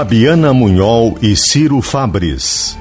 Fabiana 0.00 0.54
Munhol 0.54 1.18
e 1.20 1.36
Ciro 1.36 1.82
Fabres. 1.82 2.74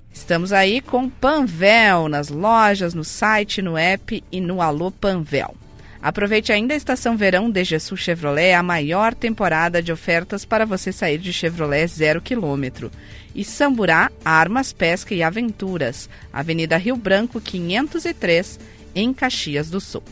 Estamos 0.10 0.54
aí 0.54 0.80
com 0.80 1.10
Panvel 1.10 2.08
nas 2.08 2.30
lojas, 2.30 2.94
no 2.94 3.04
site, 3.04 3.62
no 3.62 3.78
app 3.78 4.24
e 4.32 4.40
no 4.40 4.62
Alô 4.62 4.90
Panvel. 4.90 5.54
Aproveite 6.02 6.52
ainda 6.52 6.74
a 6.74 6.78
estação 6.78 7.18
verão 7.18 7.50
de 7.50 7.80
Sul 7.80 7.98
Chevrolet, 7.98 8.54
a 8.54 8.64
maior 8.64 9.14
temporada 9.14 9.82
de 9.82 9.92
ofertas 9.92 10.46
para 10.46 10.66
você 10.66 10.92
sair 10.92 11.18
de 11.18 11.34
Chevrolet 11.34 11.88
zero 11.88 12.22
quilômetro. 12.22 12.92
E 13.34 13.44
Samburá, 13.44 14.12
Armas, 14.24 14.74
Pesca 14.74 15.14
e 15.14 15.24
Aventuras, 15.24 16.10
Avenida 16.32 16.78
Rio 16.78 16.96
Branco 16.96 17.42
503, 17.42 18.60
em 18.96 19.14
Caxias 19.14 19.70
do 19.70 19.80
Sul. 19.80 20.04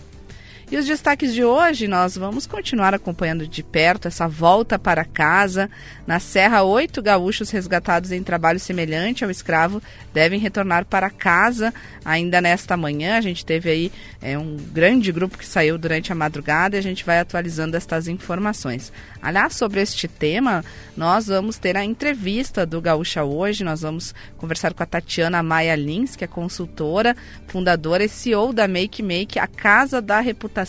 E 0.76 0.78
os 0.78 0.86
destaques 0.86 1.34
de 1.34 1.42
hoje, 1.42 1.88
nós 1.88 2.18
vamos 2.18 2.46
continuar 2.46 2.94
acompanhando 2.94 3.48
de 3.48 3.64
perto 3.64 4.10
essa 4.10 4.28
volta 4.28 4.78
para 4.78 5.06
casa. 5.06 5.70
Na 6.06 6.20
Serra, 6.20 6.64
oito 6.64 7.02
gaúchos 7.02 7.50
resgatados 7.50 8.12
em 8.12 8.22
trabalho 8.22 8.60
semelhante 8.60 9.24
ao 9.24 9.32
escravo 9.32 9.82
devem 10.14 10.38
retornar 10.38 10.84
para 10.84 11.10
casa 11.10 11.74
ainda 12.04 12.42
nesta 12.42 12.76
manhã. 12.76 13.18
A 13.18 13.22
gente 13.22 13.46
teve 13.46 13.70
aí 13.70 13.92
é, 14.22 14.38
um 14.38 14.58
grande 14.58 15.14
grupo 15.14 15.38
que 15.38 15.48
saiu 15.48 15.78
durante 15.78 16.12
a 16.12 16.16
madrugada 16.16 16.76
e 16.76 16.80
a 16.80 16.84
gente 16.84 17.06
vai 17.06 17.20
atualizando 17.20 17.78
estas 17.78 18.10
informações. 18.10 18.92
Aliás, 19.22 19.56
sobre 19.56 19.80
este 19.80 20.10
tema, 20.10 20.62
nós 20.98 21.28
vamos 21.28 21.58
ter 21.58 21.78
a 21.78 21.86
entrevista 21.86 22.66
do 22.66 22.82
Gaúcha 22.82 23.24
hoje. 23.24 23.64
Nós 23.64 23.82
vamos 23.82 24.14
conversar 24.36 24.74
com 24.74 24.84
a 24.84 24.86
Tatiana 24.86 25.42
Maia 25.42 25.76
Lins, 25.78 26.18
que 26.18 26.26
é 26.26 26.28
consultora, 26.28 27.16
fundadora 27.48 28.04
e 28.04 28.10
CEO 28.10 28.52
da 28.52 28.68
Make 28.68 29.02
Make, 29.02 29.40
a 29.40 29.48
Casa 29.48 30.02
da 30.02 30.20
Reputação. 30.20 30.65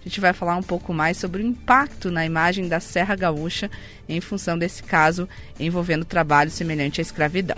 A 0.00 0.08
gente 0.08 0.20
vai 0.20 0.32
falar 0.32 0.56
um 0.56 0.62
pouco 0.62 0.92
mais 0.92 1.16
sobre 1.16 1.42
o 1.42 1.46
impacto 1.46 2.10
na 2.10 2.24
imagem 2.24 2.68
da 2.68 2.80
Serra 2.80 3.14
Gaúcha 3.14 3.70
em 4.08 4.20
função 4.20 4.58
desse 4.58 4.82
caso 4.82 5.28
envolvendo 5.58 6.04
trabalho 6.04 6.50
semelhante 6.50 7.00
à 7.00 7.02
escravidão. 7.02 7.56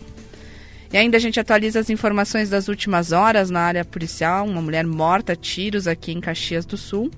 E 0.93 0.97
ainda 0.97 1.19
a 1.19 1.21
gente 1.21 1.39
atualiza 1.39 1.81
as 1.81 1.91
informações 1.91 2.49
das 2.49 2.69
últimas 2.69 3.13
horas 3.13 3.51
na 3.51 3.61
área 3.61 3.85
policial. 3.85 4.47
Uma 4.47 4.63
mulher 4.63 4.87
morta 4.87 5.35
a 5.35 5.37
tiros 5.37 5.87
aqui 5.87 6.13
em 6.13 6.21
Caxias 6.21 6.65
do 6.65 6.79
Sul. 6.79 7.11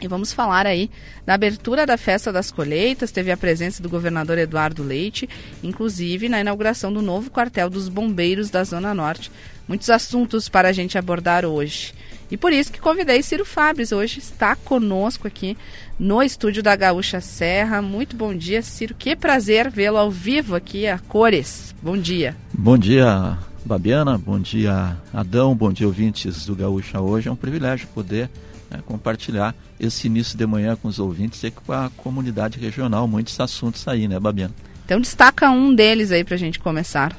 E 0.00 0.06
vamos 0.06 0.32
falar 0.32 0.66
aí 0.66 0.90
na 1.26 1.34
abertura 1.34 1.86
da 1.86 1.96
festa 1.96 2.30
das 2.30 2.50
colheitas, 2.50 3.10
teve 3.10 3.30
a 3.30 3.36
presença 3.36 3.82
do 3.82 3.88
governador 3.88 4.36
Eduardo 4.36 4.82
Leite, 4.82 5.28
inclusive 5.62 6.28
na 6.28 6.40
inauguração 6.40 6.92
do 6.92 7.00
novo 7.00 7.30
quartel 7.30 7.70
dos 7.70 7.88
bombeiros 7.88 8.50
da 8.50 8.62
Zona 8.62 8.92
Norte. 8.92 9.30
Muitos 9.66 9.88
assuntos 9.88 10.48
para 10.48 10.68
a 10.68 10.72
gente 10.72 10.98
abordar 10.98 11.44
hoje. 11.44 11.94
E 12.30 12.36
por 12.36 12.52
isso 12.52 12.72
que 12.72 12.80
convidei 12.80 13.22
Ciro 13.22 13.44
Fabres, 13.44 13.92
hoje 13.92 14.18
está 14.18 14.54
conosco 14.54 15.26
aqui 15.26 15.56
no 15.98 16.22
estúdio 16.22 16.62
da 16.62 16.76
Gaúcha 16.76 17.20
Serra. 17.20 17.80
Muito 17.80 18.16
bom 18.16 18.34
dia, 18.34 18.62
Ciro. 18.62 18.94
Que 18.98 19.16
prazer 19.16 19.70
vê-lo 19.70 19.96
ao 19.96 20.10
vivo 20.10 20.54
aqui 20.54 20.86
a 20.86 20.98
cores. 20.98 21.74
Bom 21.80 21.96
dia. 21.96 22.36
Bom 22.52 22.76
dia, 22.76 23.38
Babiana. 23.64 24.18
Bom 24.18 24.40
dia, 24.40 24.96
Adão. 25.14 25.54
Bom 25.54 25.72
dia, 25.72 25.86
ouvintes 25.86 26.46
do 26.46 26.54
Gaúcha 26.54 27.00
hoje. 27.00 27.28
É 27.28 27.32
um 27.32 27.36
privilégio 27.36 27.88
poder 27.88 28.28
né, 28.70 28.80
compartilhar 28.84 29.54
esse 29.78 30.06
início 30.06 30.36
de 30.36 30.46
manhã 30.46 30.76
com 30.76 30.88
os 30.88 30.98
ouvintes 30.98 31.42
e 31.42 31.50
com 31.50 31.72
a 31.72 31.90
comunidade 31.96 32.58
regional. 32.58 33.06
Muitos 33.06 33.38
assuntos 33.40 33.86
aí, 33.86 34.08
né, 34.08 34.18
Babiana? 34.18 34.54
Então 34.84 35.00
destaca 35.00 35.50
um 35.50 35.74
deles 35.74 36.12
aí 36.12 36.24
para 36.24 36.34
a 36.34 36.38
gente 36.38 36.58
começar. 36.58 37.16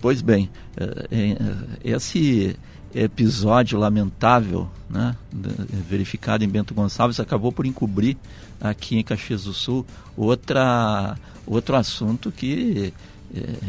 Pois 0.00 0.22
bem, 0.22 0.48
eh, 0.76 1.08
eh, 1.10 1.36
esse 1.82 2.56
episódio 2.94 3.78
lamentável, 3.78 4.70
né, 4.88 5.14
verificado 5.88 6.44
em 6.44 6.48
Bento 6.48 6.72
Gonçalves, 6.72 7.20
acabou 7.20 7.52
por 7.52 7.66
encobrir 7.66 8.16
aqui 8.60 8.96
em 8.96 9.02
Caxias 9.02 9.44
do 9.44 9.52
Sul 9.52 9.84
outra, 10.16 11.16
outro 11.46 11.76
assunto 11.76 12.32
que 12.32 12.92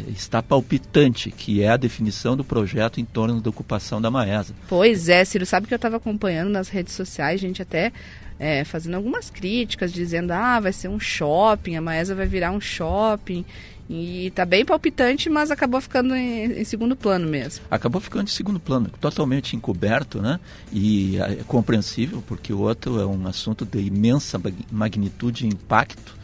está 0.07 0.41
palpitante, 0.41 1.31
que 1.31 1.61
é 1.61 1.69
a 1.69 1.77
definição 1.77 2.35
do 2.35 2.43
projeto 2.43 2.99
em 2.99 3.05
torno 3.05 3.41
da 3.41 3.49
ocupação 3.49 4.01
da 4.01 4.09
Maesa. 4.09 4.53
Pois 4.67 5.09
é, 5.09 5.23
Ciro, 5.25 5.45
sabe 5.45 5.67
que 5.67 5.73
eu 5.73 5.77
estava 5.77 5.97
acompanhando 5.97 6.49
nas 6.49 6.69
redes 6.69 6.93
sociais, 6.93 7.41
gente 7.41 7.61
até 7.61 7.91
é, 8.39 8.63
fazendo 8.63 8.95
algumas 8.95 9.29
críticas, 9.29 9.91
dizendo, 9.91 10.31
ah, 10.31 10.59
vai 10.59 10.71
ser 10.71 10.87
um 10.87 10.99
shopping, 10.99 11.75
a 11.75 11.81
Maesa 11.81 12.15
vai 12.15 12.25
virar 12.25 12.51
um 12.51 12.61
shopping. 12.61 13.45
E 13.89 14.27
está 14.27 14.45
bem 14.45 14.63
palpitante, 14.63 15.31
mas 15.31 15.49
acabou 15.49 15.81
ficando 15.81 16.15
em, 16.15 16.61
em, 16.61 16.63
segundo 16.63 16.95
plano 16.95 17.27
mesmo. 17.27 17.65
Acabou 17.71 17.99
ficando 17.99 18.25
em 18.25 18.31
segundo 18.31 18.59
plano, 18.59 18.87
totalmente 19.01 19.55
encoberto, 19.55 20.21
né? 20.21 20.39
E 20.71 21.17
é 21.17 21.37
compreensível, 21.47 22.23
porque 22.27 22.53
o 22.53 22.59
outro 22.59 23.01
é 23.01 23.05
um 23.05 23.27
assunto 23.27 23.65
de 23.65 23.79
imensa 23.79 24.39
magnitude 24.71 25.45
e 25.45 25.49
impacto 25.49 26.18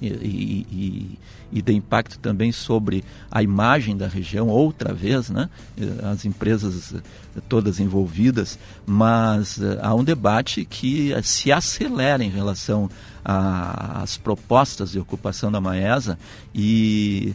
e, 0.00 0.08
e, 0.08 1.18
e, 1.52 1.62
de 1.62 1.72
impacto 1.72 2.18
também 2.18 2.52
sobre 2.52 3.04
a 3.30 3.42
imagem 3.42 3.96
da 3.96 4.06
região, 4.06 4.48
outra 4.48 4.92
vez, 4.92 5.30
né? 5.30 5.48
as 6.10 6.24
empresas 6.24 6.94
todas 7.48 7.80
envolvidas, 7.80 8.58
mas 8.86 9.60
eh, 9.60 9.78
há 9.82 9.94
um 9.94 10.02
debate 10.02 10.64
que 10.64 11.14
se 11.22 11.52
acelera 11.52 12.24
em 12.24 12.30
relação 12.30 12.90
às 13.24 14.16
propostas 14.16 14.92
de 14.92 14.98
ocupação 14.98 15.52
da 15.52 15.60
Maesa 15.60 16.18
e 16.54 17.34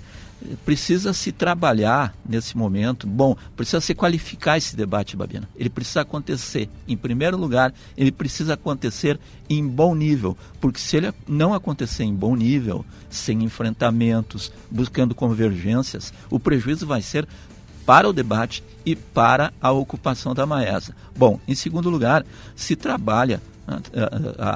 precisa 0.65 1.13
se 1.13 1.31
trabalhar 1.31 2.15
nesse 2.27 2.57
momento. 2.57 3.07
Bom, 3.07 3.35
precisa 3.55 3.81
se 3.81 3.93
qualificar 3.93 4.57
esse 4.57 4.75
debate, 4.75 5.15
Babiana. 5.15 5.49
Ele 5.55 5.69
precisa 5.69 6.01
acontecer, 6.01 6.69
em 6.87 6.97
primeiro 6.97 7.37
lugar, 7.37 7.73
ele 7.97 8.11
precisa 8.11 8.53
acontecer 8.53 9.19
em 9.49 9.65
bom 9.67 9.93
nível, 9.95 10.37
porque 10.59 10.79
se 10.79 10.97
ele 10.97 11.13
não 11.27 11.53
acontecer 11.53 12.03
em 12.03 12.13
bom 12.13 12.35
nível, 12.35 12.85
sem 13.09 13.43
enfrentamentos, 13.43 14.51
buscando 14.69 15.15
convergências, 15.15 16.13
o 16.29 16.39
prejuízo 16.39 16.85
vai 16.85 17.01
ser 17.01 17.27
para 17.85 18.09
o 18.09 18.13
debate 18.13 18.63
e 18.85 18.95
para 18.95 19.53
a 19.61 19.71
ocupação 19.71 20.33
da 20.33 20.45
Maesa. 20.45 20.95
Bom, 21.15 21.39
em 21.47 21.53
segundo 21.53 21.89
lugar, 21.89 22.25
se 22.55 22.75
trabalha 22.75 23.41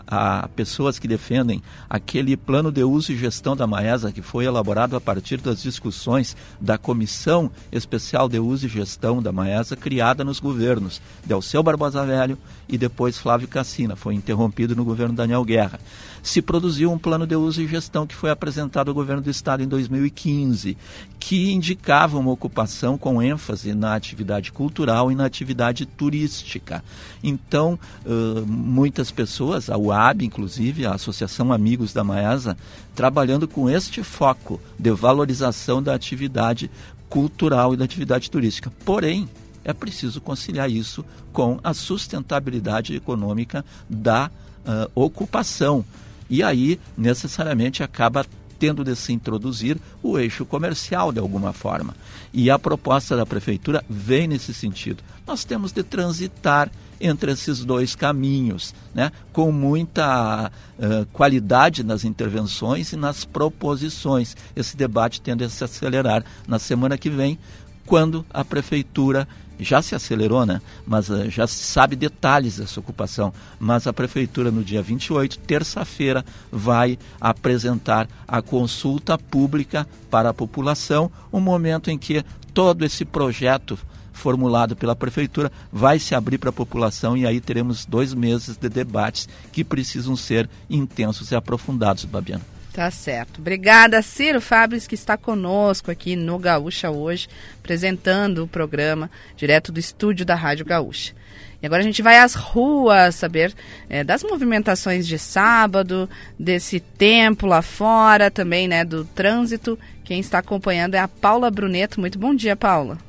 Há 0.07 0.47
pessoas 0.55 0.99
que 0.99 1.07
defendem 1.07 1.61
aquele 1.89 2.37
plano 2.37 2.71
de 2.71 2.83
uso 2.83 3.11
e 3.11 3.17
gestão 3.17 3.55
da 3.55 3.65
Maesa 3.65 4.11
que 4.11 4.21
foi 4.21 4.45
elaborado 4.45 4.95
a 4.95 5.01
partir 5.01 5.37
das 5.37 5.61
discussões 5.61 6.35
da 6.59 6.77
Comissão 6.77 7.51
Especial 7.71 8.29
de 8.29 8.39
Uso 8.39 8.67
e 8.67 8.69
Gestão 8.69 9.21
da 9.21 9.31
Maesa 9.31 9.75
criada 9.75 10.23
nos 10.23 10.39
governos 10.39 11.01
Delceu 11.25 11.63
Barbosa 11.63 12.05
Velho 12.05 12.37
e 12.67 12.77
depois 12.77 13.17
Flávio 13.17 13.47
Cassina. 13.47 13.95
Foi 13.95 14.13
interrompido 14.13 14.75
no 14.75 14.85
governo 14.85 15.15
Daniel 15.15 15.43
Guerra 15.43 15.79
se 16.21 16.41
produziu 16.41 16.91
um 16.91 16.97
plano 16.97 17.25
de 17.25 17.35
uso 17.35 17.61
e 17.61 17.67
gestão 17.67 18.05
que 18.05 18.15
foi 18.15 18.29
apresentado 18.29 18.89
ao 18.89 18.93
governo 18.93 19.21
do 19.21 19.29
estado 19.29 19.63
em 19.63 19.67
2015, 19.67 20.77
que 21.19 21.51
indicava 21.51 22.17
uma 22.17 22.31
ocupação 22.31 22.97
com 22.97 23.21
ênfase 23.21 23.73
na 23.73 23.95
atividade 23.95 24.51
cultural 24.51 25.11
e 25.11 25.15
na 25.15 25.25
atividade 25.25 25.85
turística. 25.85 26.83
Então, 27.23 27.79
uh, 28.05 28.45
muitas 28.45 28.98
pessoas, 29.09 29.69
a 29.69 29.77
UAB 29.77 30.23
inclusive, 30.23 30.85
a 30.85 30.93
Associação 30.93 31.53
Amigos 31.53 31.93
da 31.93 32.03
Maesa, 32.03 32.57
trabalhando 32.93 33.47
com 33.47 33.69
este 33.69 34.03
foco 34.03 34.59
de 34.77 34.91
valorização 34.91 35.81
da 35.81 35.93
atividade 35.93 36.69
cultural 37.09 37.73
e 37.73 37.77
da 37.77 37.85
atividade 37.85 38.29
turística. 38.29 38.71
Porém, 38.83 39.29
é 39.63 39.73
preciso 39.73 40.21
conciliar 40.21 40.69
isso 40.69 41.03
com 41.31 41.59
a 41.63 41.73
sustentabilidade 41.73 42.95
econômica 42.95 43.63
da 43.89 44.27
uh, 44.27 44.91
ocupação. 44.93 45.85
E 46.29 46.43
aí, 46.43 46.79
necessariamente, 46.97 47.81
acaba 47.81 48.25
tendo 48.59 48.83
de 48.83 48.95
se 48.95 49.13
introduzir 49.13 49.77
o 50.03 50.19
eixo 50.19 50.45
comercial 50.45 51.11
de 51.11 51.19
alguma 51.19 51.53
forma. 51.53 51.95
E 52.33 52.51
a 52.51 52.59
proposta 52.59 53.15
da 53.15 53.25
prefeitura 53.25 53.83
vem 53.89 54.27
nesse 54.27 54.53
sentido. 54.53 55.01
Nós 55.25 55.45
temos 55.45 55.71
de 55.71 55.81
transitar 55.81 56.69
entre 56.99 57.31
esses 57.31 57.63
dois 57.63 57.95
caminhos, 57.95 58.75
né? 58.93 59.11
com 59.31 59.51
muita 59.51 60.51
uh, 60.77 61.05
qualidade 61.13 61.83
nas 61.83 62.03
intervenções 62.03 62.91
e 62.91 62.97
nas 62.97 63.23
proposições. 63.23 64.35
Esse 64.55 64.75
debate 64.75 65.21
tende 65.21 65.45
a 65.45 65.49
se 65.49 65.63
acelerar 65.63 66.25
na 66.45 66.59
semana 66.59 66.97
que 66.97 67.09
vem, 67.09 67.39
quando 67.85 68.25
a 68.29 68.43
prefeitura 68.43 69.27
já 69.59 69.81
se 69.81 69.93
acelerou, 69.95 70.45
né? 70.45 70.61
Mas 70.85 71.09
uh, 71.09 71.29
já 71.29 71.45
se 71.45 71.63
sabe 71.63 71.95
detalhes 71.95 72.57
dessa 72.57 72.79
ocupação. 72.79 73.33
Mas 73.59 73.87
a 73.87 73.93
prefeitura, 73.93 74.51
no 74.51 74.63
dia 74.63 74.81
28, 74.81 75.39
terça-feira, 75.39 76.23
vai 76.51 76.97
apresentar 77.19 78.07
a 78.27 78.41
consulta 78.41 79.17
pública 79.17 79.87
para 80.09 80.29
a 80.29 80.33
população, 80.33 81.11
um 81.31 81.39
momento 81.39 81.91
em 81.91 81.97
que 81.97 82.23
todo 82.53 82.85
esse 82.85 83.05
projeto 83.05 83.77
formulado 84.11 84.75
pela 84.75 84.95
prefeitura 84.95 85.51
vai 85.71 85.97
se 85.97 86.13
abrir 86.13 86.37
para 86.37 86.49
a 86.49 86.53
população 86.53 87.15
e 87.15 87.25
aí 87.25 87.39
teremos 87.39 87.85
dois 87.85 88.13
meses 88.13 88.57
de 88.57 88.67
debates 88.67 89.29
que 89.51 89.63
precisam 89.63 90.15
ser 90.15 90.49
intensos 90.69 91.31
e 91.31 91.35
aprofundados, 91.35 92.03
Babiana. 92.05 92.58
Tá 92.73 92.89
certo. 92.91 93.39
Obrigada, 93.39 94.01
Ciro 94.01 94.39
Fabris, 94.39 94.87
que 94.87 94.95
está 94.95 95.17
conosco 95.17 95.89
aqui 95.89 96.15
no 96.15 96.37
Gaúcha 96.37 96.91
hoje, 96.91 97.27
apresentando 97.59 98.43
o 98.43 98.47
programa 98.47 99.09
direto 99.35 99.71
do 99.71 99.79
estúdio 99.79 100.25
da 100.25 100.35
Rádio 100.35 100.65
Gaúcha. 100.65 101.13
E 101.61 101.65
agora 101.65 101.81
a 101.81 101.85
gente 101.85 102.01
vai 102.01 102.19
às 102.19 102.35
ruas 102.35 103.15
saber 103.15 103.53
é, 103.89 104.03
das 104.03 104.23
movimentações 104.23 105.05
de 105.05 105.19
sábado, 105.19 106.09
desse 106.37 106.79
tempo 106.79 107.45
lá 107.45 107.61
fora, 107.61 108.31
também 108.31 108.67
né, 108.67 108.85
do 108.85 109.03
trânsito. 109.03 109.77
Quem 110.03 110.19
está 110.19 110.39
acompanhando 110.39 110.95
é 110.95 110.99
a 110.99 111.07
Paula 111.07 111.51
Bruneto. 111.51 111.99
Muito 111.99 112.17
bom 112.17 112.33
dia, 112.33 112.55
Paula. 112.55 113.08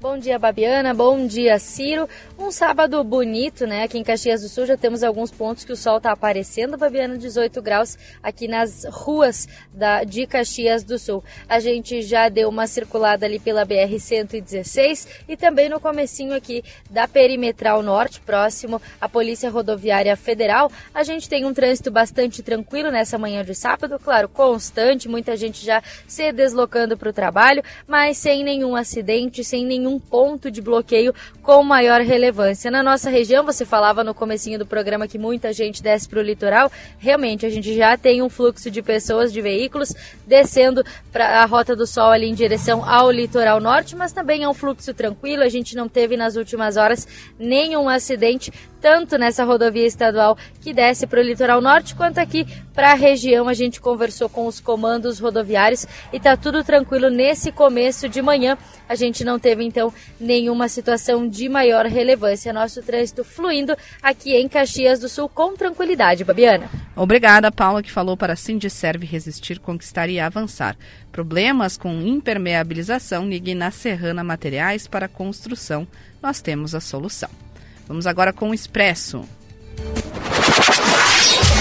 Bom 0.00 0.16
dia, 0.16 0.38
Babiana. 0.38 0.94
Bom 0.94 1.26
dia, 1.26 1.58
Ciro. 1.58 2.08
Um 2.38 2.52
sábado 2.52 3.02
bonito, 3.02 3.66
né? 3.66 3.82
Aqui 3.82 3.98
em 3.98 4.04
Caxias 4.04 4.42
do 4.42 4.48
Sul 4.48 4.64
já 4.64 4.76
temos 4.76 5.02
alguns 5.02 5.32
pontos 5.32 5.64
que 5.64 5.72
o 5.72 5.76
sol 5.76 5.96
está 5.96 6.12
aparecendo, 6.12 6.78
Babiana, 6.78 7.18
18 7.18 7.60
graus 7.60 7.98
aqui 8.22 8.46
nas 8.46 8.86
ruas 8.88 9.48
da, 9.74 10.04
de 10.04 10.24
Caxias 10.24 10.84
do 10.84 11.00
Sul. 11.00 11.24
A 11.48 11.58
gente 11.58 12.00
já 12.02 12.28
deu 12.28 12.48
uma 12.48 12.68
circulada 12.68 13.26
ali 13.26 13.40
pela 13.40 13.66
BR-116 13.66 15.08
e 15.28 15.36
também 15.36 15.68
no 15.68 15.80
comecinho 15.80 16.32
aqui 16.32 16.62
da 16.88 17.08
Perimetral 17.08 17.82
Norte, 17.82 18.20
próximo 18.20 18.80
à 19.00 19.08
Polícia 19.08 19.50
Rodoviária 19.50 20.16
Federal. 20.16 20.70
A 20.94 21.02
gente 21.02 21.28
tem 21.28 21.44
um 21.44 21.52
trânsito 21.52 21.90
bastante 21.90 22.40
tranquilo 22.40 22.92
nessa 22.92 23.18
manhã 23.18 23.44
de 23.44 23.52
sábado, 23.52 23.98
claro, 23.98 24.28
constante, 24.28 25.08
muita 25.08 25.36
gente 25.36 25.66
já 25.66 25.82
se 26.06 26.30
deslocando 26.30 26.96
para 26.96 27.10
o 27.10 27.12
trabalho, 27.12 27.64
mas 27.84 28.16
sem 28.16 28.44
nenhum 28.44 28.76
acidente, 28.76 29.42
sem 29.42 29.66
nenhum 29.66 29.87
nenhum 29.88 29.98
ponto 29.98 30.50
de 30.50 30.60
bloqueio 30.60 31.14
com 31.42 31.62
maior 31.62 32.02
relevância. 32.02 32.70
Na 32.70 32.82
nossa 32.82 33.08
região, 33.08 33.44
você 33.44 33.64
falava 33.64 34.04
no 34.04 34.14
comecinho 34.14 34.58
do 34.58 34.66
programa 34.66 35.08
que 35.08 35.18
muita 35.18 35.52
gente 35.52 35.82
desce 35.82 36.06
para 36.06 36.18
o 36.18 36.22
litoral, 36.22 36.70
realmente 36.98 37.46
a 37.46 37.48
gente 37.48 37.74
já 37.74 37.96
tem 37.96 38.20
um 38.20 38.28
fluxo 38.28 38.70
de 38.70 38.82
pessoas, 38.82 39.32
de 39.32 39.40
veículos, 39.40 39.94
descendo 40.26 40.84
para 41.10 41.42
a 41.42 41.44
Rota 41.46 41.74
do 41.74 41.86
Sol 41.86 42.10
ali 42.10 42.28
em 42.28 42.34
direção 42.34 42.84
ao 42.88 43.10
litoral 43.10 43.60
norte, 43.60 43.96
mas 43.96 44.12
também 44.12 44.42
é 44.42 44.48
um 44.48 44.54
fluxo 44.54 44.92
tranquilo, 44.92 45.42
a 45.42 45.48
gente 45.48 45.74
não 45.74 45.88
teve 45.88 46.16
nas 46.16 46.36
últimas 46.36 46.76
horas 46.76 47.08
nenhum 47.38 47.88
acidente, 47.88 48.52
tanto 48.80 49.18
nessa 49.18 49.44
rodovia 49.44 49.86
estadual 49.86 50.36
que 50.60 50.72
desce 50.72 51.06
para 51.06 51.20
o 51.20 51.22
litoral 51.22 51.60
norte, 51.60 51.94
quanto 51.94 52.18
aqui 52.18 52.46
para 52.74 52.92
a 52.92 52.94
região. 52.94 53.48
A 53.48 53.54
gente 53.54 53.80
conversou 53.80 54.28
com 54.28 54.46
os 54.46 54.60
comandos 54.60 55.18
rodoviários 55.18 55.86
e 56.12 56.16
está 56.16 56.36
tudo 56.36 56.62
tranquilo 56.62 57.10
nesse 57.10 57.50
começo 57.50 58.08
de 58.08 58.22
manhã. 58.22 58.56
A 58.88 58.94
gente 58.94 59.24
não 59.24 59.38
teve 59.38 59.64
então 59.64 59.92
nenhuma 60.20 60.68
situação 60.68 61.28
de 61.28 61.48
maior 61.48 61.86
relevância. 61.86 62.52
Nosso 62.52 62.82
trânsito 62.82 63.24
fluindo 63.24 63.76
aqui 64.02 64.34
em 64.34 64.48
Caxias 64.48 65.00
do 65.00 65.08
Sul 65.08 65.28
com 65.28 65.54
tranquilidade, 65.54 66.24
Babiana. 66.24 66.70
Obrigada, 66.94 67.50
Paula, 67.50 67.82
que 67.82 67.92
falou 67.92 68.16
para 68.16 68.36
Serve 68.36 69.06
resistir, 69.06 69.58
conquistar 69.58 70.08
e 70.08 70.18
avançar. 70.20 70.76
Problemas 71.12 71.76
com 71.76 72.00
impermeabilização, 72.00 73.28
ligue 73.28 73.54
na 73.54 73.70
Serrana 73.70 74.22
Materiais 74.22 74.86
para 74.86 75.08
construção. 75.08 75.86
Nós 76.22 76.40
temos 76.40 76.74
a 76.74 76.80
solução. 76.80 77.47
Vamos 77.88 78.06
agora 78.06 78.34
com 78.34 78.50
o 78.50 78.54
Expresso. 78.54 79.24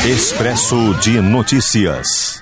Expresso 0.06 0.94
de 0.96 1.22
Notícias. 1.22 2.42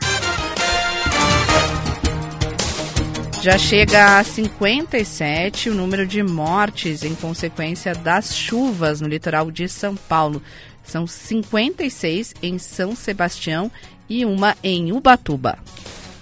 Já 3.44 3.60
chega 3.60 4.18
a 4.18 4.24
57 4.24 5.70
o 5.70 5.76
número 5.76 6.08
de 6.08 6.24
mortes 6.24 7.04
em 7.04 7.14
consequência 7.14 7.94
das 7.94 8.36
chuvas 8.36 9.02
no 9.02 9.08
litoral 9.08 9.52
de 9.52 9.70
São 9.70 9.96
Paulo. 9.96 10.42
São 10.84 11.06
56 11.06 12.34
em 12.42 12.58
São 12.58 12.96
Sebastião 12.96 13.72
e 14.10 14.26
uma 14.26 14.58
em 14.64 14.92
Ubatuba. 14.92 15.60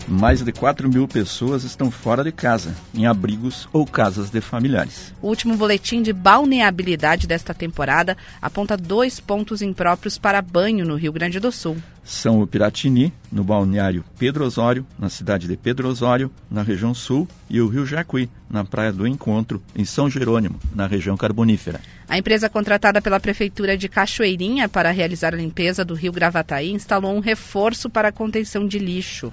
Mais 0.08 0.42
de 0.42 0.52
4 0.52 0.90
mil 0.90 1.08
pessoas 1.08 1.64
estão 1.64 1.90
fora 1.90 2.24
de 2.24 2.32
casa, 2.32 2.76
em 2.94 3.06
abrigos 3.06 3.70
ou 3.72 3.86
casas 3.86 4.30
de 4.30 4.42
familiares. 4.42 5.14
O 5.22 5.28
último 5.30 5.56
boletim 5.56 6.02
de 6.02 6.12
balneabilidade 6.12 7.26
desta 7.26 7.54
temporada 7.54 8.18
aponta 8.42 8.76
dois 8.76 9.20
pontos 9.20 9.62
impróprios 9.62 10.18
para 10.18 10.42
banho 10.42 10.86
no 10.86 10.96
Rio 10.96 11.14
Grande 11.14 11.40
do 11.40 11.52
Sul. 11.52 11.78
São 12.04 12.42
o 12.42 12.48
Piratini, 12.48 13.14
no 13.32 13.46
balneário 13.46 14.04
Pedro 14.20 14.44
Osório, 14.44 14.86
na 15.00 15.10
cidade 15.10 15.48
de 15.48 15.56
Pedro 15.56 15.88
Osório, 15.88 16.30
na 16.52 16.62
região 16.62 16.94
sul, 16.94 17.26
e 17.50 17.62
o 17.62 17.68
Rio 17.70 17.86
Jacuí, 17.86 18.30
na 18.50 18.66
Praia 18.66 18.92
do 18.92 19.08
Encontro, 19.08 19.64
em 19.74 19.86
São 19.86 20.10
Jerônimo, 20.10 20.60
na 20.76 20.86
região 20.86 21.16
carbonífera. 21.16 21.80
A 22.10 22.18
empresa 22.18 22.50
contratada 22.50 23.02
pela 23.02 23.22
Prefeitura 23.22 23.78
de 23.78 23.88
Cachoeirinha 23.88 24.68
para 24.68 24.92
realizar 24.92 25.34
a 25.34 25.38
limpeza 25.38 25.86
do 25.86 25.94
Rio 25.94 26.12
Gravataí 26.12 26.72
instalou 26.72 27.16
um 27.16 27.22
reforço 27.22 27.90
para 27.90 28.10
a 28.10 28.12
contenção 28.12 28.68
de 28.68 28.78
lixo. 28.78 29.32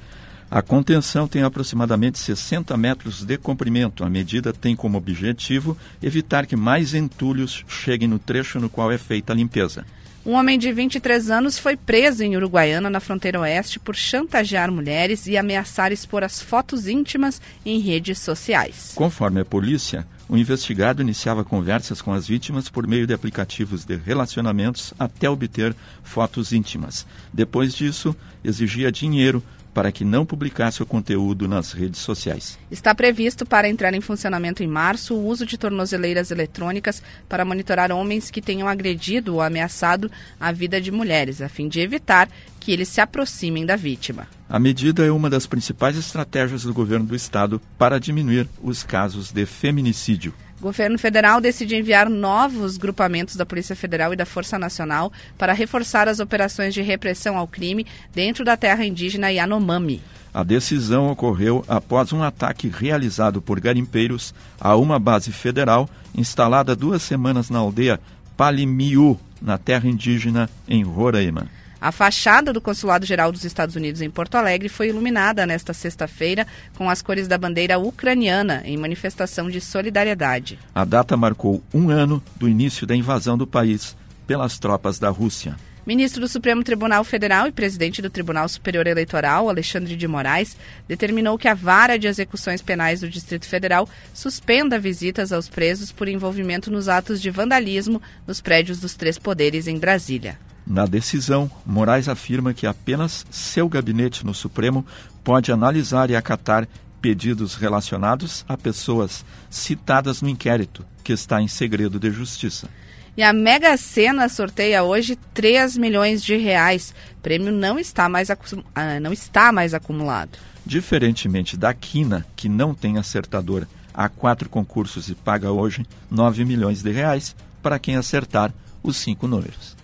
A 0.51 0.61
contenção 0.63 1.29
tem 1.29 1.45
aproximadamente 1.45 2.19
60 2.19 2.77
metros 2.77 3.23
de 3.23 3.39
comprimento. 3.39 4.03
A 4.03 4.11
medida 4.11 4.53
tem 4.53 4.75
como 4.75 4.99
objetivo 4.99 5.79
evitar 6.03 6.45
que 6.45 6.57
mais 6.57 6.93
entulhos 6.93 7.65
cheguem 7.69 8.09
no 8.09 8.19
trecho 8.19 8.59
no 8.59 8.69
qual 8.69 8.91
é 8.91 8.99
feita 8.99 9.33
a 9.33 9.37
limpeza. 9.37 9.87
Um 10.27 10.33
homem 10.33 10.59
de 10.59 10.73
23 10.73 11.31
anos 11.31 11.57
foi 11.57 11.77
preso 11.77 12.25
em 12.25 12.37
Uruguaiana, 12.37 12.91
na 12.91 12.99
fronteira 12.99 13.41
oeste, 13.41 13.79
por 13.79 13.95
chantagear 13.95 14.73
mulheres 14.73 15.29
e 15.29 15.37
ameaçar 15.37 15.93
expor 15.93 16.25
as 16.25 16.43
fotos 16.43 16.89
íntimas 16.89 17.41
em 17.65 17.79
redes 17.79 18.19
sociais. 18.19 18.93
Conforme 18.97 19.41
a 19.41 19.45
polícia, 19.45 20.05
o 20.29 20.37
investigado 20.37 21.01
iniciava 21.01 21.45
conversas 21.45 22.03
com 22.03 22.13
as 22.13 22.27
vítimas 22.27 22.69
por 22.69 22.87
meio 22.87 23.07
de 23.07 23.15
aplicativos 23.15 23.85
de 23.85 23.97
relacionamentos 23.97 24.93
até 24.99 25.31
obter 25.31 25.75
fotos 26.03 26.53
íntimas. 26.53 27.07
Depois 27.33 27.73
disso, 27.73 28.15
exigia 28.45 28.93
dinheiro 28.93 29.43
para 29.73 29.93
que 29.93 30.05
não 30.05 30.27
publicasse 30.27 30.83
o 30.83 30.87
conteúdo 30.87 31.47
nas 31.47 31.73
redes 31.73 32.01
sociais. 32.01 32.59
Está 32.71 32.95
previsto 32.95 33.47
para 33.47 33.69
entrar 33.69 33.95
em 33.95 34.01
funcionamento 34.01 34.63
em 34.63 34.67
março 34.67 35.15
o 35.15 35.27
uso 35.27 35.47
de 35.47 35.57
tornozeleiras 35.57 36.31
eletrônicas 36.31 37.03
para 37.29 37.45
monitorar 37.45 37.93
homens 37.93 38.31
que 38.31 38.43
tenham 38.43 38.69
agredido 38.69 39.35
ou 39.35 39.43
ameaçado 39.43 40.11
a 40.39 40.53
vida 40.53 40.81
de 40.81 40.91
mulheres, 40.91 41.41
a 41.41 41.49
fim 41.49 41.69
de 41.69 41.81
evitar 41.81 42.29
que 42.59 42.73
eles 42.73 42.89
se 42.89 43.01
aproximem 43.01 43.65
da 43.65 43.75
vítima. 43.75 44.29
A 44.49 44.59
medida 44.59 45.05
é 45.05 45.11
uma 45.11 45.31
das 45.31 45.47
principais 45.47 45.97
estratégias 45.97 46.65
do 46.65 46.75
governo 46.75 47.07
do 47.07 47.17
estado 47.17 47.61
para 47.79 47.99
diminuir 47.99 48.49
os 48.63 48.83
casos 48.83 49.33
de 49.33 49.47
feminicídio. 49.47 50.35
O 50.61 50.65
governo 50.65 50.99
federal 50.99 51.41
decide 51.41 51.75
enviar 51.75 52.11
novos 52.11 52.77
grupamentos 52.77 53.35
da 53.35 53.47
Polícia 53.47 53.75
Federal 53.75 54.13
e 54.13 54.17
da 54.17 54.27
Força 54.27 54.59
Nacional 54.59 55.11
para 55.39 55.55
reforçar 55.55 56.07
as 56.07 56.21
operações 56.21 56.75
de 56.75 56.83
repressão 56.83 57.39
ao 57.39 57.49
crime 57.49 57.87
dentro 58.15 58.45
da 58.45 58.59
terra 58.59 58.85
indígena 58.85 59.33
Yanomami. 59.33 60.03
A 60.35 60.45
decisão 60.45 61.11
ocorreu 61.11 61.65
após 61.67 62.13
um 62.13 62.23
ataque 62.23 62.69
realizado 62.69 63.41
por 63.41 63.59
garimpeiros 63.59 64.35
a 64.61 64.77
uma 64.77 64.99
base 64.99 65.33
federal 65.33 65.89
instalada 66.15 66.77
duas 66.77 67.01
semanas 67.01 67.49
na 67.49 67.59
aldeia 67.59 67.99
Palimiu, 68.37 69.19
na 69.41 69.57
terra 69.57 69.89
indígena 69.89 70.49
em 70.69 70.83
Roraima. 70.83 71.49
A 71.81 71.91
fachada 71.91 72.53
do 72.53 72.61
Consulado 72.61 73.07
Geral 73.07 73.33
dos 73.33 73.45
Estados 73.45 73.75
Unidos 73.75 74.03
em 74.03 74.11
Porto 74.11 74.35
Alegre 74.35 74.69
foi 74.69 74.89
iluminada 74.89 75.47
nesta 75.47 75.73
sexta-feira 75.73 76.47
com 76.77 76.91
as 76.91 77.01
cores 77.01 77.27
da 77.27 77.39
bandeira 77.39 77.79
ucraniana 77.79 78.63
em 78.67 78.77
manifestação 78.77 79.49
de 79.49 79.63
solidariedade. 79.63 80.59
A 80.75 80.85
data 80.85 81.17
marcou 81.17 81.63
um 81.73 81.89
ano 81.89 82.23
do 82.37 82.47
início 82.47 82.87
da 82.87 82.95
invasão 82.95 83.39
do 83.39 83.47
país 83.47 83.97
pelas 84.27 84.59
tropas 84.59 84.99
da 84.99 85.09
Rússia. 85.09 85.57
Ministro 85.87 86.21
do 86.21 86.29
Supremo 86.29 86.63
Tribunal 86.63 87.03
Federal 87.03 87.47
e 87.47 87.53
presidente 87.53 88.03
do 88.03 88.11
Tribunal 88.11 88.47
Superior 88.47 88.87
Eleitoral, 88.87 89.49
Alexandre 89.49 89.97
de 89.97 90.07
Moraes, 90.07 90.57
determinou 90.87 91.39
que 91.39 91.49
a 91.49 91.55
Vara 91.55 91.99
de 91.99 92.07
Execuções 92.07 92.61
Penais 92.61 93.01
do 93.01 93.09
Distrito 93.09 93.47
Federal 93.47 93.89
suspenda 94.13 94.79
visitas 94.79 95.33
aos 95.33 95.49
presos 95.49 95.91
por 95.91 96.07
envolvimento 96.07 96.71
nos 96.71 96.89
atos 96.89 97.21
de 97.21 97.31
vandalismo 97.31 98.03
nos 98.27 98.43
prédios 98.43 98.79
dos 98.79 98.95
três 98.95 99.19
poderes 99.19 99.67
em 99.67 99.79
Brasília. 99.79 100.39
Na 100.71 100.87
decisão, 100.87 101.51
Moraes 101.67 102.09
afirma 102.09 102.55
que 102.55 102.65
apenas 102.65 103.27
seu 103.29 103.69
gabinete 103.69 104.25
no 104.25 104.33
Supremo 104.33 104.87
pode 105.25 105.51
analisar 105.51 106.11
e 106.11 106.15
acatar 106.15 106.69
pedidos 107.03 107.57
relacionados 107.57 108.45
a 108.49 108.57
pessoas 108.57 109.25
citadas 109.51 110.23
no 110.23 110.29
inquérito, 110.29 110.87
que 111.03 111.13
está 111.13 111.43
em 111.43 111.49
segredo 111.49 111.99
de 111.99 112.13
justiça. 112.13 112.69
E 113.17 113.23
a 113.25 113.33
Mega 113.33 113.77
Sena 113.77 114.29
sorteia 114.29 114.85
hoje 114.85 115.19
3 115.35 115.77
milhões 115.77 116.23
de 116.23 116.37
reais. 116.37 116.95
O 117.19 117.21
prêmio 117.21 117.51
não 117.51 117.77
está 117.77 118.09
mais, 118.09 118.31
ah, 118.31 119.01
não 119.01 119.13
está 119.13 119.51
mais 119.51 119.75
acumulado. 119.75 120.39
Diferentemente 120.65 121.57
da 121.57 121.75
Quina, 121.75 122.25
que 122.37 122.49
não 122.49 122.75
tem 122.77 122.97
acertador, 122.97 123.67
há 123.93 124.09
quatro 124.09 124.49
concursos 124.49 125.09
e 125.09 125.17
paga 125.17 125.51
hoje 125.51 125.85
9 126.09 126.45
milhões 126.45 126.81
de 126.81 126.93
reais 126.93 127.35
para 127.61 127.77
quem 127.81 127.97
acertar 127.97 128.55
os 128.85 128.97
cinco 128.97 129.27
números. 129.27 129.80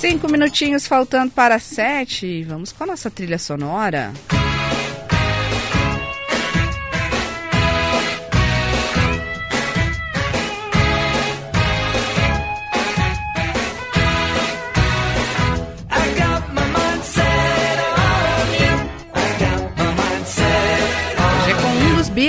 Cinco 0.00 0.28
minutinhos 0.28 0.86
faltando 0.86 1.32
para 1.32 1.58
sete. 1.58 2.44
Vamos 2.44 2.70
com 2.70 2.84
a 2.84 2.86
nossa 2.86 3.10
trilha 3.10 3.38
sonora. 3.38 4.12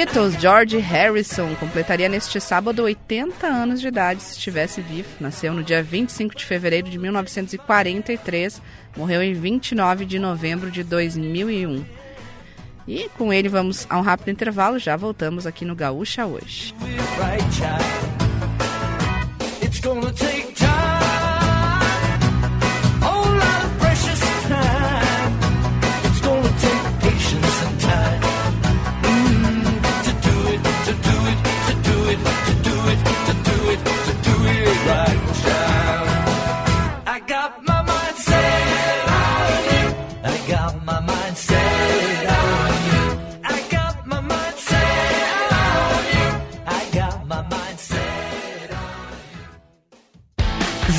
Beatles, 0.08 0.40
George 0.40 0.78
Harrison, 0.78 1.54
completaria 1.56 2.08
neste 2.08 2.40
sábado 2.40 2.84
80 2.84 3.46
anos 3.46 3.82
de 3.82 3.90
idade 3.90 4.24
se 4.24 4.38
estivesse 4.38 4.80
vivo. 4.80 5.10
Nasceu 5.20 5.54
no 5.54 5.64
dia 5.64 5.84
25 5.84 6.34
de 6.34 6.46
fevereiro 6.46 6.90
de 6.90 6.98
1943, 6.98 8.62
morreu 8.96 9.22
em 9.22 9.34
29 9.34 10.06
de 10.06 10.18
novembro 10.18 10.72
de 10.72 10.82
2001. 10.82 11.84
E 12.88 13.10
com 13.18 13.34
ele 13.34 13.50
vamos 13.50 13.86
a 13.90 13.98
um 13.98 14.02
rápido 14.02 14.32
intervalo, 14.32 14.80
já 14.80 14.96
voltamos 14.96 15.46
aqui 15.46 15.66
no 15.66 15.76
Gaúcha 15.76 16.26
hoje. 16.26 16.74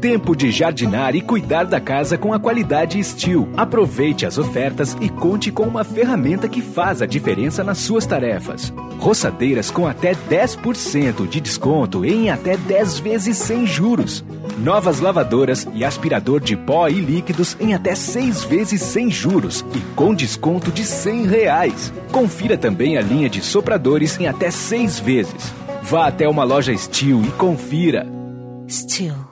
Tempo 0.00 0.36
de 0.36 0.52
jardinar 0.52 1.16
e 1.16 1.20
cuidar 1.20 1.64
da 1.64 1.80
casa 1.80 2.16
com 2.16 2.32
a 2.32 2.38
qualidade 2.38 3.02
Steel. 3.02 3.48
Aproveite 3.56 4.24
as 4.24 4.38
ofertas 4.38 4.96
e 5.00 5.08
conte 5.08 5.50
com 5.50 5.64
uma 5.64 5.82
ferramenta 5.82 6.48
que 6.48 6.62
faz 6.62 7.02
a 7.02 7.06
diferença 7.06 7.64
nas 7.64 7.78
suas 7.78 8.06
tarefas. 8.06 8.72
Roçadeiras 9.00 9.72
com 9.72 9.88
até 9.88 10.14
10% 10.14 11.26
de 11.28 11.40
desconto 11.40 12.04
em 12.04 12.30
até 12.30 12.56
10 12.56 13.00
vezes 13.00 13.38
sem 13.38 13.66
juros. 13.66 14.24
Novas 14.58 15.00
lavadoras 15.00 15.66
e 15.74 15.84
aspirador 15.84 16.40
de 16.40 16.56
pó 16.56 16.88
e 16.88 17.00
líquidos 17.00 17.56
em 17.58 17.74
até 17.74 17.96
6 17.96 18.44
vezes 18.44 18.80
sem 18.80 19.10
juros 19.10 19.64
e 19.74 19.80
com 19.96 20.14
desconto 20.14 20.70
de 20.70 20.84
100 20.84 21.26
reais. 21.26 21.92
Confira 22.12 22.56
também 22.56 22.96
a 22.96 23.02
linha 23.02 23.28
de 23.28 23.40
sopradores 23.42 24.18
em 24.20 24.28
até 24.28 24.48
6 24.48 25.00
vezes. 25.00 25.52
Vá 25.82 26.06
até 26.06 26.28
uma 26.28 26.44
loja 26.44 26.76
Steel 26.76 27.20
e 27.24 27.30
confira. 27.32 28.06
Steel. 28.68 29.27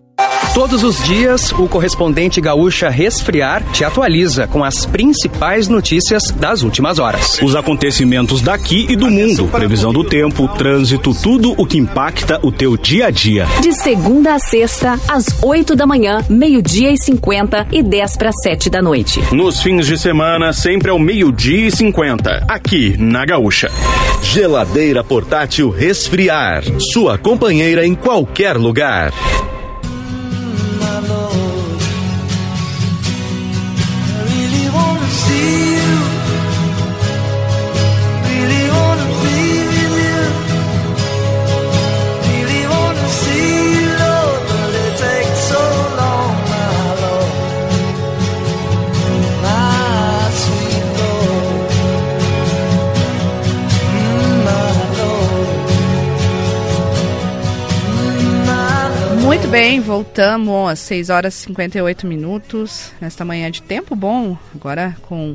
Todos 0.57 0.83
os 0.83 1.05
dias, 1.05 1.53
o 1.53 1.69
correspondente 1.69 2.41
gaúcha 2.41 2.89
Resfriar 2.89 3.63
te 3.75 3.85
atualiza 3.85 4.47
com 4.47 4.65
as 4.65 4.87
principais 4.87 5.69
notícias 5.69 6.31
das 6.31 6.63
últimas 6.63 6.99
horas. 6.99 7.39
Os 7.43 7.55
acontecimentos 7.55 8.41
daqui 8.41 8.87
e 8.89 8.97
do 8.97 9.11
mundo, 9.11 9.49
previsão 9.49 9.93
do 9.93 10.03
tempo, 10.03 10.49
trânsito, 10.49 11.15
tudo 11.23 11.53
o 11.59 11.67
que 11.67 11.77
impacta 11.77 12.41
o 12.43 12.51
teu 12.51 12.75
dia 12.75 13.09
a 13.09 13.11
dia. 13.11 13.47
De 13.61 13.75
segunda 13.75 14.33
a 14.33 14.39
sexta, 14.39 14.99
às 15.07 15.27
8 15.43 15.77
da 15.77 15.87
manhã, 15.87 16.25
meio-dia 16.27 16.91
e 16.91 16.97
50 16.97 17.69
e 17.71 17.83
10 17.83 18.17
para 18.17 18.33
7 18.33 18.71
da 18.71 18.81
noite. 18.81 19.23
Nos 19.33 19.63
fins 19.63 19.87
de 19.87 19.99
semana, 19.99 20.55
sempre 20.55 20.89
ao 20.91 20.99
meio-dia 20.99 21.67
e 21.67 21.71
50, 21.71 22.47
aqui 22.49 22.97
na 22.99 23.27
Gaúcha. 23.27 23.71
Geladeira 24.23 25.05
portátil 25.05 25.69
Resfriar, 25.69 26.65
sua 26.81 27.19
companheira 27.19 27.87
em 27.87 27.95
qualquer 27.95 28.57
lugar. 28.57 29.13
Bem, 59.57 59.81
voltamos 59.81 60.71
às 60.71 60.81
6 60.81 61.09
horas 61.09 61.35
e 61.35 61.39
58 61.45 62.07
minutos, 62.07 62.93
nesta 63.01 63.25
manhã 63.25 63.51
de 63.51 63.63
tempo 63.63 63.97
bom, 63.97 64.37
agora 64.55 64.95
com 65.01 65.35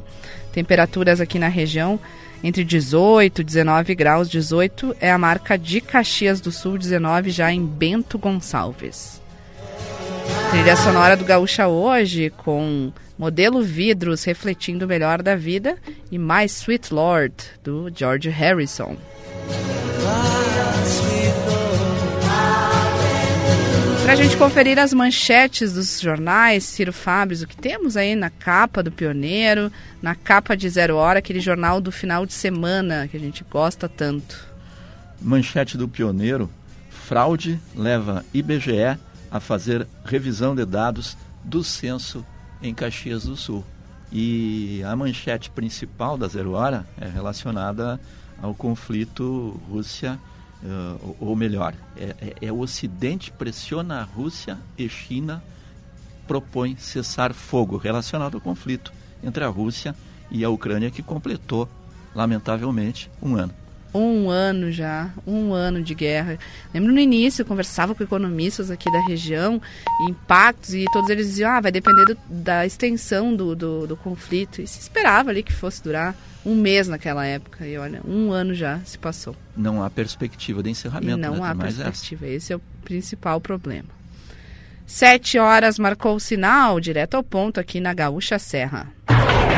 temperaturas 0.53 1.19
aqui 1.19 1.39
na 1.39 1.47
região 1.47 1.99
entre 2.43 2.63
18 2.63 3.41
e 3.41 3.43
19 3.43 3.95
graus. 3.95 4.29
18 4.29 4.95
é 5.01 5.11
a 5.11 5.17
marca 5.17 5.57
de 5.57 5.81
Caxias 5.81 6.39
do 6.39 6.51
Sul, 6.51 6.77
19 6.77 7.31
já 7.31 7.51
em 7.51 7.65
Bento 7.65 8.19
Gonçalves. 8.19 9.19
Trilha 10.51 10.75
sonora 10.75 11.17
do 11.17 11.25
Gaúcha 11.25 11.67
hoje 11.67 12.31
com 12.37 12.93
modelo 13.17 13.63
vidros 13.63 14.23
refletindo 14.23 14.85
o 14.85 14.87
melhor 14.87 15.23
da 15.23 15.35
vida 15.35 15.79
e 16.11 16.19
mais 16.19 16.57
Sweet 16.57 16.93
Lord 16.93 17.33
do 17.63 17.91
George 17.91 18.29
Harrison. 18.29 18.95
Para 24.03 24.13
a 24.13 24.15
gente 24.15 24.35
conferir 24.35 24.79
as 24.79 24.93
manchetes 24.93 25.73
dos 25.73 26.01
jornais, 26.01 26.63
Ciro 26.63 26.91
Fábio, 26.91 27.37
o 27.43 27.47
que 27.47 27.55
temos 27.55 27.95
aí 27.95 28.15
na 28.15 28.29
capa 28.31 28.81
do 28.81 28.91
Pioneiro, 28.91 29.71
na 30.01 30.15
capa 30.15 30.57
de 30.57 30.67
Zero 30.67 30.95
Hora, 30.95 31.19
aquele 31.19 31.39
jornal 31.39 31.79
do 31.79 31.91
final 31.91 32.25
de 32.25 32.33
semana 32.33 33.07
que 33.07 33.15
a 33.15 33.19
gente 33.19 33.45
gosta 33.49 33.87
tanto. 33.87 34.47
Manchete 35.21 35.77
do 35.77 35.87
Pioneiro: 35.87 36.49
fraude 36.89 37.59
leva 37.75 38.25
IBGE 38.33 38.97
a 39.29 39.39
fazer 39.39 39.87
revisão 40.03 40.55
de 40.55 40.65
dados 40.65 41.15
do 41.43 41.63
censo 41.63 42.25
em 42.61 42.73
Caxias 42.73 43.23
do 43.23 43.37
Sul. 43.37 43.63
E 44.11 44.81
a 44.83 44.95
manchete 44.95 45.49
principal 45.51 46.17
da 46.17 46.27
Zero 46.27 46.53
Hora 46.53 46.85
é 46.99 47.07
relacionada 47.07 47.99
ao 48.41 48.53
conflito 48.53 49.61
Rússia 49.69 50.19
uh, 50.63 51.15
ou 51.19 51.35
melhor, 51.35 51.73
é, 51.95 52.15
é, 52.19 52.35
é, 52.47 52.51
o 52.51 52.59
Ocidente 52.59 53.31
pressiona 53.31 53.99
a 53.99 54.03
Rússia 54.03 54.57
e 54.77 54.87
China 54.87 55.43
propõe 56.27 56.75
cessar 56.77 57.33
fogo 57.33 57.77
relacionado 57.77 58.35
ao 58.35 58.41
conflito 58.41 58.93
entre 59.23 59.43
a 59.43 59.47
Rússia 59.47 59.95
e 60.29 60.43
a 60.43 60.49
Ucrânia 60.49 60.89
que 60.89 61.03
completou, 61.03 61.67
lamentavelmente, 62.15 63.09
um 63.21 63.35
ano. 63.35 63.53
Um 63.93 64.29
ano 64.29 64.71
já, 64.71 65.09
um 65.27 65.53
ano 65.53 65.81
de 65.81 65.93
guerra. 65.93 66.39
Lembro 66.73 66.93
no 66.93 66.99
início, 66.99 67.41
eu 67.41 67.45
conversava 67.45 67.93
com 67.93 68.03
economistas 68.03 68.71
aqui 68.71 68.89
da 68.91 69.05
região, 69.05 69.61
impactos, 70.07 70.73
e 70.73 70.85
todos 70.93 71.09
eles 71.09 71.27
diziam, 71.27 71.51
ah, 71.51 71.59
vai 71.59 71.71
depender 71.71 72.05
do, 72.05 72.17
da 72.29 72.65
extensão 72.65 73.35
do, 73.35 73.55
do, 73.55 73.87
do 73.87 73.97
conflito. 73.97 74.61
E 74.61 74.67
se 74.67 74.79
esperava 74.79 75.29
ali 75.29 75.43
que 75.43 75.51
fosse 75.51 75.83
durar 75.83 76.15
um 76.45 76.55
mês 76.55 76.87
naquela 76.87 77.25
época. 77.25 77.67
E 77.67 77.77
olha, 77.77 78.01
um 78.05 78.31
ano 78.31 78.53
já 78.53 78.79
se 78.85 78.97
passou. 78.97 79.35
Não 79.55 79.83
há 79.83 79.89
perspectiva 79.89 80.63
de 80.63 80.69
encerramento. 80.69 81.11
E 81.11 81.21
não 81.21 81.35
né? 81.35 81.41
há 81.43 81.55
perspectiva. 81.55 82.25
Essa. 82.25 82.35
Esse 82.35 82.53
é 82.53 82.55
o 82.55 82.61
principal 82.83 83.41
problema. 83.41 83.89
Sete 84.85 85.39
horas 85.39 85.79
marcou 85.79 86.15
o 86.15 86.19
sinal, 86.19 86.79
direto 86.79 87.15
ao 87.15 87.23
ponto 87.23 87.59
aqui 87.59 87.79
na 87.79 87.93
Gaúcha 87.93 88.37
Serra. 88.37 88.91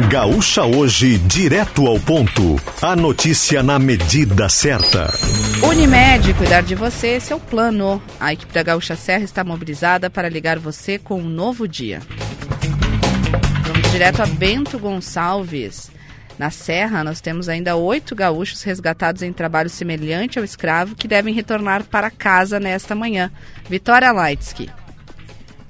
Gaúcha 0.01 0.63
hoje, 0.63 1.19
direto 1.19 1.85
ao 1.85 1.99
ponto. 1.99 2.59
A 2.81 2.95
notícia 2.95 3.61
na 3.61 3.77
medida 3.77 4.49
certa. 4.49 5.07
Unimed, 5.61 6.33
cuidar 6.33 6.61
de 6.61 6.73
você, 6.73 7.09
esse 7.09 7.31
é 7.31 7.35
o 7.35 7.39
plano. 7.39 8.01
A 8.19 8.33
equipe 8.33 8.51
da 8.51 8.63
Gaúcha 8.63 8.95
Serra 8.95 9.23
está 9.23 9.43
mobilizada 9.43 10.09
para 10.09 10.27
ligar 10.27 10.57
você 10.57 10.97
com 10.97 11.19
um 11.19 11.29
novo 11.29 11.67
dia. 11.67 12.01
Vamos 13.67 13.91
direto 13.91 14.23
a 14.23 14.25
Bento 14.25 14.79
Gonçalves. 14.79 15.91
Na 16.39 16.49
Serra, 16.49 17.03
nós 17.03 17.21
temos 17.21 17.47
ainda 17.47 17.75
oito 17.75 18.15
gaúchos 18.15 18.63
resgatados 18.63 19.21
em 19.21 19.31
trabalho 19.31 19.69
semelhante 19.69 20.39
ao 20.39 20.45
escravo 20.45 20.95
que 20.95 21.07
devem 21.07 21.33
retornar 21.33 21.83
para 21.83 22.09
casa 22.09 22.59
nesta 22.59 22.95
manhã. 22.95 23.31
Vitória 23.69 24.11
Leitsky. 24.11 24.69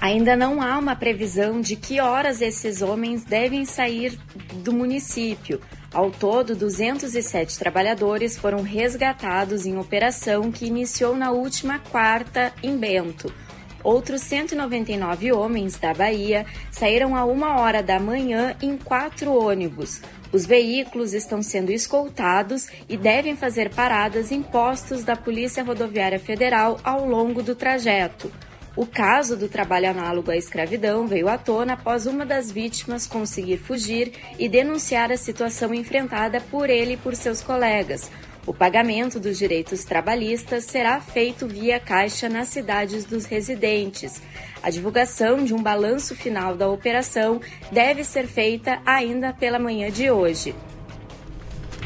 Ainda 0.04 0.36
não 0.36 0.62
há 0.62 0.78
uma 0.78 0.98
previsão 0.98 1.62
de 1.62 1.78
que 1.78 2.02
horas 2.02 2.42
esses 2.42 2.82
homens 2.82 3.24
devem 3.24 3.64
sair 3.64 4.20
do 4.56 4.74
município. 4.74 5.62
Ao 5.94 6.12
todo, 6.12 6.58
207 6.58 7.58
trabalhadores 7.58 8.38
foram 8.38 8.62
resgatados 8.64 9.66
em 9.66 9.78
operação 9.78 10.52
que 10.52 10.66
iniciou 10.66 11.16
na 11.16 11.32
última 11.32 11.80
quarta 11.80 12.52
em 12.62 12.76
Bento. 12.76 13.34
Outros 13.82 14.20
199 14.24 15.32
homens 15.32 15.80
da 15.80 15.94
Bahia 15.94 16.46
saíram 16.70 17.16
a 17.16 17.24
uma 17.24 17.62
hora 17.62 17.82
da 17.82 17.98
manhã 17.98 18.58
em 18.62 18.76
quatro 18.76 19.34
ônibus. 19.34 20.02
Os 20.34 20.46
veículos 20.46 21.14
estão 21.14 21.42
sendo 21.42 21.72
escoltados 21.72 22.68
e 22.90 22.98
devem 22.98 23.38
fazer 23.38 23.74
paradas 23.74 24.34
em 24.34 24.42
postos 24.42 25.06
da 25.06 25.16
Polícia 25.16 25.64
Rodoviária 25.64 26.20
Federal 26.20 26.78
ao 26.84 27.08
longo 27.08 27.42
do 27.42 27.56
trajeto. 27.56 28.30
O 28.76 28.88
caso 28.88 29.38
do 29.38 29.48
trabalho 29.48 29.88
análogo 29.88 30.32
à 30.32 30.36
escravidão 30.36 31.06
veio 31.06 31.28
à 31.28 31.38
tona 31.38 31.74
após 31.74 32.08
uma 32.08 32.26
das 32.26 32.52
vítimas 32.52 33.06
conseguir 33.06 33.58
fugir 33.58 34.14
e 34.40 34.50
denunciar 34.50 35.12
a 35.12 35.18
situação 35.18 35.76
enfrentada 35.76 36.42
por 36.42 36.72
ele 36.72 36.94
e 36.94 36.98
por 36.98 37.16
seus 37.16 37.40
colegas. 37.40 38.10
O 38.48 38.54
pagamento 38.54 39.20
dos 39.20 39.38
direitos 39.38 39.86
trabalhistas 39.86 40.66
será 40.66 41.00
feito 41.00 41.48
via 41.48 41.80
caixa 41.80 42.28
nas 42.28 42.48
cidades 42.48 43.06
dos 43.06 43.26
residentes. 43.26 44.22
A 44.62 44.72
divulgação 44.72 45.46
de 45.46 45.54
um 45.54 45.62
balanço 45.62 46.16
final 46.16 46.56
da 46.56 46.68
operação 46.68 47.40
deve 47.72 48.04
ser 48.04 48.26
feita 48.26 48.82
ainda 48.86 49.32
pela 49.34 49.60
manhã 49.60 49.92
de 49.92 50.10
hoje. 50.10 50.56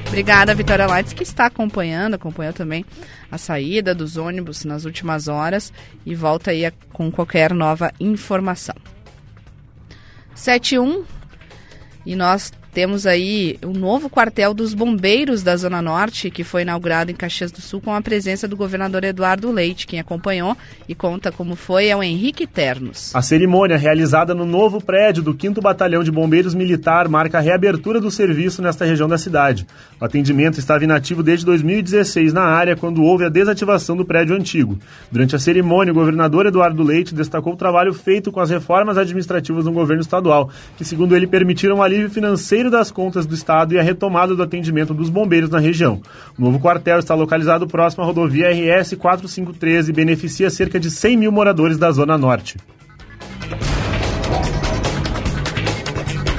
Obrigada, 0.08 0.56
Vitória 0.56 0.88
Lights, 0.88 1.14
que 1.14 1.22
está 1.22 1.46
acompanhando, 1.46 2.16
acompanhou 2.16 2.54
também 2.54 2.86
a 3.32 3.38
saída 3.38 3.94
dos 3.94 4.18
ônibus 4.18 4.64
nas 4.64 4.86
últimas 4.86 5.28
horas 5.28 5.72
e 6.06 6.16
volta 6.16 6.52
aí 6.52 6.72
com 6.94 7.12
qualquer 7.12 7.54
nova 7.54 7.92
informação. 8.00 8.76
71 10.34 11.04
e 12.06 12.16
nós 12.16 12.52
temos 12.78 13.08
aí 13.08 13.58
o 13.66 13.70
um 13.70 13.74
novo 13.74 14.08
quartel 14.08 14.54
dos 14.54 14.76
bombeiros 14.76 15.42
da 15.42 15.58
Zona 15.58 15.82
Norte, 15.82 16.30
que 16.30 16.44
foi 16.44 16.62
inaugurado 16.62 17.10
em 17.10 17.16
Caxias 17.16 17.52
do 17.52 17.60
Sul 17.60 17.82
com 17.82 17.92
a 17.92 18.00
presença 18.04 18.48
do 18.48 18.56
governador 18.56 19.04
Eduardo 19.04 19.52
Leite. 19.52 19.88
Quem 19.88 20.00
acompanhou 20.00 20.56
e 20.88 20.94
conta 20.94 21.32
como 21.32 21.56
foi 21.56 21.88
é 21.88 21.96
o 21.96 22.04
Henrique 22.04 22.46
Ternos. 22.46 23.16
A 23.16 23.22
cerimônia, 23.24 23.78
realizada 23.78 24.36
no 24.36 24.46
novo 24.46 24.80
prédio 24.80 25.24
do 25.24 25.36
5 25.36 25.60
Batalhão 25.60 26.04
de 26.04 26.12
Bombeiros 26.12 26.54
Militar, 26.54 27.10
marca 27.10 27.40
a 27.40 27.42
reabertura 27.42 28.00
do 28.00 28.12
serviço 28.12 28.62
nesta 28.62 28.86
região 28.86 29.10
da 29.10 29.18
cidade. 29.18 29.66
O 30.00 30.06
atendimento 30.06 30.60
estava 30.60 30.84
inativo 30.84 31.24
desde 31.24 31.48
2016 31.48 32.32
na 32.32 32.44
área, 32.44 32.76
quando 32.76 33.02
houve 33.02 33.26
a 33.26 33.30
desativação 33.30 33.98
do 33.98 34.06
prédio 34.06 34.36
antigo. 34.36 34.78
Durante 35.12 35.36
a 35.36 35.40
cerimônia, 35.40 35.92
o 35.92 35.96
governador 35.96 36.46
Eduardo 36.46 36.84
Leite 36.84 37.16
destacou 37.16 37.54
o 37.54 37.58
trabalho 37.58 37.92
feito 37.92 38.32
com 38.32 38.40
as 38.40 38.52
reformas 38.52 39.00
administrativas 39.00 39.66
no 39.66 39.72
governo 39.72 40.04
estadual, 40.04 40.52
que, 40.78 40.86
segundo 40.86 41.16
ele, 41.16 41.26
permitiram 41.26 41.78
um 41.78 41.82
alívio 41.82 42.12
financeiro 42.12 42.67
das 42.70 42.92
contas 42.92 43.26
do 43.26 43.36
Estado 43.36 43.74
e 43.74 43.80
a 43.80 43.84
retomada 43.84 44.36
do 44.36 44.44
atendimento 44.44 44.94
dos 44.94 45.10
bombeiros 45.10 45.50
na 45.50 45.60
região. 45.60 46.02
O 46.38 46.42
novo 46.42 46.60
quartel 46.60 47.00
está 47.00 47.16
localizado 47.16 47.68
próximo 47.68 48.04
à 48.04 48.08
rodovia 48.08 48.50
RS 48.50 48.96
4513 48.96 49.90
e 49.90 49.94
beneficia 49.94 50.50
cerca 50.50 50.80
de 50.80 50.90
100 50.90 51.18
mil 51.18 51.32
moradores 51.32 51.78
da 51.78 51.92
Zona 51.92 52.18
Norte. 52.18 52.58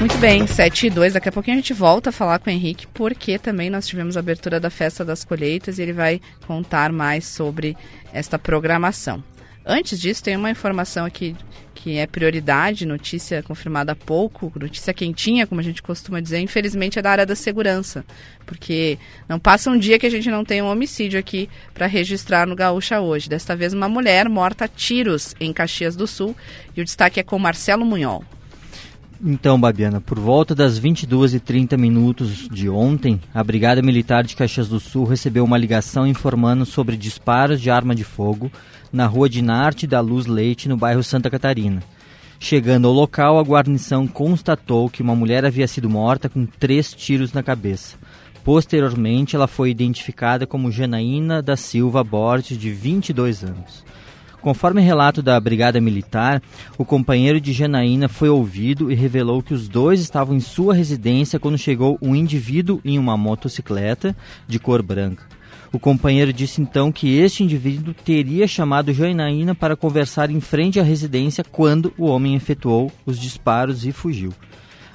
Muito 0.01 0.17
bem, 0.19 0.47
7 0.47 0.87
e 0.87 0.91
2. 0.91 1.15
Daqui 1.15 1.29
a 1.29 1.33
pouquinho 1.33 1.57
a 1.57 1.61
gente 1.61 1.75
volta 1.75 2.11
a 2.11 2.13
falar 2.13 2.39
com 2.39 2.49
o 2.49 2.53
Henrique, 2.53 2.87
porque 2.95 3.37
também 3.37 3.69
nós 3.69 3.87
tivemos 3.89 4.17
a 4.17 4.21
abertura 4.21 4.61
da 4.61 4.71
Festa 4.71 5.05
das 5.05 5.25
Colheitas 5.25 5.79
e 5.79 5.83
ele 5.83 5.93
vai 5.93 6.21
contar 6.47 6.93
mais 6.93 7.27
sobre 7.27 7.77
esta 8.13 8.39
programação. 8.39 9.23
Antes 9.71 10.01
disso, 10.01 10.25
tem 10.25 10.35
uma 10.35 10.51
informação 10.51 11.05
aqui 11.05 11.37
que 11.75 11.99
é 11.99 12.07
prioridade, 12.07 12.87
notícia 12.87 13.43
confirmada 13.43 13.93
há 13.93 13.95
pouco, 13.95 14.51
notícia 14.59 14.95
quentinha, 14.95 15.47
como 15.47 15.61
a 15.61 15.65
gente 15.65 15.83
costuma 15.83 16.21
dizer, 16.21 16.39
infelizmente 16.39 16.99
é 16.99 17.03
da 17.03 17.11
área 17.11 17.27
da 17.27 17.35
segurança, 17.35 18.03
porque 18.47 18.99
não 19.29 19.39
passa 19.39 19.71
um 19.71 19.79
dia 19.79 19.99
que 19.99 20.07
a 20.07 20.11
gente 20.11 20.31
não 20.31 20.43
tem 20.43 20.63
um 20.63 20.71
homicídio 20.71 21.21
aqui 21.21 21.51
para 21.75 21.87
registrar 21.87 22.47
no 22.47 22.57
Gaúcha 22.57 22.99
hoje. 22.99 23.29
Desta 23.29 23.55
vez, 23.55 23.75
uma 23.75 23.91
mulher 23.91 24.27
morta 24.31 24.65
a 24.65 24.69
tiros 24.69 25.35
em 25.39 25.53
Caxias 25.53 25.95
do 25.95 26.07
Sul, 26.07 26.35
e 26.75 26.81
o 26.81 26.85
destaque 26.85 27.21
é 27.21 27.23
com 27.23 27.39
Marcelo 27.39 27.85
Munhol. 27.85 28.25
Então, 29.23 29.61
Babiana, 29.61 30.01
por 30.01 30.19
volta 30.19 30.55
das 30.55 30.81
22h30 30.81 31.77
minutos 31.77 32.49
de 32.49 32.71
ontem, 32.71 33.21
a 33.35 33.45
Brigada 33.45 33.83
Militar 33.83 34.25
de 34.25 34.35
Caxias 34.35 34.69
do 34.69 34.81
Sul 34.81 35.05
recebeu 35.05 35.45
uma 35.45 35.59
ligação 35.59 36.07
informando 36.07 36.65
sobre 36.65 36.97
disparos 36.97 37.61
de 37.61 37.69
arma 37.69 37.95
de 37.95 38.05
fogo 38.05 38.51
na 38.93 39.07
rua 39.07 39.29
de 39.29 39.43
Narte 39.43 39.87
da 39.87 40.01
Luz 40.01 40.27
Leite, 40.27 40.69
no 40.69 40.77
bairro 40.77 41.03
Santa 41.03 41.31
Catarina. 41.31 41.83
Chegando 42.41 42.87
ao 42.87 42.95
local, 42.95 43.39
a 43.39 43.43
guarnição 43.43 44.07
constatou 44.07 44.89
que 44.89 45.03
uma 45.03 45.15
mulher 45.15 45.45
havia 45.45 45.67
sido 45.67 45.91
morta 45.91 46.29
com 46.29 46.47
três 46.47 46.93
tiros 46.93 47.33
na 47.33 47.43
cabeça. 47.43 47.97
Posteriormente, 48.45 49.35
ela 49.35 49.49
foi 49.49 49.71
identificada 49.71 50.47
como 50.47 50.71
Janaína 50.71 51.43
da 51.43 51.57
Silva 51.57 52.03
Borges, 52.05 52.57
de 52.57 52.71
22 52.71 53.45
anos. 53.45 53.85
Conforme 54.41 54.81
relato 54.81 55.21
da 55.21 55.39
Brigada 55.39 55.81
Militar, 55.81 56.41
o 56.79 56.85
companheiro 56.85 57.41
de 57.41 57.53
Janaína 57.53 58.09
foi 58.09 58.29
ouvido 58.29 58.91
e 58.91 58.95
revelou 58.95 59.43
que 59.43 59.53
os 59.53 59.69
dois 59.69 60.01
estavam 60.01 60.37
em 60.37 60.41
sua 60.41 60.75
residência 60.75 61.41
quando 61.41 61.59
chegou 61.59 61.99
um 62.01 62.15
indivíduo 62.15 62.81
em 62.85 62.99
uma 62.99 63.17
motocicleta 63.17 64.17
de 64.47 64.61
cor 64.61 64.81
branca. 64.81 65.25
O 65.73 65.79
companheiro 65.79 66.33
disse 66.33 66.63
então 66.63 66.91
que 66.91 67.19
este 67.19 67.43
indivíduo 67.43 67.93
teria 67.93 68.47
chamado 68.47 68.93
Janaína 68.93 69.55
para 69.55 69.77
conversar 69.77 70.31
em 70.31 70.41
frente 70.41 70.81
à 70.81 70.83
residência 70.83 71.45
quando 71.45 71.93
o 71.99 72.07
homem 72.07 72.35
efetuou 72.35 72.91
os 73.05 73.19
disparos 73.19 73.85
e 73.85 73.93
fugiu. 73.93 74.33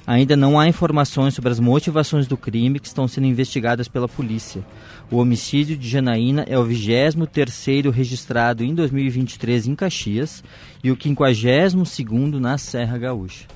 Ainda 0.06 0.36
não 0.36 0.60
há 0.60 0.68
informações 0.68 1.32
sobre 1.32 1.50
as 1.50 1.58
motivações 1.58 2.26
do 2.26 2.36
crime 2.36 2.78
que 2.78 2.86
estão 2.86 3.08
sendo 3.08 3.26
investigadas 3.26 3.88
pela 3.88 4.06
polícia. 4.06 4.62
O 5.10 5.16
homicídio 5.16 5.76
de 5.78 5.88
Janaína 5.88 6.44
é 6.46 6.58
o 6.58 6.66
23º 6.66 7.90
registrado 7.90 8.62
em 8.62 8.74
2023 8.74 9.68
em 9.68 9.74
Caxias 9.74 10.44
e 10.82 10.90
o 10.90 10.96
52º 10.96 12.38
na 12.38 12.58
Serra 12.58 12.98
Gaúcha. 12.98 13.46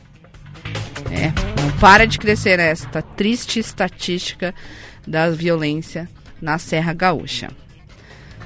É, 1.10 1.32
não 1.60 1.70
para 1.78 2.06
de 2.06 2.18
crescer 2.18 2.58
esta 2.58 3.02
triste 3.02 3.58
estatística 3.58 4.54
da 5.06 5.30
violência 5.30 6.08
na 6.40 6.58
Serra 6.58 6.92
Gaúcha. 6.92 7.50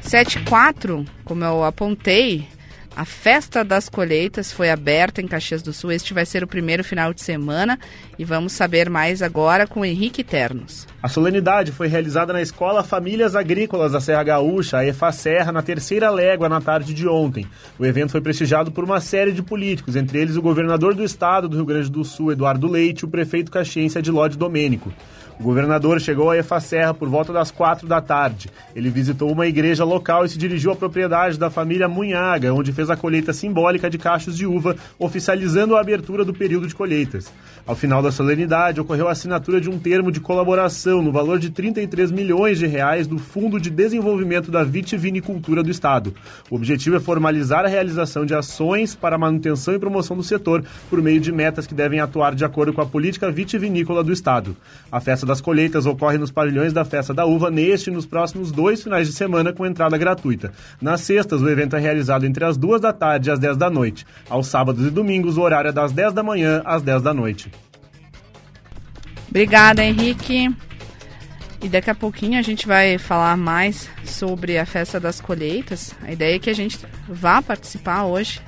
74, 0.00 1.05
como 1.24 1.44
eu 1.44 1.64
apontei, 1.64 2.46
a 2.94 3.07
festa 3.07 3.64
das 3.64 3.88
colheitas 3.88 4.52
foi 4.52 4.68
aberta 4.68 5.22
em 5.22 5.26
Caxias 5.26 5.62
do 5.62 5.72
Sul. 5.72 5.92
Este 5.92 6.12
vai 6.12 6.26
ser 6.26 6.44
o 6.44 6.46
primeiro 6.46 6.85
final 6.85 7.14
de 7.14 7.22
semana 7.22 7.78
e 8.18 8.24
vamos 8.24 8.52
saber 8.52 8.90
mais 8.90 9.22
agora 9.22 9.66
com 9.66 9.83
Henrique 9.83 10.22
Ternos. 10.22 10.87
A 11.02 11.09
solenidade 11.09 11.72
foi 11.72 11.88
realizada 11.88 12.35
na 12.35 12.42
Escola 12.42 12.85
Famílias 12.85 13.35
Agrícolas 13.35 13.92
da 13.92 14.00
Serra 14.00 14.22
Gaúcha, 14.22 14.78
a 14.78 14.87
EFA 14.87 15.11
Serra, 15.11 15.52
na 15.52 15.62
terceira 15.62 16.11
légua 16.11 16.50
na 16.50 16.61
tarde 16.61 16.92
de 16.92 17.09
ontem. 17.09 17.46
O 17.78 17.87
evento 17.87 18.12
foi 18.12 18.20
prestigiado 18.20 18.70
por 18.70 18.85
uma 18.85 19.00
série 19.00 19.33
de 19.33 19.42
políticos, 19.42 19.96
entre 19.96 20.20
eles 20.20 20.37
o 20.37 20.42
governador 20.42 20.94
do 20.94 21.02
estado 21.02 21.48
do 21.48 21.57
Rio 21.57 21.66
Grande 21.66 21.90
do 21.90 22.05
Sul, 22.05 22.33
Eduardo 22.33 22.68
Leite, 22.68 23.00
e 23.00 23.05
o 23.07 23.09
prefeito 23.09 23.50
caxiense 23.50 23.96
Adilode 23.96 24.37
Domênico. 24.37 24.92
O 25.42 25.44
governador 25.44 26.00
chegou 26.00 26.31
a 26.31 26.38
Efa 26.38 26.61
Serra 26.61 26.94
por 26.94 27.09
volta 27.09 27.33
das 27.33 27.50
quatro 27.50 27.88
da 27.88 28.00
tarde. 28.00 28.48
Ele 28.76 28.88
visitou 28.90 29.28
uma 29.28 29.44
igreja 29.44 29.85
local 29.85 30.24
e 30.24 30.28
se 30.28 30.38
dirigiu 30.38 30.70
à 30.70 30.76
propriedade 30.76 31.37
da 31.37 31.50
família 31.50 31.88
Munhaga, 31.88 32.55
onde 32.55 32.72
fez 32.72 32.88
a 32.88 32.96
colheita 32.96 33.33
simbólica 33.33 33.90
de 33.90 33.98
cachos 33.98 34.37
de 34.37 34.46
uva, 34.46 34.76
oficializando 35.00 35.74
a 35.74 35.81
abertura 35.81 36.24
do 36.24 36.33
período 36.33 36.68
de 36.68 36.76
colheitas. 36.76 37.28
Ao 37.66 37.74
final 37.74 38.00
da 38.00 38.12
solenidade, 38.12 38.81
ocorreu 38.81 39.09
a 39.09 39.12
assinatura 39.12 39.61
de 39.61 39.68
um 39.68 39.81
termo 39.81 40.12
de 40.12 40.20
colaboração 40.20 41.02
no 41.02 41.11
valor 41.11 41.40
de 41.40 41.50
33 41.50 42.12
milhões 42.12 42.61
de 42.61 42.68
reais 42.68 43.09
do 43.09 43.18
Fundo 43.18 43.61
de 43.61 43.68
Desenvolvimento 43.68 44.48
da 44.48 44.62
Vitivinicultura 44.62 45.61
do 45.61 45.70
Estado. 45.72 46.14
O 46.50 46.55
objetivo 46.55 46.94
é 46.94 47.00
formalizar 47.00 47.64
a 47.64 47.68
realização 47.68 48.24
de 48.24 48.33
ações 48.33 48.94
para 48.94 49.16
a 49.16 49.18
manutenção 49.18 49.74
e 49.74 49.78
promoção 49.78 50.16
do 50.16 50.22
setor 50.22 50.64
por 50.88 51.02
meio 51.02 51.20
de 51.20 51.33
metas 51.33 51.66
que 51.66 51.74
devem 51.74 51.98
atuar 51.98 52.33
de 52.33 52.44
acordo 52.44 52.72
com 52.72 52.81
a 52.81 52.87
política 52.87 53.28
vitivinícola 53.28 54.05
do 54.05 54.12
Estado. 54.12 54.57
A 54.90 55.00
festa 55.00 55.31
das 55.32 55.40
colheitas 55.40 55.86
ocorre 55.86 56.18
nos 56.18 56.30
pavilhões 56.30 56.74
da 56.74 56.84
Festa 56.84 57.14
da 57.14 57.24
Uva 57.24 57.50
neste 57.50 57.88
e 57.88 57.92
nos 57.92 58.04
próximos 58.04 58.52
dois 58.52 58.82
finais 58.82 59.08
de 59.08 59.14
semana 59.14 59.50
com 59.50 59.64
entrada 59.64 59.96
gratuita. 59.96 60.52
Nas 60.78 61.00
sextas, 61.00 61.40
o 61.40 61.48
evento 61.48 61.74
é 61.74 61.80
realizado 61.80 62.26
entre 62.26 62.44
as 62.44 62.58
duas 62.58 62.82
da 62.82 62.92
tarde 62.92 63.30
e 63.30 63.32
as 63.32 63.38
10 63.38 63.56
da 63.56 63.70
noite. 63.70 64.04
Aos 64.28 64.46
sábados 64.46 64.86
e 64.86 64.90
domingos, 64.90 65.38
o 65.38 65.40
horário 65.40 65.70
é 65.70 65.72
das 65.72 65.90
10 65.90 66.12
da 66.12 66.22
manhã 66.22 66.60
às 66.66 66.82
10 66.82 67.00
da 67.00 67.14
noite. 67.14 67.50
Obrigada, 69.30 69.82
Henrique. 69.82 70.54
E 71.62 71.68
daqui 71.68 71.88
a 71.88 71.94
pouquinho 71.94 72.38
a 72.38 72.42
gente 72.42 72.66
vai 72.66 72.98
falar 72.98 73.34
mais 73.38 73.88
sobre 74.04 74.58
a 74.58 74.66
festa 74.66 75.00
das 75.00 75.18
colheitas. 75.18 75.94
A 76.02 76.12
ideia 76.12 76.36
é 76.36 76.38
que 76.38 76.50
a 76.50 76.54
gente 76.54 76.78
vá 77.08 77.40
participar 77.40 78.04
hoje, 78.04 78.42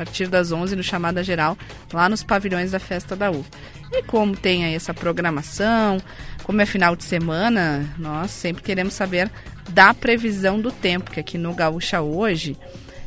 partir 0.00 0.28
das 0.28 0.50
11 0.50 0.76
no 0.76 0.82
Chamada 0.82 1.22
Geral, 1.22 1.58
lá 1.92 2.08
nos 2.08 2.22
pavilhões 2.22 2.70
da 2.70 2.80
Festa 2.80 3.14
da 3.14 3.30
Uva. 3.30 3.44
E 3.92 4.02
como 4.02 4.34
tem 4.34 4.64
aí 4.64 4.74
essa 4.74 4.94
programação, 4.94 6.00
como 6.42 6.62
é 6.62 6.64
final 6.64 6.96
de 6.96 7.04
semana, 7.04 7.86
nós 7.98 8.30
sempre 8.30 8.62
queremos 8.62 8.94
saber 8.94 9.30
da 9.68 9.92
previsão 9.92 10.58
do 10.58 10.72
tempo, 10.72 11.10
que 11.10 11.20
aqui 11.20 11.36
no 11.36 11.52
Gaúcha 11.52 12.00
hoje 12.00 12.56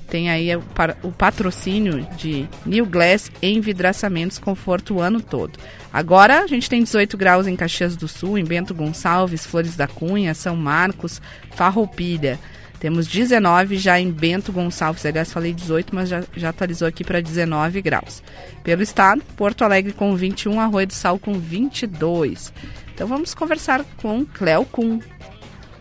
tem 0.08 0.29
aí 0.29 0.56
o, 0.56 0.63
o 1.01 1.12
patrocínio 1.12 2.08
de 2.15 2.47
New 2.63 2.86
Glass 2.86 3.32
envidraçamentos 3.41 4.38
conforto 4.38 4.93
o 4.93 5.01
ano 5.01 5.19
todo. 5.19 5.58
Agora 5.91 6.43
a 6.43 6.47
gente 6.47 6.69
tem 6.69 6.84
18 6.84 7.17
graus 7.17 7.47
em 7.47 7.56
Caxias 7.56 7.95
do 7.95 8.08
Sul, 8.08 8.38
em 8.38 8.45
Bento 8.45 8.75
Gonçalves, 8.75 9.47
Flores 9.47 9.75
da 9.75 9.88
Cunha, 9.88 10.36
São 10.36 10.56
Marcos, 10.56 11.19
Farroupilha. 11.56 12.39
Temos 12.83 13.07
19 13.07 13.77
já 13.77 13.97
em 13.97 14.11
Bento 14.11 14.51
Gonçalves. 14.51 15.05
Aliás, 15.05 15.31
falei 15.31 15.53
18, 15.53 15.95
mas 15.95 16.09
já, 16.09 16.21
já 16.35 16.49
atualizou 16.49 16.85
aqui 16.85 17.01
para 17.01 17.21
19 17.21 17.81
graus. 17.81 18.21
Pelo 18.61 18.81
estado, 18.81 19.21
Porto 19.37 19.63
Alegre 19.63 19.93
com 19.93 20.13
21, 20.13 20.59
Arroio 20.59 20.87
do 20.87 20.93
Sal 20.93 21.17
com 21.17 21.39
22. 21.39 22.51
Então 22.93 23.07
vamos 23.07 23.33
conversar 23.33 23.85
com 23.95 24.25
Cleo 24.25 24.65
Kuhn. 24.65 24.99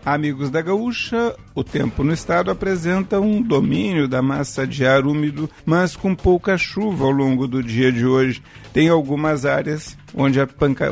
Amigos 0.05 0.49
da 0.49 0.61
Gaúcha, 0.61 1.35
o 1.53 1.61
tempo 1.61 2.05
no 2.05 2.13
estado 2.13 2.49
apresenta 2.49 3.19
um 3.19 3.41
domínio 3.41 4.07
da 4.07 4.21
massa 4.21 4.65
de 4.65 4.85
ar 4.85 5.05
úmido, 5.05 5.49
mas 5.65 5.97
com 5.97 6.15
pouca 6.15 6.57
chuva 6.57 7.03
ao 7.03 7.11
longo 7.11 7.49
do 7.49 7.61
dia 7.61 7.91
de 7.91 8.05
hoje. 8.05 8.41
Tem 8.71 8.87
algumas 8.87 9.45
áreas 9.45 9.97
onde, 10.15 10.39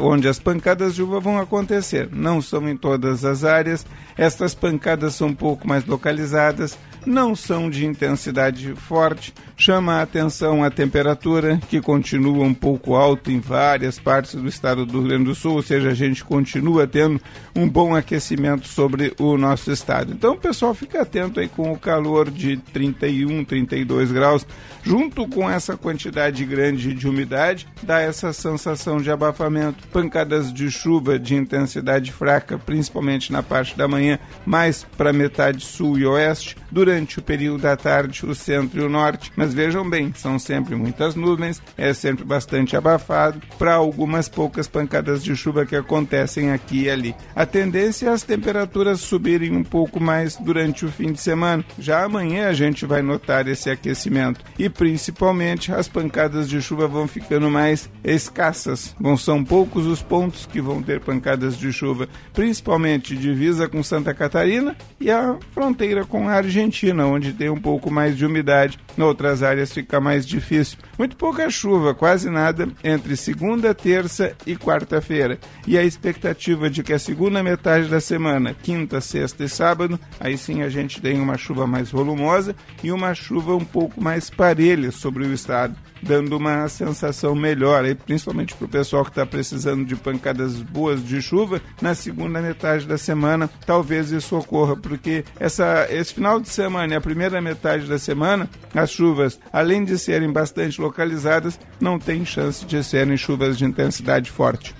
onde, 0.01 0.27
as 0.27 0.39
pancadas 0.39 0.93
de 0.93 1.01
chuva 1.01 1.19
vão 1.19 1.39
acontecer. 1.39 2.09
Não 2.11 2.41
são 2.41 2.67
em 2.67 2.75
todas 2.75 3.23
as 3.23 3.43
áreas, 3.43 3.85
estas 4.17 4.53
pancadas 4.53 5.15
são 5.15 5.29
um 5.29 5.35
pouco 5.35 5.67
mais 5.67 5.85
localizadas, 5.85 6.77
não 7.05 7.35
são 7.35 7.69
de 7.69 7.85
intensidade 7.85 8.73
forte. 8.75 9.33
Chama 9.57 9.95
a 9.95 10.01
atenção 10.01 10.63
a 10.63 10.71
temperatura, 10.71 11.59
que 11.69 11.79
continua 11.81 12.43
um 12.43 12.53
pouco 12.53 12.95
alta 12.95 13.31
em 13.31 13.39
várias 13.39 13.99
partes 13.99 14.35
do 14.35 14.47
estado 14.47 14.85
do 14.85 14.99
Rio 14.99 15.07
Grande 15.09 15.25
do 15.25 15.35
Sul, 15.35 15.53
ou 15.53 15.61
seja, 15.61 15.89
a 15.89 15.93
gente 15.93 16.23
continua 16.23 16.87
tendo 16.87 17.21
um 17.55 17.69
bom 17.69 17.95
aquecimento 17.95 18.67
sobre 18.67 19.13
o 19.19 19.37
nosso 19.37 19.71
estado. 19.71 20.13
Então, 20.13 20.37
pessoal, 20.37 20.73
fica 20.73 21.01
atento 21.01 21.39
aí 21.39 21.47
com 21.47 21.71
o 21.71 21.77
calor 21.77 22.29
de 22.29 22.57
31, 22.57 23.43
32 23.45 24.11
graus, 24.11 24.45
junto 24.83 25.27
com 25.27 25.49
essa 25.49 25.77
quantidade 25.77 26.43
grande 26.45 26.93
de 26.93 27.07
umidade, 27.07 27.67
dá 27.83 27.99
essa 27.99 28.33
sensação 28.33 29.01
de 29.01 29.11
abafamento. 29.11 29.87
Pancadas 29.89 30.51
de 30.51 30.69
chuva 30.71 31.19
de 31.19 31.35
intensidade 31.35 32.11
fraca, 32.11 32.57
principalmente 32.57 33.31
na 33.31 33.43
parte 33.43 33.77
da 33.77 33.87
manhã, 33.87 34.19
mais 34.45 34.83
para 34.97 35.13
metade 35.13 35.63
sul 35.63 35.97
e 35.97 36.05
oeste. 36.05 36.55
Durante 36.71 37.19
o 37.19 37.21
período 37.21 37.61
da 37.61 37.75
tarde, 37.75 38.25
o 38.25 38.33
centro 38.33 38.81
e 38.81 38.83
o 38.83 38.89
norte. 38.89 39.31
Mas 39.35 39.53
vejam 39.53 39.87
bem, 39.89 40.13
são 40.15 40.39
sempre 40.39 40.75
muitas 40.75 41.15
nuvens, 41.15 41.61
é 41.77 41.93
sempre 41.93 42.23
bastante 42.23 42.75
abafado, 42.75 43.41
para 43.57 43.73
algumas 43.73 44.29
poucas 44.29 44.67
pancadas 44.67 45.23
de 45.23 45.35
chuva 45.35 45.65
que 45.65 45.75
acontecem 45.75 46.51
aqui 46.51 46.83
e 46.83 46.89
ali. 46.89 47.15
A 47.35 47.45
tendência 47.45 48.07
é 48.07 48.09
as 48.09 48.23
temperaturas 48.23 49.01
subirem 49.01 49.55
um 49.55 49.63
pouco 49.63 49.99
mais 49.99 50.37
durante 50.37 50.85
o 50.85 50.91
fim 50.91 51.11
de 51.11 51.19
semana. 51.19 51.63
Já 51.77 52.03
amanhã 52.03 52.47
a 52.47 52.53
gente 52.53 52.85
vai 52.85 53.01
notar 53.01 53.47
esse 53.47 53.69
aquecimento 53.69 54.39
e 54.57 54.69
principalmente 54.69 55.71
as 55.73 55.87
pancadas 55.87 56.47
de 56.47 56.61
chuva 56.61 56.87
vão 56.87 57.07
ficando 57.07 57.49
mais 57.49 57.89
escassas. 58.03 58.95
São 59.17 59.43
poucos 59.43 59.85
os 59.85 60.01
pontos 60.01 60.45
que 60.45 60.61
vão 60.61 60.81
ter 60.81 60.99
pancadas 61.01 61.57
de 61.57 61.71
chuva, 61.71 62.07
principalmente 62.33 63.15
divisa 63.15 63.67
com 63.67 63.83
Santa 63.83 64.13
Catarina 64.13 64.75
e 64.99 65.11
a 65.11 65.35
fronteira 65.51 66.05
com 66.05 66.29
a 66.29 66.33
Argentina, 66.33 66.60
onde 67.05 67.33
tem 67.33 67.49
um 67.49 67.59
pouco 67.59 67.91
mais 67.91 68.17
de 68.17 68.25
umidade. 68.25 68.79
Em 68.97 69.01
outras 69.01 69.41
áreas 69.41 69.71
fica 69.71 69.99
mais 69.99 70.25
difícil. 70.25 70.77
Muito 70.97 71.15
pouca 71.15 71.49
chuva, 71.49 71.93
quase 71.93 72.29
nada 72.29 72.67
entre 72.83 73.15
segunda, 73.15 73.73
terça 73.73 74.35
e 74.45 74.55
quarta-feira. 74.55 75.39
E 75.65 75.77
a 75.77 75.83
expectativa 75.83 76.69
de 76.69 76.83
que 76.83 76.93
a 76.93 76.99
segunda 76.99 77.41
metade 77.41 77.87
da 77.87 78.01
semana, 78.01 78.53
quinta, 78.53 78.99
sexta 79.01 79.43
e 79.43 79.49
sábado, 79.49 79.99
aí 80.19 80.37
sim 80.37 80.61
a 80.61 80.69
gente 80.69 81.01
tem 81.01 81.19
uma 81.19 81.37
chuva 81.37 81.65
mais 81.65 81.89
volumosa 81.89 82.55
e 82.83 82.91
uma 82.91 83.13
chuva 83.13 83.55
um 83.55 83.65
pouco 83.65 84.01
mais 84.01 84.29
parelha 84.29 84.91
sobre 84.91 85.25
o 85.25 85.33
estado, 85.33 85.75
dando 86.01 86.35
uma 86.37 86.67
sensação 86.67 87.35
melhor, 87.35 87.85
aí, 87.85 87.95
principalmente 87.95 88.55
para 88.55 88.65
o 88.65 88.69
pessoal 88.69 89.03
que 89.03 89.11
está 89.11 89.25
precisando 89.25 89.85
de 89.85 89.95
pancadas 89.95 90.61
boas 90.61 91.03
de 91.03 91.21
chuva 91.21 91.61
na 91.81 91.93
segunda 91.93 92.41
metade 92.41 92.85
da 92.85 92.97
semana. 92.97 93.49
Talvez 93.65 94.11
isso 94.11 94.35
ocorra, 94.35 94.75
porque 94.75 95.23
essa, 95.39 95.87
esse 95.89 96.13
final 96.13 96.39
de 96.39 96.49
semana 96.51 96.93
e 96.93 96.97
a 96.97 97.01
primeira 97.01 97.41
metade 97.41 97.85
da 97.85 97.97
semana, 97.97 98.49
as 98.73 98.91
chuvas, 98.91 99.39
além 99.51 99.83
de 99.83 99.97
serem 99.97 100.31
bastante 100.31 100.79
localizadas, 100.79 101.59
não 101.79 101.97
tem 101.97 102.25
chance 102.25 102.65
de 102.65 102.83
serem 102.83 103.17
chuvas 103.17 103.57
de 103.57 103.65
intensidade 103.65 104.29
forte. 104.29 104.75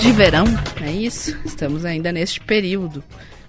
De 0.00 0.12
verão, 0.12 0.44
é 0.80 0.90
isso? 0.92 1.36
Estamos 1.44 1.84
ainda 1.84 2.12
neste 2.12 2.40
período, 2.40 3.02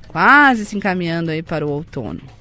quase 0.08 0.66
se 0.66 0.76
encaminhando 0.76 1.32
aí 1.32 1.44
para 1.44 1.66
o 1.66 1.70
outono. 1.70 2.37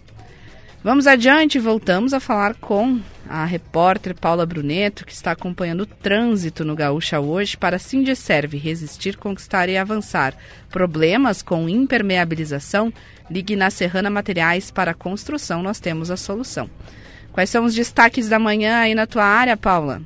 Vamos 0.87 1.09
adiante, 1.09 1.59
voltamos 1.59 2.15
a 2.15 2.21
falar 2.21 2.55
com 2.55 3.01
a 3.29 3.45
repórter 3.45 4.15
Paula 4.15 4.47
Bruneto, 4.47 5.05
que 5.05 5.13
está 5.13 5.33
acompanhando 5.33 5.81
o 5.81 5.87
trânsito 5.87 6.65
no 6.65 6.77
Gaúcha 6.77 7.19
hoje 7.19 7.57
para 7.57 7.77
Sindicerve 7.77 8.57
resistir, 8.57 9.17
conquistar 9.17 9.69
e 9.69 9.77
avançar. 9.77 10.33
Problemas 10.71 11.43
com 11.43 11.69
impermeabilização? 11.69 12.93
Ligue 13.29 13.57
na 13.57 13.69
Serrana 13.69 14.09
Materiais 14.09 14.71
para 14.71 14.95
construção, 14.95 15.61
nós 15.61 15.81
temos 15.81 16.09
a 16.09 16.17
solução. 16.17 16.71
Quais 17.33 17.51
são 17.51 17.65
os 17.65 17.75
destaques 17.75 18.29
da 18.29 18.39
manhã 18.39 18.79
aí 18.79 18.95
na 18.95 19.09
tua 19.09 19.25
área, 19.25 19.57
Paula? 19.57 20.03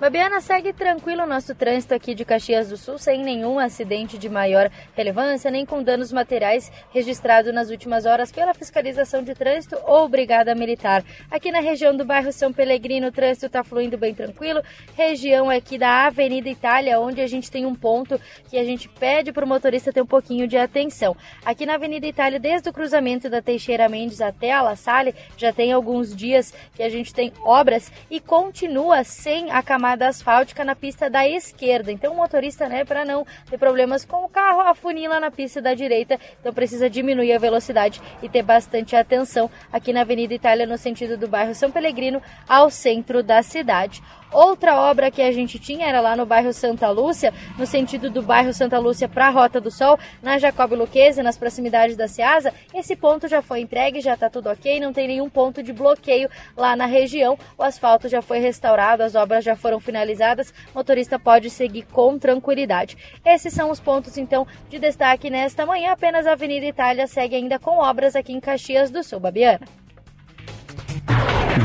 Babiana, 0.00 0.40
segue 0.40 0.72
tranquilo 0.72 1.24
o 1.24 1.26
nosso 1.26 1.56
trânsito 1.56 1.92
aqui 1.92 2.14
de 2.14 2.24
Caxias 2.24 2.68
do 2.68 2.76
Sul, 2.76 2.98
sem 2.98 3.20
nenhum 3.20 3.58
acidente 3.58 4.16
de 4.16 4.28
maior 4.28 4.70
relevância, 4.94 5.50
nem 5.50 5.66
com 5.66 5.82
danos 5.82 6.12
materiais 6.12 6.70
registrados 6.94 7.52
nas 7.52 7.68
últimas 7.68 8.06
horas 8.06 8.30
pela 8.30 8.54
Fiscalização 8.54 9.24
de 9.24 9.34
Trânsito 9.34 9.76
ou 9.84 10.08
Brigada 10.08 10.54
Militar. 10.54 11.04
Aqui 11.28 11.50
na 11.50 11.58
região 11.58 11.96
do 11.96 12.04
bairro 12.04 12.30
São 12.30 12.52
Pelegrino, 12.52 13.08
o 13.08 13.12
trânsito 13.12 13.46
está 13.46 13.64
fluindo 13.64 13.98
bem 13.98 14.14
tranquilo. 14.14 14.62
Região 14.96 15.50
aqui 15.50 15.76
da 15.76 16.06
Avenida 16.06 16.48
Itália, 16.48 17.00
onde 17.00 17.20
a 17.20 17.26
gente 17.26 17.50
tem 17.50 17.66
um 17.66 17.74
ponto 17.74 18.20
que 18.48 18.56
a 18.56 18.62
gente 18.62 18.88
pede 18.88 19.32
para 19.32 19.44
o 19.44 19.48
motorista 19.48 19.92
ter 19.92 20.00
um 20.00 20.06
pouquinho 20.06 20.46
de 20.46 20.56
atenção. 20.56 21.16
Aqui 21.44 21.66
na 21.66 21.74
Avenida 21.74 22.06
Itália, 22.06 22.38
desde 22.38 22.68
o 22.68 22.72
cruzamento 22.72 23.28
da 23.28 23.42
Teixeira 23.42 23.88
Mendes 23.88 24.20
até 24.20 24.52
a 24.52 24.62
La 24.62 24.76
Salle, 24.76 25.12
já 25.36 25.52
tem 25.52 25.72
alguns 25.72 26.14
dias 26.14 26.54
que 26.76 26.84
a 26.84 26.88
gente 26.88 27.12
tem 27.12 27.32
obras 27.42 27.90
e 28.08 28.20
continua 28.20 29.02
sem 29.02 29.50
a 29.50 29.60
camada 29.60 29.87
asfáltica 29.96 30.64
na 30.64 30.74
pista 30.74 31.08
da 31.08 31.26
esquerda. 31.28 31.90
Então 31.90 32.12
o 32.12 32.16
motorista, 32.16 32.68
né, 32.68 32.84
para 32.84 33.04
não 33.04 33.26
ter 33.48 33.58
problemas 33.58 34.04
com 34.04 34.24
o 34.24 34.28
carro, 34.28 34.60
afunila 34.60 35.20
na 35.20 35.30
pista 35.30 35.60
da 35.60 35.74
direita. 35.74 36.18
Então 36.40 36.52
precisa 36.52 36.90
diminuir 36.90 37.32
a 37.32 37.38
velocidade 37.38 38.00
e 38.22 38.28
ter 38.28 38.42
bastante 38.42 38.96
atenção 38.96 39.50
aqui 39.72 39.92
na 39.92 40.02
Avenida 40.02 40.34
Itália 40.34 40.66
no 40.66 40.76
sentido 40.76 41.16
do 41.16 41.28
bairro 41.28 41.54
São 41.54 41.70
Pelegrino 41.70 42.22
ao 42.48 42.70
centro 42.70 43.22
da 43.22 43.42
cidade. 43.42 44.02
Outra 44.32 44.76
obra 44.76 45.10
que 45.10 45.22
a 45.22 45.32
gente 45.32 45.58
tinha 45.58 45.86
era 45.86 46.00
lá 46.00 46.14
no 46.14 46.26
bairro 46.26 46.52
Santa 46.52 46.90
Lúcia, 46.90 47.32
no 47.58 47.66
sentido 47.66 48.10
do 48.10 48.22
bairro 48.22 48.52
Santa 48.52 48.78
Lúcia 48.78 49.08
para 49.08 49.28
a 49.28 49.30
Rota 49.30 49.60
do 49.60 49.70
Sol, 49.70 49.98
na 50.22 50.38
Jacob 50.38 50.72
Luquezzi, 50.72 51.22
nas 51.22 51.38
proximidades 51.38 51.96
da 51.96 52.06
Ceasa. 52.06 52.52
Esse 52.74 52.94
ponto 52.94 53.26
já 53.26 53.40
foi 53.40 53.60
entregue, 53.60 54.00
já 54.00 54.14
está 54.14 54.28
tudo 54.28 54.50
ok, 54.50 54.78
não 54.80 54.92
tem 54.92 55.08
nenhum 55.08 55.30
ponto 55.30 55.62
de 55.62 55.72
bloqueio 55.72 56.28
lá 56.56 56.76
na 56.76 56.86
região. 56.86 57.38
O 57.56 57.62
asfalto 57.62 58.08
já 58.08 58.20
foi 58.20 58.38
restaurado, 58.38 59.02
as 59.02 59.14
obras 59.14 59.44
já 59.44 59.56
foram 59.56 59.80
finalizadas, 59.80 60.52
motorista 60.74 61.18
pode 61.18 61.48
seguir 61.48 61.84
com 61.84 62.18
tranquilidade. 62.18 62.96
Esses 63.24 63.52
são 63.52 63.70
os 63.70 63.80
pontos, 63.80 64.18
então, 64.18 64.46
de 64.68 64.78
destaque 64.78 65.30
nesta 65.30 65.64
manhã. 65.64 65.92
Apenas 65.92 66.26
a 66.26 66.32
Avenida 66.32 66.66
Itália 66.66 67.06
segue 67.06 67.36
ainda 67.36 67.58
com 67.58 67.78
obras 67.78 68.14
aqui 68.14 68.32
em 68.32 68.40
Caxias 68.40 68.90
do 68.90 69.02
Sul, 69.02 69.20
Babiana. 69.20 69.87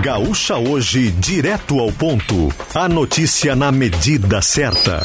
Gaúcha 0.04 0.58
hoje, 0.58 1.12
direto 1.12 1.80
ao 1.80 1.90
ponto. 1.90 2.50
A 2.76 2.90
notícia 2.90 3.56
na 3.56 3.72
medida 3.72 4.42
certa. 4.42 5.02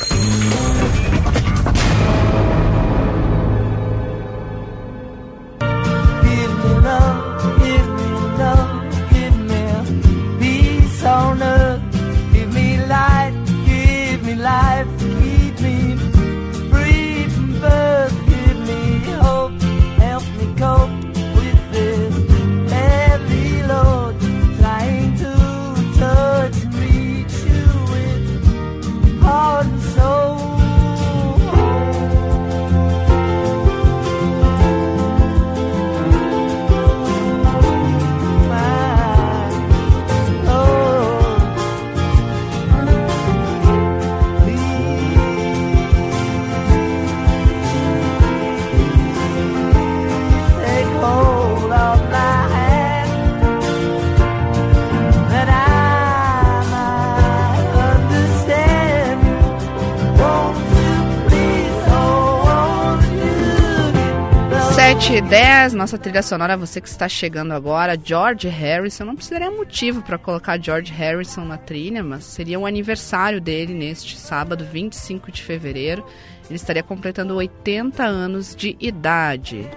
10, 65.68 65.74
nossa 65.74 65.98
trilha 65.98 66.22
sonora, 66.22 66.56
você 66.56 66.80
que 66.80 66.88
está 66.88 67.06
chegando 67.08 67.52
agora, 67.52 67.98
George 68.02 68.48
Harrison. 68.48 69.04
Não 69.04 69.14
precisaria 69.14 69.50
motivo 69.50 70.00
para 70.00 70.16
colocar 70.16 70.58
George 70.58 70.90
Harrison 70.92 71.44
na 71.44 71.58
trilha, 71.58 72.02
mas 72.02 72.24
seria 72.24 72.58
o 72.58 72.62
um 72.62 72.66
aniversário 72.66 73.38
dele 73.38 73.74
neste 73.74 74.16
sábado, 74.16 74.64
25 74.64 75.30
de 75.30 75.42
fevereiro. 75.42 76.06
Ele 76.46 76.56
estaria 76.56 76.82
completando 76.82 77.34
80 77.34 78.02
anos 78.02 78.56
de 78.56 78.78
idade. 78.80 79.68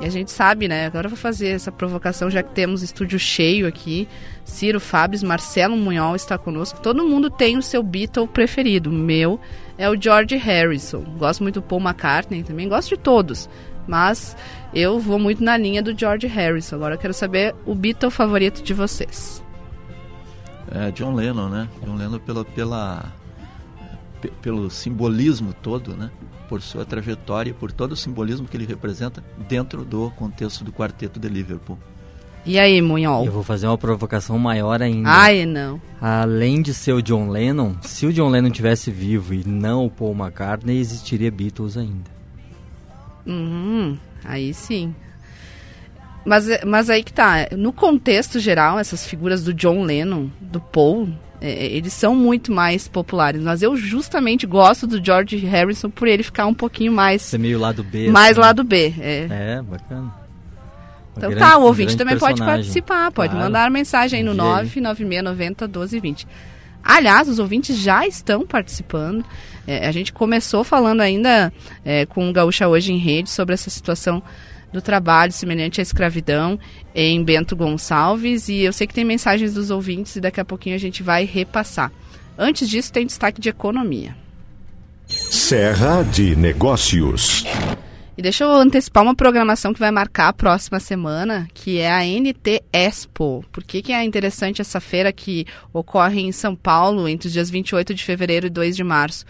E 0.00 0.06
a 0.06 0.08
gente 0.08 0.30
sabe, 0.30 0.68
né? 0.68 0.86
Agora 0.86 1.06
eu 1.06 1.10
vou 1.10 1.18
fazer 1.18 1.48
essa 1.48 1.70
provocação, 1.70 2.30
já 2.30 2.42
que 2.42 2.54
temos 2.54 2.82
estúdio 2.82 3.18
cheio 3.18 3.66
aqui. 3.66 4.08
Ciro 4.42 4.80
Fábio, 4.80 5.26
Marcelo 5.26 5.76
Munhol 5.76 6.16
está 6.16 6.38
conosco. 6.38 6.80
Todo 6.80 7.06
mundo 7.06 7.28
tem 7.28 7.58
o 7.58 7.62
seu 7.62 7.82
Beatle 7.82 8.26
preferido. 8.26 8.88
O 8.88 8.92
meu 8.92 9.38
é 9.76 9.88
o 9.90 10.00
George 10.00 10.36
Harrison. 10.36 11.02
Gosto 11.18 11.42
muito 11.42 11.60
do 11.60 11.62
Paul 11.62 11.82
McCartney 11.82 12.42
também, 12.42 12.68
gosto 12.68 12.90
de 12.90 12.96
todos. 12.96 13.48
Mas 13.86 14.36
eu 14.74 14.98
vou 14.98 15.18
muito 15.18 15.42
na 15.42 15.56
linha 15.56 15.82
do 15.82 15.96
George 15.96 16.26
Harrison. 16.26 16.76
Agora 16.76 16.94
eu 16.94 16.98
quero 16.98 17.14
saber 17.14 17.54
o 17.64 17.74
Beatle 17.74 18.10
favorito 18.10 18.62
de 18.62 18.74
vocês. 18.74 19.42
É, 20.70 20.90
John 20.90 21.14
Lennon, 21.14 21.48
né? 21.48 21.68
John 21.84 21.96
Lennon 21.96 22.18
pela, 22.18 22.44
pela, 22.44 23.12
pelo 24.42 24.70
simbolismo 24.70 25.52
todo, 25.52 25.94
né? 25.94 26.10
Por 26.48 26.62
sua 26.62 26.84
trajetória, 26.84 27.54
por 27.54 27.72
todo 27.72 27.92
o 27.92 27.96
simbolismo 27.96 28.46
que 28.46 28.56
ele 28.56 28.66
representa 28.66 29.22
dentro 29.48 29.84
do 29.84 30.10
contexto 30.10 30.64
do 30.64 30.72
quarteto 30.72 31.18
de 31.18 31.28
Liverpool. 31.28 31.78
E 32.44 32.60
aí, 32.60 32.80
Munhol? 32.80 33.26
Eu 33.26 33.32
vou 33.32 33.42
fazer 33.42 33.66
uma 33.66 33.76
provocação 33.76 34.38
maior 34.38 34.80
ainda. 34.80 35.08
Ai, 35.10 35.44
não. 35.44 35.80
Além 36.00 36.62
de 36.62 36.72
ser 36.72 36.92
o 36.92 37.02
John 37.02 37.28
Lennon, 37.28 37.74
se 37.82 38.06
o 38.06 38.12
John 38.12 38.28
Lennon 38.28 38.50
tivesse 38.50 38.88
vivo 38.88 39.34
e 39.34 39.42
não 39.44 39.84
o 39.84 39.90
Paul 39.90 40.14
McCartney, 40.14 40.78
existiria 40.78 41.28
Beatles 41.28 41.76
ainda. 41.76 42.08
Uhum, 43.26 43.98
aí 44.24 44.52
sim. 44.54 44.94
Mas, 46.24 46.46
mas 46.64 46.90
aí 46.90 47.04
que 47.04 47.12
tá. 47.12 47.48
No 47.56 47.72
contexto 47.72 48.40
geral, 48.40 48.78
essas 48.78 49.06
figuras 49.06 49.44
do 49.44 49.54
John 49.54 49.84
Lennon, 49.84 50.28
do 50.40 50.60
Paul, 50.60 51.08
é, 51.40 51.50
é, 51.50 51.66
eles 51.66 51.92
são 51.92 52.16
muito 52.16 52.52
mais 52.52 52.88
populares. 52.88 53.40
Mas 53.40 53.62
eu 53.62 53.76
justamente 53.76 54.44
gosto 54.44 54.86
do 54.86 55.02
George 55.02 55.36
Harrison 55.36 55.88
por 55.88 56.08
ele 56.08 56.24
ficar 56.24 56.46
um 56.46 56.54
pouquinho 56.54 56.92
mais. 56.92 57.22
Ser 57.22 57.38
meio 57.38 57.58
lado 57.58 57.84
B. 57.84 58.10
Mais 58.10 58.32
assim. 58.32 58.40
lado 58.40 58.64
B, 58.64 58.92
é. 58.98 59.26
É, 59.30 59.62
bacana. 59.62 60.12
Então 61.16 61.30
grande, 61.30 61.46
tá, 61.46 61.56
o 61.56 61.62
ouvinte 61.62 61.96
também 61.96 62.18
pode 62.18 62.40
participar, 62.40 63.10
pode 63.10 63.30
claro. 63.30 63.46
mandar 63.46 63.70
mensagem 63.70 64.18
aí 64.18 64.24
no 64.24 64.34
99690 64.34 65.66
1220. 65.66 66.26
Aliás, 66.86 67.28
os 67.28 67.40
ouvintes 67.40 67.76
já 67.76 68.06
estão 68.06 68.46
participando. 68.46 69.24
É, 69.66 69.88
a 69.88 69.90
gente 69.90 70.12
começou 70.12 70.62
falando 70.62 71.00
ainda 71.00 71.52
é, 71.84 72.06
com 72.06 72.30
o 72.30 72.32
Gaúcha 72.32 72.68
Hoje 72.68 72.92
em 72.92 72.98
Rede 72.98 73.28
sobre 73.28 73.54
essa 73.54 73.68
situação 73.68 74.22
do 74.72 74.80
trabalho 74.80 75.32
semelhante 75.32 75.80
à 75.80 75.82
escravidão 75.82 76.58
em 76.94 77.22
Bento 77.24 77.56
Gonçalves 77.56 78.48
e 78.48 78.60
eu 78.60 78.72
sei 78.72 78.86
que 78.86 78.94
tem 78.94 79.04
mensagens 79.04 79.54
dos 79.54 79.70
ouvintes 79.70 80.16
e 80.16 80.20
daqui 80.20 80.40
a 80.40 80.44
pouquinho 80.44 80.76
a 80.76 80.78
gente 80.78 81.02
vai 81.02 81.24
repassar. 81.24 81.90
Antes 82.38 82.68
disso, 82.68 82.92
tem 82.92 83.06
destaque 83.06 83.40
de 83.40 83.48
economia. 83.48 84.14
Serra 85.06 86.02
de 86.02 86.36
Negócios. 86.36 87.44
E 88.18 88.22
deixa 88.22 88.44
eu 88.44 88.50
antecipar 88.50 89.02
uma 89.02 89.14
programação 89.14 89.74
que 89.74 89.80
vai 89.80 89.90
marcar 89.90 90.28
a 90.28 90.32
próxima 90.32 90.80
semana, 90.80 91.46
que 91.52 91.78
é 91.78 91.92
a 91.92 92.00
NT 92.02 92.62
Expo. 92.72 93.44
Por 93.52 93.62
que, 93.62 93.82
que 93.82 93.92
é 93.92 94.02
interessante 94.02 94.62
essa 94.62 94.80
feira 94.80 95.12
que 95.12 95.44
ocorre 95.70 96.22
em 96.22 96.32
São 96.32 96.56
Paulo 96.56 97.06
entre 97.06 97.26
os 97.26 97.32
dias 97.34 97.50
28 97.50 97.92
de 97.92 98.02
fevereiro 98.02 98.46
e 98.46 98.50
2 98.50 98.74
de 98.74 98.82
março? 98.82 99.26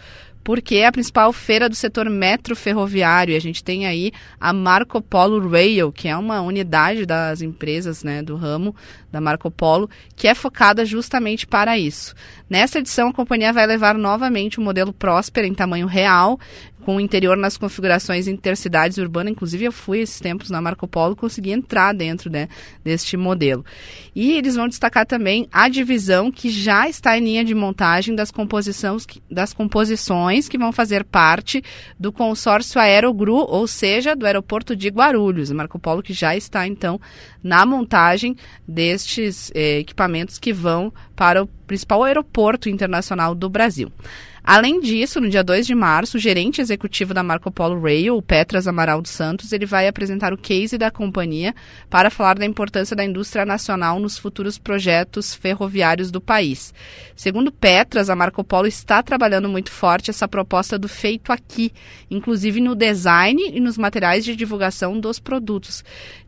porque 0.47 0.77
é 0.77 0.87
a 0.87 0.93
principal 0.93 1.33
feira 1.33 1.69
do 1.69 1.75
setor 1.75 2.09
metro 2.09 2.55
ferroviário. 2.55 3.33
E 3.33 3.37
a 3.37 3.41
gente 3.41 3.65
tem 3.65 3.85
aí 3.85 4.13
a 4.39 4.53
Marco 4.53 5.03
Polo 5.03 5.49
Rail, 5.49 5.91
que 5.91 6.07
é 6.07 6.17
uma 6.17 6.41
unidade 6.41 7.05
das 7.05 7.43
empresas 7.43 8.05
né, 8.05 8.23
do 8.23 8.37
ramo 8.37 8.73
da 9.11 9.21
Marco 9.21 9.51
Polo, 9.51 9.91
que 10.15 10.29
é 10.29 10.37
focada 10.37 10.85
justamente 10.85 11.49
para 11.49 11.77
isso. 11.77 12.15
Nessa 12.49 12.79
edição, 12.79 13.09
a 13.09 13.13
companhia 13.13 13.53
vai 13.53 13.67
levar 13.67 13.99
novamente 13.99 14.61
o 14.61 14.63
modelo 14.63 14.93
Próspera 14.93 15.49
em 15.49 15.53
tamanho 15.53 15.89
real, 15.89 16.39
com 16.87 16.95
o 16.95 17.01
interior 17.01 17.37
nas 17.37 17.57
configurações 17.57 18.29
intercidades 18.29 18.97
urbanas. 18.97 19.33
Inclusive, 19.33 19.65
eu 19.65 19.73
fui 19.73 19.99
esses 19.99 20.21
tempos 20.21 20.51
na 20.51 20.63
Marco 20.63 20.87
Polo 20.87 21.17
consegui 21.17 21.51
entrar 21.51 21.93
dentro 21.93 22.31
né, 22.31 22.49
deste 22.85 23.17
modelo. 23.17 23.65
E 24.15 24.35
eles 24.35 24.55
vão 24.55 24.69
destacar 24.69 25.05
também 25.05 25.49
a 25.51 25.69
divisão 25.69 26.31
que 26.31 26.49
já 26.49 26.89
está 26.89 27.19
em 27.19 27.25
linha 27.25 27.45
de 27.45 27.57
montagem 27.57 28.15
das, 28.15 28.31
composições, 28.31 29.05
das 29.29 29.53
composições 29.53 30.49
que 30.49 30.57
vão 30.57 30.71
fazer 30.71 31.03
parte 31.03 31.61
do 31.99 32.13
consórcio 32.13 32.81
Aerogru, 32.81 33.35
ou 33.35 33.67
seja, 33.67 34.15
do 34.15 34.25
aeroporto 34.25 34.77
de 34.77 34.89
Guarulhos. 34.89 35.51
Marco 35.51 35.81
Polo 35.81 36.05
que 36.05 36.13
já 36.13 36.37
está, 36.37 36.69
então, 36.69 37.01
na 37.43 37.67
montagem 37.67 38.37
destes 38.67 39.51
eh, 39.57 39.81
equipamentos 39.81 40.39
que 40.39 40.53
vão 40.53 40.93
para 41.17 41.43
o 41.43 41.49
principal 41.67 42.05
aeroporto 42.05 42.69
internacional 42.69 43.35
do 43.35 43.51
Brasil. 43.51 43.91
Além 44.49 44.79
disso, 44.79 45.21
no 45.21 45.29
dia 45.29 45.43
2 45.43 45.67
de 45.67 45.75
março, 45.75 46.17
o 46.17 46.21
gerente 46.21 46.61
executivo 46.61 47.13
da 47.13 47.21
Marco 47.21 47.51
Polo 47.51 47.81
Rail, 47.81 48.17
o 48.17 48.23
Petras 48.23 48.69
Amaral 48.69 49.03
dos 49.03 49.11
Santos, 49.11 49.51
ele 49.51 49.67
vai 49.67 49.89
apresentar 49.89 50.33
o 50.33 50.39
case 50.39 50.79
da 50.79 50.89
companhia 50.89 51.53
para 51.91 52.11
falar 52.11 52.39
da 52.39 52.47
importância 52.47 52.95
da 52.95 53.05
indústria 53.05 53.45
nacional 53.45 53.99
nos 53.99 54.17
futuros 54.17 54.57
projetos 54.57 55.35
ferroviários 55.35 56.13
do 56.13 56.21
país. 56.21 56.73
Segundo 57.17 57.51
Petras, 57.51 58.09
a 58.09 58.15
Marco 58.15 58.45
Polo 58.45 58.69
está 58.69 59.03
trabalhando 59.03 59.49
muito 59.49 59.73
forte 59.73 60.11
essa 60.11 60.29
proposta 60.29 60.79
do 60.79 60.89
feito 60.89 61.33
aqui, 61.33 61.73
inclusive 62.09 62.61
no 62.61 62.77
design 62.77 63.51
e 63.53 63.59
nos 63.59 63.77
materiais 63.77 64.25
de 64.25 64.37
divulgação 64.37 65.01
dos 65.01 65.19
produtos. 65.19 65.83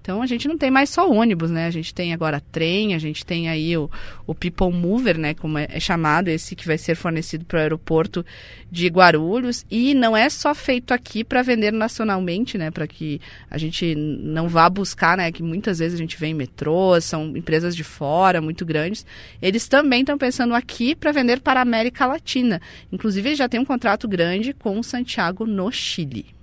Então 0.09 0.23
a 0.23 0.27
gente 0.27 0.49
não 0.49 0.57
tem 0.57 0.71
mais 0.71 0.89
só 0.89 1.07
ônibus, 1.07 1.51
né? 1.51 1.67
A 1.67 1.71
gente 1.71 1.93
tem 1.93 2.15
agora 2.15 2.41
trem, 2.41 2.95
a 2.95 2.99
gente 2.99 3.27
tem 3.27 3.47
aí 3.51 3.77
o, 3.77 3.91
o 4.27 4.35
People 4.35 4.73
Mover, 4.73 5.19
né? 5.19 5.35
Como 5.35 5.59
é, 5.59 5.67
é 5.69 5.79
chamado, 5.79 6.29
esse 6.29 6.57
que 6.57 6.67
vai 6.67 6.79
ser 6.79 6.95
fornecido 6.95 7.45
para 7.45 7.59
o 7.59 7.61
aeroporto 7.61 8.25
de 8.71 8.87
Guarulhos. 8.89 9.67
E 9.71 9.93
não 9.93 10.17
é 10.17 10.31
só 10.31 10.55
feito 10.55 10.95
aqui 10.95 11.23
para 11.23 11.43
vender 11.43 11.75
nacionalmente, 11.75 12.57
né? 12.57 12.71
Para 12.71 12.87
que 12.87 13.21
a 13.51 13.59
gente 13.59 13.95
não 13.95 14.49
vá 14.49 14.71
buscar, 14.71 15.15
né? 15.15 15.31
Que 15.31 15.43
muitas 15.43 15.79
vezes 15.79 15.97
a 15.97 16.03
gente 16.03 16.17
vê 16.17 16.29
em 16.29 16.35
metrô, 16.35 16.99
são 17.03 17.37
empresas 17.37 17.77
de 17.77 17.85
fora 17.85 18.41
muito 18.41 18.65
grandes. 18.65 19.05
Eles 19.43 19.69
também 19.69 20.01
estão 20.01 20.17
pensando 20.17 20.55
aqui 20.55 20.95
para 20.95 21.13
vender 21.13 21.41
para 21.41 21.61
a 21.61 21.65
América 21.65 22.07
Latina. 22.07 22.63
Inclusive, 22.91 23.35
já 23.35 23.47
tem 23.47 23.61
um 23.61 23.65
contrato 23.67 24.09
grande 24.09 24.55
com 24.55 24.83
Santiago 24.83 25.45
no 25.45 25.71
Chile. 25.71 26.38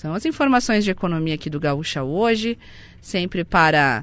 São 0.00 0.14
as 0.14 0.24
informações 0.24 0.82
de 0.82 0.90
economia 0.90 1.34
aqui 1.34 1.50
do 1.50 1.60
Gaúcha 1.60 2.02
hoje, 2.02 2.56
sempre 3.02 3.44
para 3.44 4.02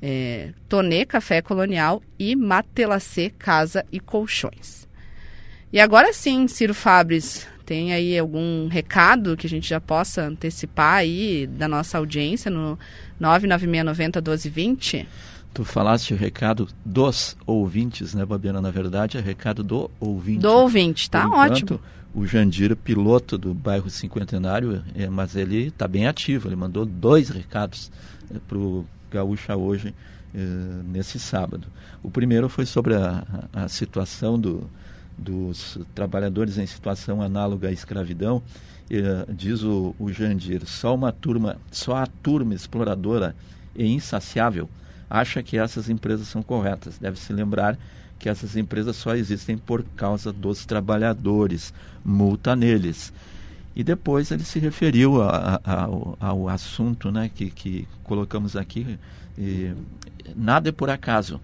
é, 0.00 0.48
Tonê 0.66 1.04
Café 1.04 1.42
Colonial 1.42 2.02
e 2.18 2.34
Matelacê 2.34 3.28
Casa 3.38 3.84
e 3.92 4.00
Colchões. 4.00 4.88
E 5.70 5.78
agora 5.78 6.10
sim, 6.14 6.48
Ciro 6.48 6.72
Fabres, 6.72 7.46
tem 7.66 7.92
aí 7.92 8.18
algum 8.18 8.66
recado 8.68 9.36
que 9.36 9.46
a 9.46 9.50
gente 9.50 9.68
já 9.68 9.78
possa 9.78 10.22
antecipar 10.22 10.94
aí 10.94 11.46
da 11.46 11.68
nossa 11.68 11.98
audiência 11.98 12.50
no 12.50 12.78
996901220? 13.20 15.04
Tu 15.52 15.64
falaste 15.66 16.14
o 16.14 16.16
recado 16.16 16.66
dos 16.82 17.36
ouvintes, 17.46 18.14
né, 18.14 18.24
Babiana? 18.24 18.62
Na 18.62 18.70
verdade, 18.70 19.18
é 19.18 19.20
recado 19.20 19.62
do 19.62 19.90
ouvinte. 20.00 20.38
Do 20.38 20.50
ouvinte, 20.50 21.10
tá 21.10 21.28
Por 21.28 21.36
ótimo. 21.36 21.56
Enquanto, 21.56 21.80
o 22.16 22.26
Jandir, 22.26 22.74
piloto 22.74 23.36
do 23.36 23.52
bairro 23.52 23.90
Cinquentenário, 23.90 24.82
é, 24.94 25.06
mas 25.06 25.36
ele 25.36 25.66
está 25.66 25.86
bem 25.86 26.06
ativo. 26.06 26.48
Ele 26.48 26.56
mandou 26.56 26.86
dois 26.86 27.28
recados 27.28 27.92
é, 28.34 28.38
para 28.48 28.56
o 28.56 28.86
Gaúcha 29.10 29.54
hoje, 29.54 29.94
é, 30.34 30.38
nesse 30.82 31.18
sábado. 31.18 31.68
O 32.02 32.10
primeiro 32.10 32.48
foi 32.48 32.64
sobre 32.64 32.94
a, 32.94 33.22
a 33.52 33.68
situação 33.68 34.40
do, 34.40 34.66
dos 35.18 35.78
trabalhadores 35.94 36.56
em 36.56 36.64
situação 36.64 37.20
análoga 37.20 37.68
à 37.68 37.70
escravidão. 37.72 38.42
É, 38.90 39.30
diz 39.30 39.62
o, 39.62 39.94
o 39.98 40.10
Jandir, 40.10 40.64
só 40.64 40.94
uma 40.94 41.12
turma, 41.12 41.58
só 41.70 41.96
a 41.96 42.06
turma 42.06 42.54
exploradora 42.54 43.36
e 43.74 43.84
insaciável 43.84 44.70
acha 45.10 45.42
que 45.42 45.58
essas 45.58 45.90
empresas 45.90 46.28
são 46.28 46.42
corretas. 46.42 46.98
Deve 46.98 47.18
se 47.18 47.30
lembrar 47.32 47.78
que 48.18 48.28
essas 48.28 48.56
empresas 48.56 48.96
só 48.96 49.14
existem 49.14 49.56
por 49.56 49.84
causa 49.96 50.32
dos 50.32 50.64
trabalhadores, 50.64 51.72
multa 52.04 52.56
neles. 52.56 53.12
E 53.74 53.84
depois 53.84 54.30
ele 54.30 54.44
se 54.44 54.58
referiu 54.58 55.22
a, 55.22 55.60
a, 55.62 55.82
ao, 55.84 56.16
ao, 56.18 56.48
assunto 56.48 57.10
né, 57.10 57.30
que, 57.34 57.50
que 57.50 57.86
colocamos 58.02 58.56
aqui. 58.56 58.98
E, 59.36 59.72
nada 60.34 60.70
é 60.70 60.72
por 60.72 60.88
acaso. 60.88 61.40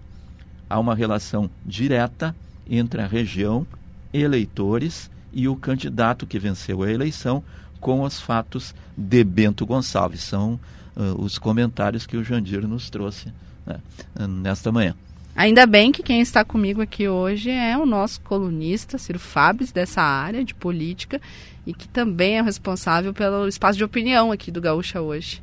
Há 0.67 0.79
uma 0.79 0.95
relação 0.95 1.49
direta 1.63 2.35
entre 2.67 3.01
a 3.01 3.07
região, 3.07 3.67
eleitores 4.11 5.11
e 5.31 5.47
o 5.47 5.55
candidato 5.55 6.25
que 6.25 6.39
venceu 6.39 6.81
a 6.81 6.91
eleição 6.91 7.43
com 7.79 8.01
os 8.01 8.19
fatos 8.19 8.73
de 8.97 9.23
Bento 9.23 9.65
Gonçalves. 9.65 10.23
São 10.23 10.59
uh, 10.95 11.21
os 11.21 11.37
comentários 11.37 12.07
que 12.07 12.17
o 12.17 12.23
Jandir 12.23 12.67
nos 12.67 12.89
trouxe 12.89 13.31
né, 13.65 13.79
nesta 14.27 14.71
manhã. 14.71 14.95
Ainda 15.35 15.65
bem 15.65 15.91
que 15.91 16.03
quem 16.03 16.21
está 16.21 16.43
comigo 16.45 16.81
aqui 16.81 17.07
hoje 17.07 17.49
é 17.49 17.77
o 17.77 17.85
nosso 17.85 18.21
colunista, 18.21 18.97
Ciro 18.97 19.19
Fabres, 19.19 19.71
dessa 19.71 20.01
área 20.01 20.43
de 20.43 20.53
política, 20.53 21.19
e 21.65 21.73
que 21.73 21.87
também 21.87 22.37
é 22.37 22.41
responsável 22.41 23.13
pelo 23.13 23.47
espaço 23.47 23.77
de 23.77 23.83
opinião 23.83 24.31
aqui 24.31 24.51
do 24.51 24.61
Gaúcha 24.61 25.01
hoje. 25.01 25.41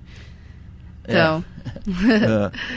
Então, 1.03 1.45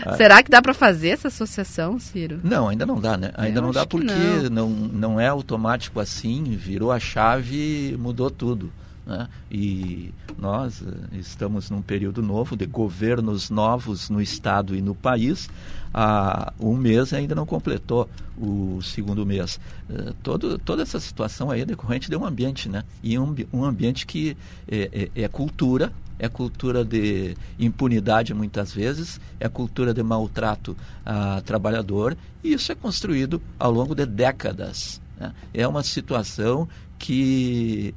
é. 0.07 0.15
será 0.17 0.41
que 0.41 0.49
dá 0.49 0.61
para 0.61 0.73
fazer 0.73 1.09
essa 1.09 1.27
associação, 1.27 1.99
Ciro? 1.99 2.39
Não, 2.43 2.67
ainda 2.67 2.85
não 2.85 2.99
dá, 2.99 3.15
né? 3.15 3.31
Ainda 3.35 3.59
Eu 3.59 3.63
não 3.63 3.71
dá 3.71 3.85
porque 3.85 4.05
não. 4.49 4.49
não. 4.49 4.69
Não, 4.69 5.19
é 5.19 5.27
automático 5.27 5.99
assim, 5.99 6.43
virou 6.43 6.91
a 6.91 6.99
chave 6.99 7.91
e 7.91 7.97
mudou 7.97 8.31
tudo. 8.31 8.71
Né? 9.05 9.27
E 9.51 10.13
nós 10.37 10.81
uh, 10.81 10.95
estamos 11.13 11.69
num 11.69 11.81
período 11.81 12.21
novo 12.21 12.55
de 12.55 12.65
governos 12.65 13.49
novos 13.49 14.09
no 14.09 14.21
Estado 14.21 14.75
e 14.75 14.81
no 14.81 14.95
país. 14.95 15.49
Há 15.93 16.51
um 16.59 16.75
mês 16.75 17.13
ainda 17.13 17.35
não 17.35 17.45
completou 17.45 18.09
o 18.37 18.81
segundo 18.81 19.25
mês. 19.25 19.59
Uh, 19.89 20.13
todo, 20.23 20.57
toda 20.57 20.81
essa 20.81 20.99
situação 20.99 21.51
aí 21.51 21.61
é 21.61 21.65
decorrente 21.65 22.09
de 22.09 22.15
um 22.15 22.25
ambiente, 22.25 22.67
né? 22.67 22.83
E 23.03 23.17
um, 23.19 23.35
um 23.51 23.63
ambiente 23.63 24.05
que 24.05 24.35
é, 24.67 25.09
é, 25.15 25.23
é 25.23 25.27
cultura, 25.27 25.91
é 26.17 26.27
cultura 26.27 26.83
de 26.83 27.35
impunidade 27.59 28.33
muitas 28.33 28.73
vezes, 28.73 29.19
é 29.39 29.47
cultura 29.47 29.93
de 29.93 30.01
maltrato 30.01 30.75
a 31.05 31.41
trabalhador, 31.41 32.17
e 32.43 32.53
isso 32.53 32.71
é 32.71 32.75
construído 32.75 33.41
ao 33.59 33.71
longo 33.71 33.93
de 33.93 34.05
décadas. 34.05 35.01
Né? 35.19 35.33
É 35.53 35.67
uma 35.67 35.83
situação 35.83 36.67
que 36.97 37.93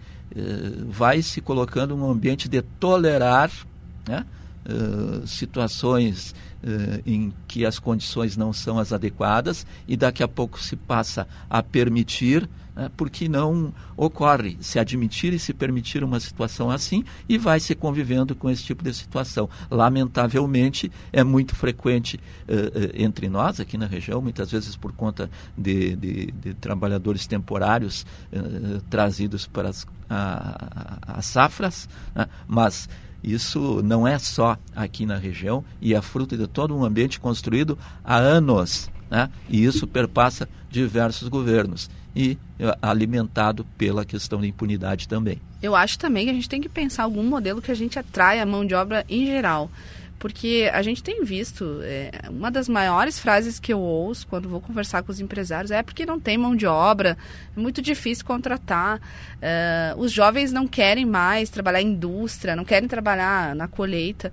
vai 0.88 1.22
se 1.22 1.40
colocando 1.40 1.96
num 1.96 2.10
ambiente 2.10 2.48
de 2.48 2.60
tolerar 2.60 3.50
né, 4.06 4.24
uh, 4.66 5.26
situações 5.26 6.34
uh, 6.62 7.02
em 7.06 7.32
que 7.46 7.64
as 7.64 7.78
condições 7.78 8.36
não 8.36 8.52
são 8.52 8.78
as 8.78 8.92
adequadas 8.92 9.66
e 9.86 9.96
daqui 9.96 10.22
a 10.22 10.28
pouco 10.28 10.60
se 10.60 10.76
passa 10.76 11.26
a 11.48 11.62
permitir, 11.62 12.48
né, 12.74 12.90
porque 12.96 13.28
não 13.28 13.72
ocorre 13.96 14.56
se 14.60 14.78
admitir 14.78 15.32
e 15.32 15.38
se 15.38 15.54
permitir 15.54 16.04
uma 16.04 16.20
situação 16.20 16.70
assim 16.70 17.04
e 17.28 17.38
vai 17.38 17.60
se 17.60 17.74
convivendo 17.74 18.34
com 18.34 18.50
esse 18.50 18.64
tipo 18.64 18.82
de 18.84 18.92
situação. 18.92 19.48
Lamentavelmente, 19.70 20.90
é 21.12 21.24
muito 21.24 21.54
frequente 21.54 22.16
uh, 22.16 22.90
entre 22.94 23.28
nós 23.28 23.60
aqui 23.60 23.78
na 23.78 23.86
região, 23.86 24.20
muitas 24.20 24.50
vezes 24.50 24.76
por 24.76 24.92
conta 24.92 25.30
de, 25.56 25.96
de, 25.96 26.26
de 26.32 26.54
trabalhadores 26.54 27.26
temporários 27.26 28.04
trazidos 28.90 29.46
para 29.46 29.68
as 29.68 29.86
as 30.08 31.26
safras, 31.26 31.88
né? 32.14 32.28
mas 32.46 32.88
isso 33.26 33.82
não 33.82 34.06
é 34.06 34.18
só 34.18 34.56
aqui 34.74 35.04
na 35.04 35.16
região 35.16 35.64
e 35.80 35.94
é 35.94 36.00
fruto 36.00 36.36
de 36.36 36.46
todo 36.46 36.76
um 36.76 36.84
ambiente 36.84 37.18
construído 37.18 37.76
há 38.04 38.16
anos. 38.16 38.88
Né? 39.10 39.28
E 39.48 39.64
isso 39.64 39.86
perpassa 39.86 40.48
diversos 40.70 41.28
governos 41.28 41.90
e 42.14 42.38
eh, 42.58 42.78
alimentado 42.80 43.64
pela 43.76 44.04
questão 44.04 44.40
da 44.40 44.46
impunidade 44.46 45.06
também. 45.06 45.40
Eu 45.60 45.74
acho 45.74 45.98
também 45.98 46.24
que 46.24 46.30
a 46.30 46.34
gente 46.34 46.48
tem 46.48 46.60
que 46.60 46.68
pensar 46.68 47.02
algum 47.02 47.22
modelo 47.22 47.60
que 47.60 47.70
a 47.70 47.74
gente 47.74 47.98
atraia 47.98 48.42
a 48.42 48.46
mão 48.46 48.64
de 48.64 48.74
obra 48.74 49.04
em 49.08 49.26
geral 49.26 49.70
porque 50.18 50.70
a 50.72 50.82
gente 50.82 51.02
tem 51.02 51.24
visto, 51.24 51.80
é, 51.82 52.10
uma 52.30 52.50
das 52.50 52.68
maiores 52.68 53.18
frases 53.18 53.60
que 53.60 53.72
eu 53.72 53.80
ouço 53.80 54.26
quando 54.26 54.48
vou 54.48 54.60
conversar 54.60 55.02
com 55.02 55.12
os 55.12 55.20
empresários 55.20 55.70
é 55.70 55.82
porque 55.82 56.06
não 56.06 56.18
tem 56.18 56.38
mão 56.38 56.56
de 56.56 56.66
obra, 56.66 57.16
é 57.56 57.60
muito 57.60 57.82
difícil 57.82 58.24
contratar, 58.24 59.00
é, 59.40 59.94
os 59.96 60.10
jovens 60.10 60.52
não 60.52 60.66
querem 60.66 61.04
mais 61.04 61.50
trabalhar 61.50 61.82
em 61.82 61.88
indústria, 61.88 62.56
não 62.56 62.64
querem 62.64 62.88
trabalhar 62.88 63.54
na 63.54 63.68
colheita. 63.68 64.32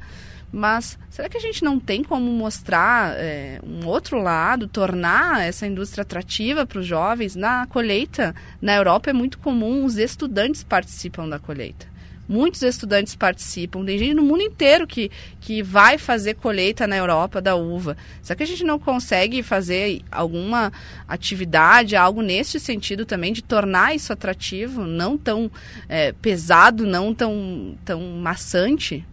Mas 0.55 0.99
será 1.09 1.27
que 1.27 1.35
a 1.35 1.39
gente 1.39 1.63
não 1.63 1.79
tem 1.79 2.03
como 2.03 2.31
mostrar 2.31 3.15
é, 3.17 3.59
um 3.63 3.87
outro 3.87 4.21
lado, 4.21 4.67
tornar 4.67 5.41
essa 5.41 5.65
indústria 5.65 6.03
atrativa 6.03 6.63
para 6.63 6.77
os 6.77 6.85
jovens? 6.85 7.35
Na 7.35 7.65
colheita, 7.65 8.35
na 8.61 8.75
Europa 8.75 9.09
é 9.09 9.13
muito 9.13 9.39
comum, 9.39 9.83
os 9.83 9.97
estudantes 9.97 10.63
participam 10.63 11.27
da 11.27 11.39
colheita. 11.39 11.92
Muitos 12.33 12.63
estudantes 12.63 13.13
participam, 13.15 13.86
tem 13.86 13.95
gente 13.95 14.15
no 14.15 14.23
mundo 14.23 14.41
inteiro 14.41 14.88
que, 14.88 15.11
que 15.39 15.61
vai 15.61 15.99
fazer 15.99 16.34
colheita 16.34 16.88
na 16.88 16.97
Europa 16.97 17.39
da 17.39 17.53
uva. 17.53 17.95
Será 18.23 18.36
que 18.36 18.41
a 18.41 18.47
gente 18.47 18.63
não 18.63 18.79
consegue 18.79 19.43
fazer 19.43 20.01
alguma 20.11 20.73
atividade, 21.07 21.95
algo 21.95 22.23
nesse 22.23 22.59
sentido 22.59 23.05
também, 23.05 23.34
de 23.34 23.43
tornar 23.43 23.95
isso 23.95 24.11
atrativo, 24.11 24.84
não 24.84 25.15
tão 25.15 25.51
é, 25.88 26.11
pesado, 26.11 26.88
não 26.88 27.13
tão, 27.13 27.77
tão 27.86 28.01
maçante? 28.01 29.05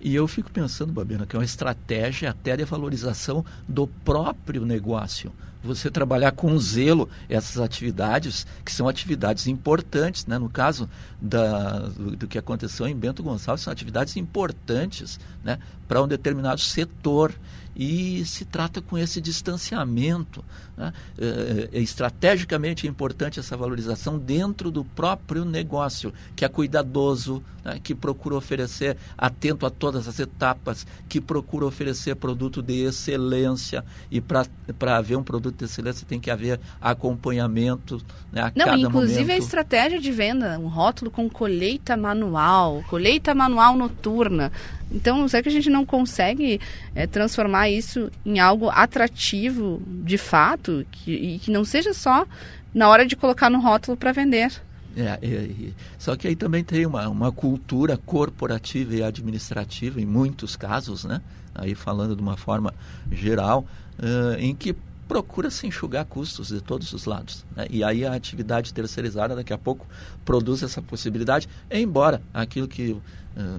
E 0.00 0.14
eu 0.14 0.26
fico 0.26 0.50
pensando, 0.50 0.94
Babiana, 0.94 1.26
que 1.26 1.36
é 1.36 1.38
uma 1.38 1.44
estratégia 1.44 2.30
até 2.30 2.56
de 2.56 2.64
valorização 2.64 3.44
do 3.68 3.86
próprio 3.86 4.64
negócio 4.64 5.30
você 5.62 5.90
trabalhar 5.90 6.32
com 6.32 6.58
zelo 6.58 7.08
essas 7.28 7.58
atividades, 7.58 8.46
que 8.64 8.72
são 8.72 8.88
atividades 8.88 9.46
importantes, 9.46 10.26
né? 10.26 10.38
no 10.38 10.48
caso 10.48 10.88
da, 11.20 11.78
do, 11.78 12.16
do, 12.16 12.26
que 12.26 12.38
aconteceu 12.38 12.86
em 12.86 12.96
Bento 12.96 13.22
Gonçalves, 13.22 13.64
são 13.64 13.72
atividades 13.72 14.16
importantes 14.16 15.20
né? 15.44 15.58
para 15.86 16.02
um 16.02 16.08
determinado 16.08 16.60
setor 16.60 17.32
e 17.74 18.24
se 18.24 18.44
trata 18.44 18.80
com 18.80 18.98
esse 18.98 19.20
distanciamento. 19.20 20.44
Né? 20.76 20.92
É, 21.18 21.68
é, 21.72 21.80
estrategicamente 21.80 22.86
importante 22.86 23.38
essa 23.38 23.56
valorização 23.56 24.18
dentro 24.18 24.70
do 24.70 24.84
próprio 24.84 25.44
negócio, 25.44 26.12
que 26.34 26.44
é 26.44 26.48
cuidadoso, 26.48 27.42
né? 27.64 27.78
que 27.82 27.94
procura 27.94 28.36
oferecer, 28.36 28.96
atento 29.16 29.66
a 29.66 29.70
todas 29.70 30.08
as 30.08 30.18
etapas, 30.18 30.86
que 31.08 31.20
procura 31.20 31.66
oferecer 31.66 32.16
produto 32.16 32.62
de 32.62 32.84
excelência. 32.84 33.84
E 34.10 34.20
para 34.20 34.96
haver 34.96 35.16
um 35.16 35.22
produto 35.22 35.58
de 35.58 35.64
excelência 35.64 36.06
tem 36.06 36.20
que 36.20 36.30
haver 36.30 36.60
acompanhamento 36.80 38.02
né? 38.30 38.42
a 38.42 38.52
Não, 38.54 38.66
cada 38.66 38.78
inclusive 38.78 39.20
momento. 39.20 39.30
a 39.30 39.36
estratégia 39.36 40.00
de 40.00 40.10
venda, 40.10 40.58
um 40.58 40.68
rótulo 40.68 41.10
com 41.10 41.28
colheita 41.28 41.96
manual, 41.96 42.82
colheita 42.88 43.34
manual 43.34 43.76
noturna. 43.76 44.50
Então, 44.92 45.26
será 45.28 45.42
que 45.42 45.48
a 45.48 45.52
gente 45.52 45.70
não 45.70 45.84
consegue 45.84 46.60
é, 46.94 47.06
transformar 47.06 47.70
isso 47.70 48.10
em 48.24 48.38
algo 48.38 48.68
atrativo 48.68 49.82
de 49.86 50.18
fato 50.18 50.86
que, 50.90 51.12
e 51.12 51.38
que 51.38 51.50
não 51.50 51.64
seja 51.64 51.94
só 51.94 52.26
na 52.74 52.88
hora 52.88 53.06
de 53.06 53.16
colocar 53.16 53.50
no 53.50 53.60
rótulo 53.60 53.96
para 53.96 54.12
vender? 54.12 54.52
É, 54.96 55.18
é, 55.22 55.26
é, 55.26 55.72
só 55.98 56.14
que 56.16 56.28
aí 56.28 56.36
também 56.36 56.62
tem 56.62 56.84
uma, 56.84 57.08
uma 57.08 57.32
cultura 57.32 57.96
corporativa 57.96 58.94
e 58.94 59.02
administrativa, 59.02 60.00
em 60.00 60.06
muitos 60.06 60.54
casos, 60.54 61.04
né? 61.04 61.20
aí 61.54 61.74
falando 61.74 62.14
de 62.16 62.22
uma 62.22 62.36
forma 62.36 62.74
geral, 63.10 63.66
uh, 63.98 64.38
em 64.38 64.54
que 64.54 64.74
procura 65.08 65.50
se 65.50 65.66
enxugar 65.66 66.06
custos 66.06 66.48
de 66.48 66.60
todos 66.60 66.92
os 66.92 67.04
lados. 67.04 67.44
Né? 67.54 67.66
E 67.68 67.84
aí 67.84 68.04
a 68.04 68.14
atividade 68.14 68.72
terceirizada 68.72 69.34
daqui 69.34 69.52
a 69.52 69.58
pouco 69.58 69.86
produz 70.24 70.62
essa 70.62 70.80
possibilidade, 70.80 71.48
embora 71.70 72.22
aquilo 72.32 72.66
que 72.66 72.96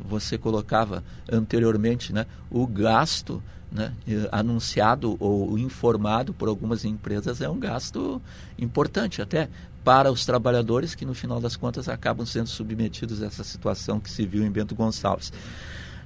você 0.07 0.37
colocava 0.37 1.03
anteriormente, 1.31 2.13
né? 2.13 2.25
o 2.49 2.67
gasto 2.67 3.41
né, 3.71 3.93
anunciado 4.31 5.17
ou 5.19 5.57
informado 5.57 6.33
por 6.33 6.47
algumas 6.47 6.85
empresas 6.85 7.41
é 7.41 7.49
um 7.49 7.59
gasto 7.59 8.21
importante 8.57 9.21
até 9.21 9.49
para 9.83 10.11
os 10.11 10.25
trabalhadores 10.25 10.95
que 10.95 11.05
no 11.05 11.13
final 11.13 11.41
das 11.41 11.55
contas 11.55 11.89
acabam 11.89 12.25
sendo 12.25 12.47
submetidos 12.47 13.21
a 13.21 13.25
essa 13.25 13.43
situação 13.43 13.99
que 13.99 14.09
se 14.09 14.25
viu 14.25 14.45
em 14.45 14.51
Bento 14.51 14.75
Gonçalves 14.75 15.33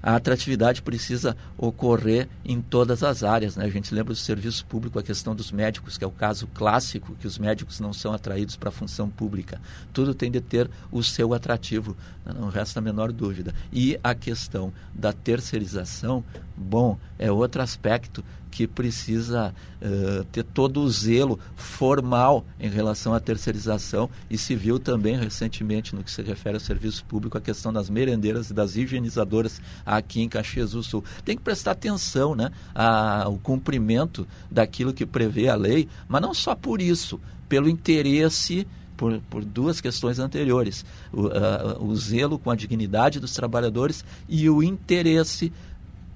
a 0.01 0.15
atratividade 0.15 0.81
precisa 0.81 1.35
ocorrer 1.57 2.27
em 2.45 2.61
todas 2.61 3.03
as 3.03 3.23
áreas. 3.23 3.55
Né? 3.55 3.65
A 3.65 3.69
gente 3.69 3.93
lembra 3.93 4.13
do 4.13 4.19
serviço 4.19 4.65
público, 4.65 4.99
a 4.99 5.03
questão 5.03 5.35
dos 5.35 5.51
médicos, 5.51 5.97
que 5.97 6.03
é 6.03 6.07
o 6.07 6.11
caso 6.11 6.47
clássico, 6.47 7.15
que 7.15 7.27
os 7.27 7.37
médicos 7.37 7.79
não 7.79 7.93
são 7.93 8.13
atraídos 8.13 8.55
para 8.55 8.69
a 8.69 8.71
função 8.71 9.09
pública. 9.09 9.61
Tudo 9.93 10.13
tem 10.13 10.31
de 10.31 10.41
ter 10.41 10.69
o 10.91 11.03
seu 11.03 11.33
atrativo, 11.33 11.95
né? 12.25 12.33
não 12.37 12.49
resta 12.49 12.79
a 12.79 12.83
menor 12.83 13.11
dúvida. 13.11 13.53
E 13.71 13.99
a 14.03 14.13
questão 14.13 14.71
da 14.93 15.11
terceirização, 15.11 16.23
bom, 16.55 16.97
é 17.17 17.31
outro 17.31 17.61
aspecto 17.61 18.23
que 18.57 18.65
precisa 18.65 19.53
uh, 19.79 20.23
ter 20.31 20.43
todo 20.43 20.81
o 20.81 20.89
zelo 20.89 21.39
formal 21.55 22.43
em 22.59 22.67
relação 22.67 23.13
à 23.13 23.19
terceirização 23.19 24.09
e 24.31 24.35
se 24.35 24.55
viu 24.55 24.79
também 24.79 25.15
recentemente 25.15 25.93
no 25.93 26.03
que 26.03 26.09
se 26.09 26.23
refere 26.23 26.55
ao 26.55 26.59
serviço 26.59 27.05
público 27.05 27.37
a 27.37 27.41
questão 27.41 27.71
das 27.71 27.87
merendeiras 27.87 28.49
e 28.49 28.55
das 28.55 28.75
higienizadoras 28.75 29.61
aqui 29.85 30.21
em 30.21 30.27
Caxias 30.27 30.71
do 30.71 30.81
Sul. 30.81 31.03
Tem 31.23 31.37
que 31.37 31.43
prestar 31.43 31.73
atenção 31.73 32.33
né, 32.33 32.49
ao 32.73 33.37
cumprimento 33.37 34.27
daquilo 34.49 34.91
que 34.91 35.05
prevê 35.05 35.49
a 35.49 35.55
lei, 35.55 35.87
mas 36.07 36.23
não 36.23 36.33
só 36.33 36.55
por 36.55 36.81
isso, 36.81 37.21
pelo 37.47 37.69
interesse 37.69 38.65
por, 38.97 39.21
por, 39.29 39.45
duas 39.45 39.79
questões 39.79 40.17
anteriores: 40.17 40.83
o, 41.13 41.27
uh, 41.27 41.85
o, 41.85 41.95
zelo 41.95 42.39
com 42.39 42.49
a 42.49 42.55
dignidade 42.55 43.19
dos 43.19 43.33
trabalhadores 43.33 44.03
e 44.27 44.49
o 44.49 44.63
interesse 44.63 45.53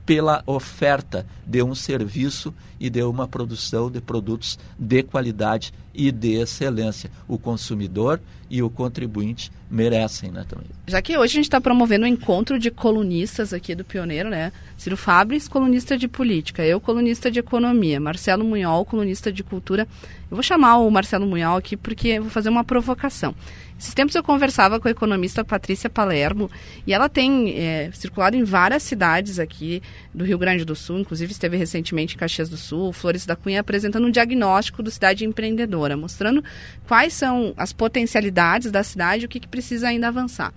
pela 0.06 0.44
oferta 0.46 1.26
de 1.46 1.62
um 1.62 1.76
serviço 1.76 2.54
e 2.80 2.90
de 2.90 3.04
uma 3.04 3.28
produção 3.28 3.92
de 3.92 4.02
produtos 4.02 4.58
de 4.78 5.04
qualidade 5.04 5.74
e 5.94 6.12
de 6.12 6.34
excelência. 6.34 7.12
O 7.28 7.38
consumidor 7.38 8.20
e 8.50 8.62
o 8.62 8.70
contribuinte 8.70 9.52
merecem, 9.70 10.32
né, 10.32 10.46
também. 10.48 10.68
Já 10.88 11.02
que 11.02 11.18
hoje 11.18 11.34
a 11.34 11.36
gente 11.36 11.46
está 11.46 11.62
promovendo 11.62 12.06
um 12.06 12.08
encontro 12.08 12.60
de 12.60 12.70
colunistas 12.72 13.54
aqui 13.54 13.74
do 13.76 13.86
Pioneiro, 13.86 14.30
né? 14.30 14.52
Ciro 14.78 14.98
Fabris, 14.98 15.48
colunista 15.48 15.98
de 15.98 16.08
política, 16.08 16.66
eu, 16.66 16.82
colunista 16.82 17.32
de 17.32 17.40
economia, 17.40 18.00
Marcelo 18.00 18.44
Munhol, 18.44 18.84
colunista 18.84 19.32
de 19.32 19.44
cultura. 19.44 19.88
Eu 20.30 20.36
vou 20.36 20.44
chamar 20.44 20.78
o 20.78 20.90
Marcelo 20.90 21.26
Munhol 21.26 21.58
aqui 21.58 21.78
porque 21.78 22.20
vou 22.20 22.30
fazer 22.30 22.50
uma 22.50 22.64
provocação. 22.64 23.34
Esses 23.82 23.96
tempos 23.96 24.14
eu 24.14 24.22
conversava 24.22 24.80
com 24.80 24.88
a 24.88 24.92
economista 24.92 25.44
Patrícia 25.44 25.90
Palermo 25.90 26.52
e 26.86 26.94
ela 26.94 27.10
tem 27.10 27.58
é, 27.58 27.90
circulado 27.92 28.38
em 28.38 28.44
várias 28.44 28.84
cidades 28.84 29.40
aqui 29.40 29.82
do 30.14 30.24
Rio 30.24 30.38
Grande 30.38 30.64
do 30.64 30.76
Sul, 30.76 31.00
inclusive 31.00 31.32
esteve 31.32 31.58
recentemente 31.58 32.14
em 32.14 32.18
Caxias 32.20 32.48
do 32.48 32.58
Sul, 32.58 32.94
Flores 32.94 33.26
da 33.26 33.36
Cunha, 33.36 33.60
apresentando 33.60 34.06
um 34.06 34.12
diagnóstico 34.12 34.84
do 34.84 34.92
cidade 34.92 35.26
empreendedora, 35.26 35.98
mostrando 35.98 36.44
quais 36.88 37.12
são 37.16 37.56
as 37.58 37.74
potencialidades 37.74 38.72
da 38.72 38.84
cidade 38.84 39.24
e 39.24 39.26
o 39.26 39.30
que, 39.30 39.40
que 39.40 39.48
precisa 39.48 39.88
ainda 39.88 40.10
avançar. 40.10 40.54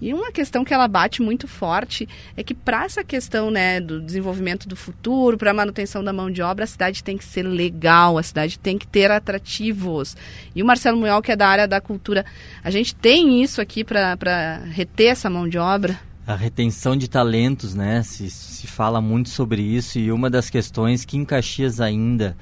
E 0.00 0.12
uma 0.12 0.30
questão 0.30 0.64
que 0.64 0.74
ela 0.74 0.86
bate 0.86 1.22
muito 1.22 1.48
forte 1.48 2.08
é 2.36 2.42
que 2.42 2.54
para 2.54 2.84
essa 2.84 3.02
questão 3.02 3.50
né, 3.50 3.80
do 3.80 4.00
desenvolvimento 4.00 4.68
do 4.68 4.76
futuro, 4.76 5.38
para 5.38 5.50
a 5.50 5.54
manutenção 5.54 6.04
da 6.04 6.12
mão 6.12 6.30
de 6.30 6.42
obra, 6.42 6.64
a 6.64 6.66
cidade 6.66 7.02
tem 7.02 7.16
que 7.16 7.24
ser 7.24 7.42
legal, 7.42 8.18
a 8.18 8.22
cidade 8.22 8.58
tem 8.58 8.76
que 8.76 8.86
ter 8.86 9.10
atrativos. 9.10 10.16
E 10.54 10.62
o 10.62 10.66
Marcelo 10.66 10.98
Munhol, 10.98 11.22
que 11.22 11.32
é 11.32 11.36
da 11.36 11.48
área 11.48 11.66
da 11.66 11.80
cultura, 11.80 12.24
a 12.62 12.70
gente 12.70 12.94
tem 12.94 13.42
isso 13.42 13.60
aqui 13.60 13.82
para 13.82 14.60
reter 14.70 15.12
essa 15.12 15.30
mão 15.30 15.48
de 15.48 15.58
obra? 15.58 15.98
A 16.26 16.34
retenção 16.34 16.96
de 16.96 17.08
talentos, 17.08 17.74
né? 17.74 18.02
Se, 18.02 18.28
se 18.30 18.66
fala 18.66 19.00
muito 19.00 19.30
sobre 19.30 19.62
isso 19.62 19.98
e 19.98 20.10
uma 20.10 20.28
das 20.28 20.50
questões 20.50 21.04
que 21.04 21.16
em 21.16 21.24
Caxias 21.24 21.80
ainda 21.80 22.36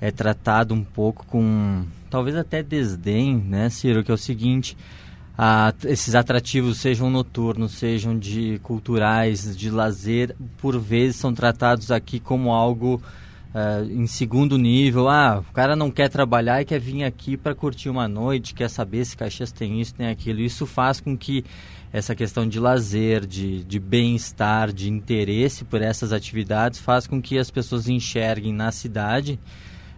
é 0.00 0.10
tratado 0.10 0.74
um 0.74 0.84
pouco 0.84 1.24
com 1.26 1.84
talvez 2.10 2.36
até 2.36 2.62
desdém, 2.62 3.36
né, 3.36 3.70
Ciro, 3.70 4.04
que 4.04 4.10
é 4.10 4.14
o 4.14 4.18
seguinte, 4.18 4.76
a, 5.44 5.74
esses 5.86 6.14
atrativos, 6.14 6.78
sejam 6.78 7.10
noturnos, 7.10 7.72
sejam 7.72 8.16
de 8.16 8.60
culturais, 8.62 9.56
de 9.56 9.70
lazer, 9.70 10.36
por 10.58 10.78
vezes 10.78 11.16
são 11.16 11.34
tratados 11.34 11.90
aqui 11.90 12.20
como 12.20 12.52
algo 12.52 13.02
uh, 13.52 13.84
em 13.90 14.06
segundo 14.06 14.56
nível. 14.56 15.08
Ah, 15.08 15.40
o 15.40 15.52
cara 15.52 15.74
não 15.74 15.90
quer 15.90 16.08
trabalhar 16.08 16.62
e 16.62 16.64
quer 16.64 16.78
vir 16.78 17.02
aqui 17.02 17.36
para 17.36 17.56
curtir 17.56 17.88
uma 17.88 18.06
noite, 18.06 18.54
quer 18.54 18.70
saber 18.70 19.04
se 19.04 19.16
Caxias 19.16 19.50
tem 19.50 19.80
isso, 19.80 19.96
tem 19.96 20.06
aquilo. 20.06 20.38
Isso 20.38 20.64
faz 20.64 21.00
com 21.00 21.18
que 21.18 21.44
essa 21.92 22.14
questão 22.14 22.48
de 22.48 22.60
lazer, 22.60 23.26
de, 23.26 23.64
de 23.64 23.80
bem-estar, 23.80 24.72
de 24.72 24.88
interesse 24.88 25.64
por 25.64 25.82
essas 25.82 26.12
atividades, 26.12 26.78
faz 26.78 27.08
com 27.08 27.20
que 27.20 27.36
as 27.36 27.50
pessoas 27.50 27.88
enxerguem 27.88 28.54
na 28.54 28.70
cidade 28.70 29.40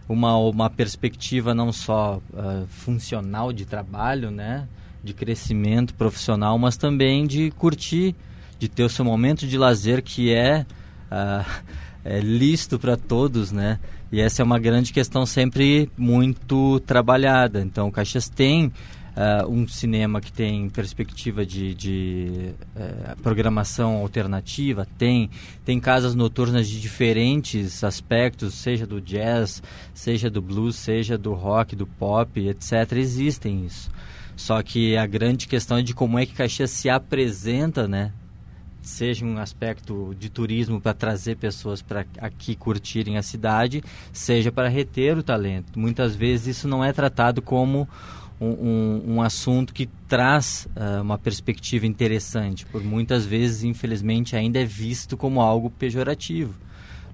uma, 0.09 0.35
uma 0.37 0.71
perspectiva 0.71 1.53
não 1.53 1.71
só 1.71 2.19
uh, 2.33 2.65
funcional 2.65 3.53
de 3.53 3.63
trabalho, 3.63 4.31
né? 4.31 4.67
De 5.05 5.13
crescimento 5.13 5.93
profissional, 5.93 6.57
mas 6.57 6.75
também 6.75 7.25
de 7.25 7.51
curtir, 7.51 8.15
de 8.57 8.67
ter 8.67 8.83
o 8.83 8.89
seu 8.89 9.05
momento 9.05 9.47
de 9.47 9.57
lazer 9.57 10.01
que 10.01 10.33
é, 10.33 10.65
uh, 11.11 11.63
é 12.03 12.19
listo 12.19 12.79
para 12.79 12.97
todos, 12.97 13.51
né? 13.51 13.79
E 14.11 14.19
essa 14.21 14.41
é 14.41 14.45
uma 14.45 14.59
grande 14.59 14.93
questão 14.93 15.25
sempre 15.25 15.89
muito 15.97 16.79
trabalhada. 16.81 17.61
Então, 17.61 17.91
Caxias 17.91 18.29
tem 18.29 18.71
uh, 19.15 19.49
um 19.49 19.67
cinema 19.67 20.21
que 20.21 20.31
tem 20.31 20.69
perspectiva 20.69 21.45
de, 21.45 21.73
de 21.73 22.51
uh, 22.75 23.21
programação 23.21 23.97
alternativa, 23.97 24.87
tem, 24.97 25.29
tem 25.63 25.79
casas 25.79 26.15
noturnas 26.15 26.67
de 26.67 26.79
diferentes 26.79 27.83
aspectos, 27.83 28.53
seja 28.53 28.85
do 28.85 29.01
jazz, 29.01 29.63
seja 29.93 30.29
do 30.29 30.41
blues, 30.41 30.75
seja 30.75 31.17
do 31.17 31.33
rock, 31.33 31.75
do 31.75 31.87
pop, 31.87 32.39
etc. 32.47 32.93
Existem 32.93 33.65
isso. 33.65 33.89
Só 34.35 34.61
que 34.61 34.97
a 34.97 35.05
grande 35.05 35.47
questão 35.47 35.77
é 35.77 35.81
de 35.81 35.93
como 35.93 36.19
é 36.19 36.25
que 36.25 36.33
Caxias 36.33 36.71
se 36.71 36.89
apresenta, 36.89 37.87
né? 37.87 38.11
Seja 38.81 39.25
um 39.25 39.37
aspecto 39.39 40.15
de 40.19 40.29
turismo 40.29 40.79
para 40.79 40.93
trazer 40.93 41.37
pessoas 41.37 41.81
para 41.81 42.05
aqui 42.19 42.55
curtirem 42.55 43.17
a 43.17 43.23
cidade, 43.23 43.83
seja 44.13 44.51
para 44.51 44.67
reter 44.67 45.17
o 45.17 45.23
talento. 45.23 45.79
Muitas 45.79 46.15
vezes 46.15 46.57
isso 46.57 46.67
não 46.67 46.83
é 46.83 46.93
tratado 46.93 47.41
como 47.41 47.87
um, 48.39 48.47
um, 48.47 49.03
um 49.15 49.21
assunto 49.21 49.73
que 49.73 49.87
traz 50.07 50.67
uh, 50.75 51.01
uma 51.01 51.17
perspectiva 51.17 51.87
interessante. 51.87 52.65
Por 52.65 52.83
muitas 52.83 53.25
vezes, 53.25 53.63
infelizmente, 53.63 54.35
ainda 54.35 54.59
é 54.59 54.65
visto 54.65 55.17
como 55.17 55.41
algo 55.41 55.69
pejorativo. 55.69 56.53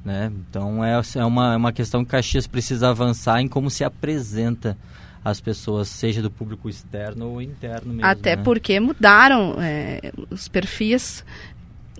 Né? 0.03 0.31
Então 0.49 0.83
é, 0.83 0.99
é, 1.15 1.25
uma, 1.25 1.53
é 1.53 1.57
uma 1.57 1.71
questão 1.71 2.03
que 2.03 2.09
Caxias 2.09 2.47
precisa 2.47 2.89
avançar 2.89 3.39
em 3.39 3.47
como 3.47 3.69
se 3.69 3.83
apresenta 3.83 4.75
as 5.23 5.39
pessoas, 5.39 5.87
seja 5.87 6.21
do 6.21 6.31
público 6.31 6.67
externo 6.67 7.29
ou 7.29 7.41
interno 7.41 7.93
mesmo. 7.93 8.05
Até 8.05 8.35
né? 8.35 8.43
porque 8.43 8.79
mudaram 8.79 9.55
é, 9.59 10.11
os 10.29 10.47
perfis 10.47 11.23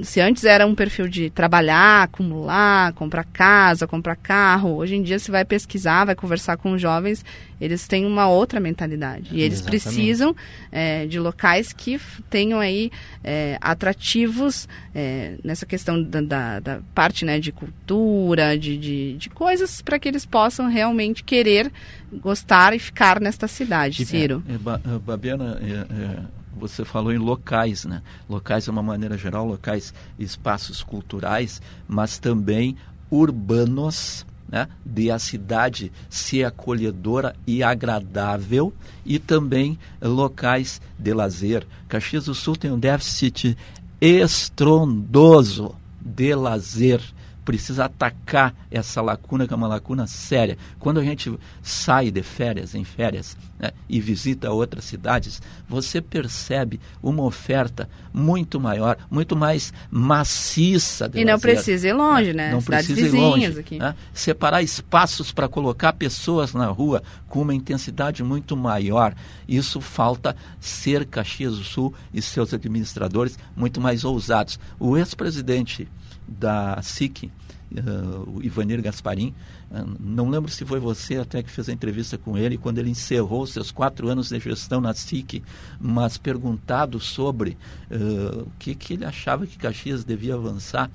se 0.01 0.21
antes 0.21 0.45
era 0.45 0.65
um 0.65 0.73
perfil 0.73 1.07
de 1.07 1.29
trabalhar, 1.29 2.03
acumular, 2.03 2.93
comprar 2.93 3.23
casa, 3.25 3.85
comprar 3.85 4.15
carro, 4.15 4.75
hoje 4.75 4.95
em 4.95 5.03
dia 5.03 5.19
você 5.19 5.31
vai 5.31 5.43
pesquisar, 5.43 6.05
vai 6.05 6.15
conversar 6.15 6.57
com 6.57 6.71
os 6.73 6.81
jovens, 6.81 7.23
eles 7.59 7.87
têm 7.87 8.05
uma 8.05 8.27
outra 8.27 8.59
mentalidade. 8.59 9.29
E 9.35 9.41
eles 9.41 9.59
Exatamente. 9.59 9.83
precisam 9.83 10.35
é, 10.71 11.05
de 11.05 11.19
locais 11.19 11.73
que 11.73 11.99
tenham 12.29 12.59
aí 12.59 12.89
é, 13.23 13.57
atrativos 13.61 14.67
é, 14.95 15.35
nessa 15.43 15.65
questão 15.65 16.01
da, 16.01 16.21
da- 16.21 16.59
da 16.59 16.79
parte 16.95 17.25
né, 17.25 17.39
de 17.39 17.51
cultura, 17.51 18.57
de, 18.57 18.77
de, 18.77 19.13
de 19.17 19.29
coisas 19.29 19.81
para 19.81 19.99
que 19.99 20.07
eles 20.07 20.25
possam 20.25 20.67
realmente 20.69 21.23
querer 21.23 21.71
gostar 22.13 22.73
e 22.73 22.79
ficar 22.79 23.19
nesta 23.19 23.47
cidade, 23.47 24.05
Ciro. 24.05 24.41
É, 24.47 24.53
é, 24.53 24.95
é, 24.95 24.99
Babiana, 24.99 25.59
é, 25.61 26.40
você 26.56 26.84
falou 26.86 27.12
em 27.12 27.18
locais, 27.18 27.86
né? 27.86 28.02
Locais 28.30 28.66
de 28.66 28.70
uma 28.70 28.84
maneira 28.84 29.18
geral, 29.18 29.47
locais, 29.47 29.93
espaços 30.20 30.84
culturais, 30.84 31.62
mas 31.88 32.20
também 32.20 32.76
urbanos, 33.10 34.26
né? 34.47 34.68
De 34.86 35.10
a 35.10 35.18
cidade 35.18 35.91
ser 36.10 36.43
acolhedora 36.43 37.36
e 37.47 37.64
agradável 37.64 38.74
e 39.06 39.18
também 39.18 39.80
locais 40.02 40.82
de 40.97 41.14
lazer. 41.14 41.66
Caxias 41.88 42.26
do 42.26 42.36
Sul 42.36 42.56
tem 42.56 42.72
um 42.72 42.80
déficit 42.80 43.58
estrondoso 43.99 45.76
de 45.99 46.34
lazer 46.36 47.02
precisa 47.43 47.85
atacar 47.85 48.53
essa 48.69 49.01
lacuna, 49.01 49.47
que 49.47 49.53
é 49.53 49.57
uma 49.57 49.67
lacuna 49.67 50.07
séria. 50.07 50.57
Quando 50.79 50.99
a 50.99 51.03
gente 51.03 51.31
sai 51.61 52.11
de 52.11 52.21
férias, 52.21 52.75
em 52.75 52.83
férias, 52.83 53.37
né, 53.59 53.71
e 53.89 53.99
visita 53.99 54.51
outras 54.51 54.85
cidades, 54.85 55.41
você 55.67 56.01
percebe 56.01 56.79
uma 57.01 57.23
oferta 57.23 57.89
muito 58.13 58.59
maior, 58.59 58.97
muito 59.09 59.35
mais 59.35 59.73
maciça 59.89 61.09
E 61.13 61.25
não 61.25 61.33
lazer, 61.33 61.51
precisa 61.51 61.87
ir 61.87 61.93
longe, 61.93 62.33
né? 62.33 62.51
Não 62.51 62.61
Cidades 62.61 62.87
precisa 62.87 63.17
ir 63.17 63.19
longe, 63.19 63.59
aqui. 63.59 63.79
né? 63.79 63.95
Separar 64.13 64.61
espaços 64.61 65.31
para 65.31 65.47
colocar 65.47 65.93
pessoas 65.93 66.53
na 66.53 66.67
rua 66.67 67.01
com 67.27 67.41
uma 67.41 67.53
intensidade 67.53 68.23
muito 68.23 68.55
maior. 68.55 69.15
Isso 69.47 69.81
falta 69.81 70.35
ser 70.59 71.05
Caxias 71.05 71.57
do 71.57 71.63
Sul 71.63 71.93
e 72.13 72.21
seus 72.21 72.53
administradores 72.53 73.37
muito 73.55 73.81
mais 73.81 74.03
ousados. 74.03 74.59
O 74.79 74.97
ex-presidente 74.97 75.87
da 76.39 76.82
SIC, 76.82 77.29
eh, 77.75 77.82
o 78.27 78.41
Ivanir 78.43 78.82
Gasparim, 78.82 79.34
eh, 79.71 79.84
não 79.99 80.29
lembro 80.29 80.51
se 80.51 80.65
foi 80.65 80.79
você 80.79 81.15
até 81.17 81.41
que 81.41 81.49
fez 81.49 81.69
a 81.69 81.73
entrevista 81.73 82.17
com 82.17 82.38
ele, 82.38 82.57
quando 82.57 82.79
ele 82.79 82.89
encerrou 82.89 83.47
seus 83.47 83.71
quatro 83.71 84.09
anos 84.09 84.29
de 84.29 84.39
gestão 84.39 84.82
na 84.82 84.93
SIC, 84.93 85.41
mas 85.79 86.17
perguntado 86.17 86.99
sobre 86.99 87.57
eh, 87.89 87.95
o 88.41 88.51
que, 88.59 88.75
que 88.75 88.93
ele 88.93 89.05
achava 89.05 89.47
que 89.47 89.57
Caxias 89.57 90.03
devia 90.03 90.36
avançar, 90.36 90.89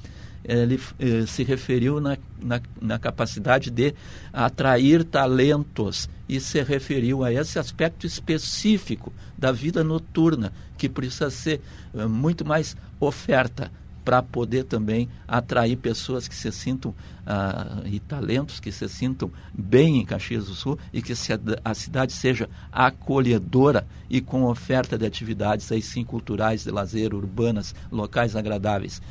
ele 0.48 0.78
se 1.26 1.42
referiu 1.42 2.00
na, 2.00 2.16
na, 2.40 2.60
na 2.80 3.00
capacidade 3.00 3.68
de 3.68 3.92
atrair 4.32 5.02
talentos 5.02 6.08
e 6.28 6.38
se 6.38 6.62
referiu 6.62 7.24
a 7.24 7.32
esse 7.32 7.58
aspecto 7.58 8.06
específico 8.06 9.12
da 9.36 9.50
vida 9.50 9.82
noturna, 9.82 10.52
que 10.78 10.88
precisa 10.88 11.30
ser 11.30 11.60
muito 12.08 12.44
mais 12.44 12.76
oferta 13.00 13.72
para 14.06 14.22
poder 14.22 14.62
também 14.62 15.08
atrair 15.26 15.74
pessoas 15.74 16.28
que 16.28 16.34
se 16.36 16.52
sintam 16.52 16.94
ah, 17.26 17.80
e 17.84 17.98
talentos 17.98 18.60
que 18.60 18.70
se 18.70 18.88
sintam 18.88 19.28
bem 19.52 19.98
em 19.98 20.06
Caxias 20.06 20.46
do 20.46 20.54
Sul 20.54 20.78
e 20.92 21.02
que 21.02 21.16
se 21.16 21.32
a, 21.64 21.74
cidade 21.74 22.12
seja 22.12 22.48
acolhedora 22.70 23.84
e 24.08 24.20
com 24.20 24.44
oferta 24.44 24.96
de 24.96 25.04
atividades 25.04 25.72
aí 25.72 25.82
sim 25.82 26.04
culturais, 26.04 26.62
de 26.62 26.70
lazer, 26.70 27.12
urbanas, 27.12 27.74
locais 27.90 28.36
agradáveis. 28.36 29.02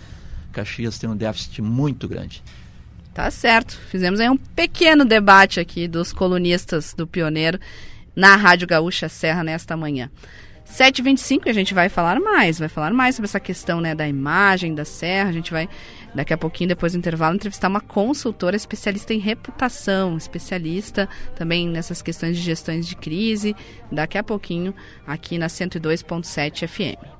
Caxias 0.53 0.97
tem 0.97 1.09
um 1.09 1.17
déficit 1.17 1.61
muito 1.61 2.07
grande. 2.07 2.41
Tá 3.13 3.29
certo. 3.29 3.77
Fizemos 3.89 4.21
aí 4.21 4.29
um 4.29 4.37
pequeno 4.37 5.03
debate 5.03 5.59
aqui 5.59 5.89
dos 5.89 6.13
colunistas 6.13 6.93
do 6.93 7.05
Pioneiro 7.05 7.59
na 8.15 8.37
Rádio 8.37 8.65
Gaúcha 8.65 9.09
Serra 9.09 9.43
nesta 9.43 9.75
manhã. 9.75 10.09
7h25 10.67 11.47
a 11.47 11.53
gente 11.53 11.73
vai 11.73 11.89
falar 11.89 12.19
mais, 12.19 12.59
vai 12.59 12.67
falar 12.67 12.91
mais 12.91 13.15
sobre 13.15 13.27
essa 13.27 13.39
questão 13.39 13.79
né, 13.79 13.93
da 13.93 14.07
imagem 14.07 14.73
da 14.73 14.83
Serra. 14.83 15.29
A 15.29 15.33
gente 15.33 15.51
vai, 15.51 15.69
daqui 16.13 16.33
a 16.33 16.37
pouquinho, 16.37 16.69
depois 16.69 16.93
do 16.93 16.97
intervalo, 16.97 17.35
entrevistar 17.35 17.67
uma 17.67 17.81
consultora 17.81 18.55
especialista 18.55 19.13
em 19.13 19.19
reputação, 19.19 20.17
especialista 20.17 21.07
também 21.35 21.67
nessas 21.67 22.01
questões 22.01 22.35
de 22.37 22.43
gestões 22.43 22.87
de 22.87 22.95
crise. 22.95 23.55
Daqui 23.91 24.17
a 24.17 24.23
pouquinho, 24.23 24.73
aqui 25.05 25.37
na 25.37 25.47
102.7 25.47 26.67
FM. 26.67 27.15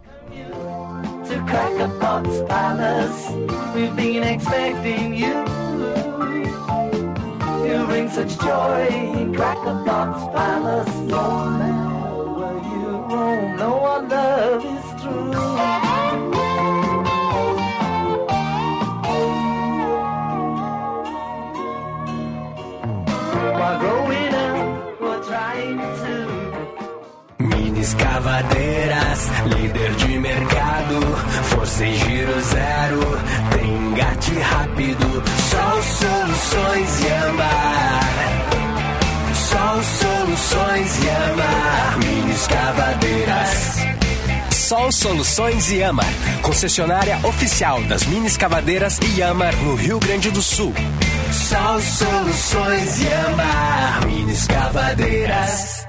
you. 7.65 7.85
Bring 7.87 8.09
such 8.09 8.39
joy 8.39 8.87
in 8.89 9.33
crack 9.33 9.57
a 9.57 9.73
box 9.85 10.19
palace. 10.33 11.84
Roam, 13.15 13.55
no 13.55 13.77
one 13.77 14.09
love 14.09 14.65
is 14.65 15.01
true. 15.01 15.35
Escavadeiras, 27.85 29.29
líder 29.45 29.91
de 29.91 30.17
mercado, 30.17 30.99
força 31.43 31.85
em 31.85 31.93
giro 31.93 32.41
zero, 32.41 32.99
tem 33.51 33.75
engate 33.75 34.33
rápido, 34.39 35.23
só 35.51 35.81
soluções 35.83 36.99
Yamar. 37.05 38.15
Só 39.35 39.83
soluções 39.83 41.03
Yamar, 41.05 41.97
mini 41.99 42.14
escavadeiras. 42.35 43.75
Sol 44.51 44.91
Soluções 44.91 45.71
Yamar, 45.71 46.13
concessionária 46.41 47.17
oficial 47.23 47.81
das 47.83 48.05
mini 48.05 48.27
escavadeiras 48.27 48.99
Yamar 49.15 49.55
no 49.63 49.75
Rio 49.75 49.99
Grande 49.99 50.29
do 50.31 50.41
Sul. 50.41 50.73
Sol 51.31 51.81
Soluções 51.81 53.01
Yamar, 53.01 54.05
mini 54.05 54.33
escavadeiras. 54.33 55.87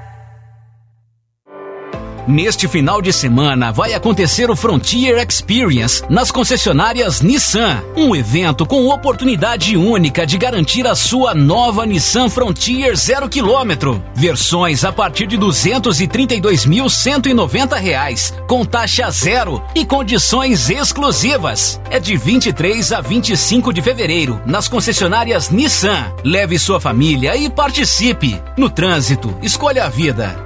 Neste 2.26 2.66
final 2.66 3.00
de 3.00 3.12
semana 3.12 3.70
vai 3.70 3.94
acontecer 3.94 4.50
o 4.50 4.56
Frontier 4.56 5.24
Experience 5.24 6.02
nas 6.10 6.32
concessionárias 6.32 7.20
Nissan, 7.20 7.84
um 7.96 8.16
evento 8.16 8.66
com 8.66 8.88
oportunidade 8.88 9.76
única 9.76 10.26
de 10.26 10.36
garantir 10.36 10.88
a 10.88 10.96
sua 10.96 11.36
nova 11.36 11.86
Nissan 11.86 12.28
Frontier 12.28 12.96
0 12.96 13.28
km. 13.28 14.00
Versões 14.12 14.84
a 14.84 14.90
partir 14.90 15.28
de 15.28 15.38
232.190 15.38 17.78
reais, 17.78 18.34
com 18.48 18.64
taxa 18.64 19.08
zero 19.10 19.62
e 19.72 19.84
condições 19.84 20.68
exclusivas. 20.68 21.80
É 21.90 22.00
de 22.00 22.16
23 22.16 22.90
a 22.90 23.00
25 23.00 23.72
de 23.72 23.80
fevereiro 23.80 24.40
nas 24.44 24.66
concessionárias 24.66 25.50
Nissan. 25.50 26.12
Leve 26.24 26.58
sua 26.58 26.80
família 26.80 27.36
e 27.36 27.48
participe. 27.48 28.42
No 28.58 28.68
trânsito, 28.68 29.32
escolha 29.42 29.84
a 29.84 29.88
vida. 29.88 30.45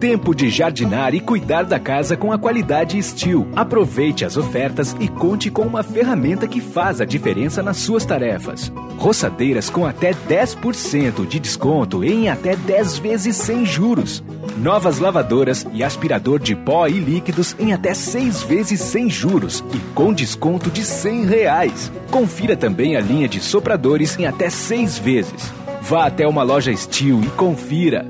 Tempo 0.00 0.34
de 0.34 0.50
jardinar 0.50 1.14
e 1.14 1.20
cuidar 1.20 1.64
da 1.64 1.80
casa 1.80 2.18
com 2.18 2.30
a 2.30 2.38
qualidade 2.38 3.02
Steel. 3.02 3.48
Aproveite 3.56 4.26
as 4.26 4.36
ofertas 4.36 4.94
e 5.00 5.08
conte 5.08 5.50
com 5.50 5.62
uma 5.62 5.82
ferramenta 5.82 6.46
que 6.46 6.60
faz 6.60 7.00
a 7.00 7.06
diferença 7.06 7.62
nas 7.62 7.78
suas 7.78 8.04
tarefas. 8.04 8.70
Roçadeiras 8.98 9.70
com 9.70 9.86
até 9.86 10.12
10% 10.12 11.26
de 11.26 11.40
desconto 11.40 12.04
em 12.04 12.28
até 12.28 12.54
10 12.54 12.98
vezes 12.98 13.36
sem 13.36 13.64
juros. 13.64 14.22
Novas 14.58 14.98
lavadoras 14.98 15.66
e 15.72 15.82
aspirador 15.82 16.38
de 16.40 16.54
pó 16.54 16.86
e 16.86 16.98
líquidos 16.98 17.56
em 17.58 17.72
até 17.72 17.94
6 17.94 18.42
vezes 18.42 18.80
sem 18.80 19.08
juros 19.08 19.64
e 19.74 19.78
com 19.94 20.12
desconto 20.12 20.70
de 20.70 20.84
100 20.84 21.24
reais. 21.24 21.90
Confira 22.10 22.54
também 22.54 22.96
a 22.96 23.00
linha 23.00 23.26
de 23.26 23.40
sopradores 23.40 24.18
em 24.18 24.26
até 24.26 24.50
6 24.50 24.98
vezes. 24.98 25.52
Vá 25.80 26.06
até 26.06 26.28
uma 26.28 26.42
loja 26.42 26.74
Steel 26.76 27.22
e 27.22 27.28
confira. 27.28 28.06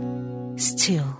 Steel. 0.59 1.16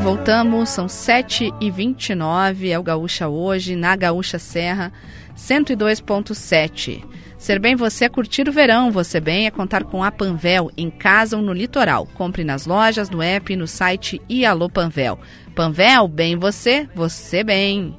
Voltamos, 0.00 0.70
são 0.70 0.86
7h29, 0.86 2.70
é 2.70 2.78
o 2.78 2.82
Gaúcha 2.82 3.28
hoje, 3.28 3.76
na 3.76 3.94
Gaúcha 3.94 4.38
Serra, 4.38 4.90
102.7. 5.36 7.04
Ser 7.36 7.58
bem 7.58 7.76
você 7.76 8.06
é 8.06 8.08
curtir 8.08 8.48
o 8.48 8.52
verão, 8.52 8.90
você 8.90 9.20
bem 9.20 9.46
é 9.46 9.50
contar 9.50 9.84
com 9.84 10.02
a 10.02 10.10
Panvel, 10.10 10.70
em 10.76 10.90
casa 10.90 11.36
ou 11.36 11.42
no 11.42 11.52
litoral. 11.52 12.06
Compre 12.14 12.44
nas 12.44 12.66
lojas, 12.66 13.10
no 13.10 13.22
app, 13.22 13.54
no 13.54 13.66
site 13.66 14.20
e 14.28 14.46
Alô 14.46 14.70
Panvel. 14.70 15.18
Panvel, 15.54 16.08
bem 16.08 16.36
você, 16.36 16.88
você 16.94 17.44
bem. 17.44 17.96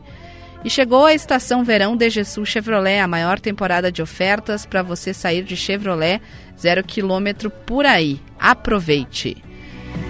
E 0.65 0.69
chegou 0.69 1.05
a 1.05 1.13
estação 1.13 1.63
verão 1.63 1.95
DG 1.95 2.23
Sul 2.25 2.45
Chevrolet, 2.45 2.99
a 2.99 3.07
maior 3.07 3.39
temporada 3.39 3.91
de 3.91 4.01
ofertas 4.01 4.65
para 4.65 4.81
você 4.81 5.13
sair 5.13 5.43
de 5.43 5.55
Chevrolet 5.55 6.19
zero 6.59 6.83
quilômetro 6.83 7.49
por 7.49 7.85
aí. 7.85 8.19
Aproveite! 8.39 9.50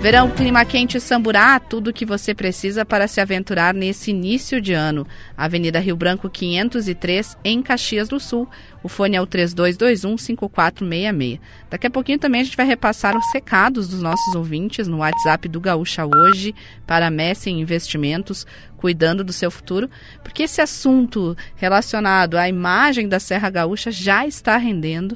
Verão, 0.02 0.30
clima 0.32 0.66
quente 0.66 1.00
Samburá, 1.00 1.60
tudo 1.60 1.92
o 1.92 1.94
que 1.94 2.08
você 2.08 2.34
precisa 2.34 2.84
para 2.84 3.08
se 3.08 3.22
aventurar 3.22 3.72
nesse 3.72 4.10
início 4.10 4.60
de 4.60 4.74
ano. 4.74 5.06
Avenida 5.38 5.80
Rio 5.80 5.96
Branco 5.96 6.28
503, 6.28 7.38
em 7.44 7.62
Caxias 7.62 8.10
do 8.10 8.20
Sul. 8.20 8.50
O 8.82 8.90
fone 8.90 9.16
é 9.16 9.22
o 9.22 9.28
3221-5466. 9.28 11.40
Daqui 11.70 11.86
a 11.86 11.92
pouquinho 11.92 12.18
também 12.18 12.42
a 12.42 12.44
gente 12.44 12.58
vai 12.58 12.66
repassar 12.66 13.16
os 13.16 13.32
recados 13.32 13.90
dos 13.90 14.02
nossos 14.02 14.34
ouvintes 14.34 14.88
no 14.88 14.98
WhatsApp 14.98 15.48
do 15.48 15.62
Gaúcha 15.62 16.04
hoje 16.04 16.56
para 16.88 17.12
Messi 17.12 17.52
Investimentos, 17.52 18.48
cuidando 18.78 19.24
do 19.24 19.32
seu 19.32 19.52
futuro, 19.52 19.88
porque 20.24 20.42
esse 20.44 20.62
assunto 20.62 21.38
relacionado 21.56 22.40
à 22.40 22.50
imagem 22.50 23.08
da 23.08 23.20
Serra 23.20 23.52
Gaúcha 23.52 23.92
já 23.92 24.26
está 24.26 24.58
rendendo. 24.58 25.16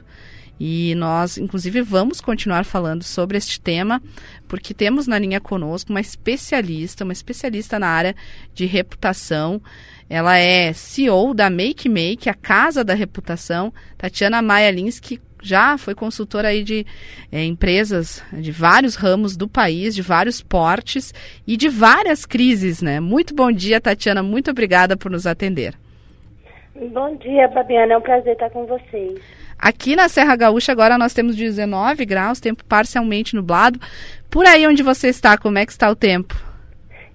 E 0.60 0.96
nós, 0.96 1.38
inclusive, 1.38 1.82
vamos 1.82 2.22
continuar 2.22 2.64
falando 2.64 3.04
sobre 3.04 3.38
este 3.38 3.60
tema, 3.60 4.02
porque 4.48 4.74
temos 4.74 5.06
na 5.06 5.20
linha 5.20 5.40
conosco 5.40 5.92
uma 5.92 6.00
especialista, 6.00 7.04
uma 7.04 7.14
especialista 7.14 7.78
na 7.78 7.88
área 7.88 8.16
de 8.54 8.66
reputação. 8.66 9.62
Ela 10.10 10.38
é 10.38 10.72
CEO 10.72 11.34
da 11.34 11.50
Make 11.50 11.90
Make, 11.90 12.30
a 12.30 12.34
Casa 12.34 12.84
da 12.84 12.94
Reputação, 12.94 13.74
Tatiana 13.98 14.42
Maia 14.42 14.72
Lins, 14.72 15.00
que 15.00 15.20
já 15.42 15.78
foi 15.78 15.94
consultora 15.94 16.48
aí 16.48 16.64
de 16.64 16.86
é, 17.32 17.44
empresas 17.44 18.24
de 18.34 18.52
vários 18.52 18.96
ramos 18.96 19.38
do 19.38 19.48
país, 19.48 19.94
de 19.94 20.02
vários 20.02 20.42
portes 20.42 21.14
e 21.46 21.56
de 21.56 21.70
várias 21.70 22.26
crises, 22.26 22.82
né? 22.82 23.00
Muito 23.00 23.36
bom 23.36 23.52
dia, 23.52 23.80
Tatiana. 23.80 24.24
Muito 24.24 24.50
obrigada 24.50 24.98
por 24.98 25.12
nos 25.12 25.28
atender. 25.28 25.76
Bom 26.92 27.16
dia, 27.18 27.50
Fabiana. 27.52 27.94
É 27.94 27.98
um 27.98 28.02
prazer 28.02 28.34
estar 28.34 28.50
com 28.50 28.66
vocês. 28.66 29.20
Aqui 29.58 29.96
na 29.96 30.08
Serra 30.10 30.36
Gaúcha 30.36 30.72
agora 30.72 30.98
nós 30.98 31.14
temos 31.14 31.36
19 31.36 32.06
graus, 32.06 32.40
tempo 32.40 32.64
parcialmente 32.66 33.36
nublado. 33.36 33.80
Por 34.30 34.46
aí 34.46 34.68
onde 34.68 34.84
você 34.84 35.08
está, 35.08 35.38
como 35.38 35.58
é 35.58 35.66
que 35.66 35.72
está 35.72 35.90
o 35.90 35.96
tempo? 35.96 36.36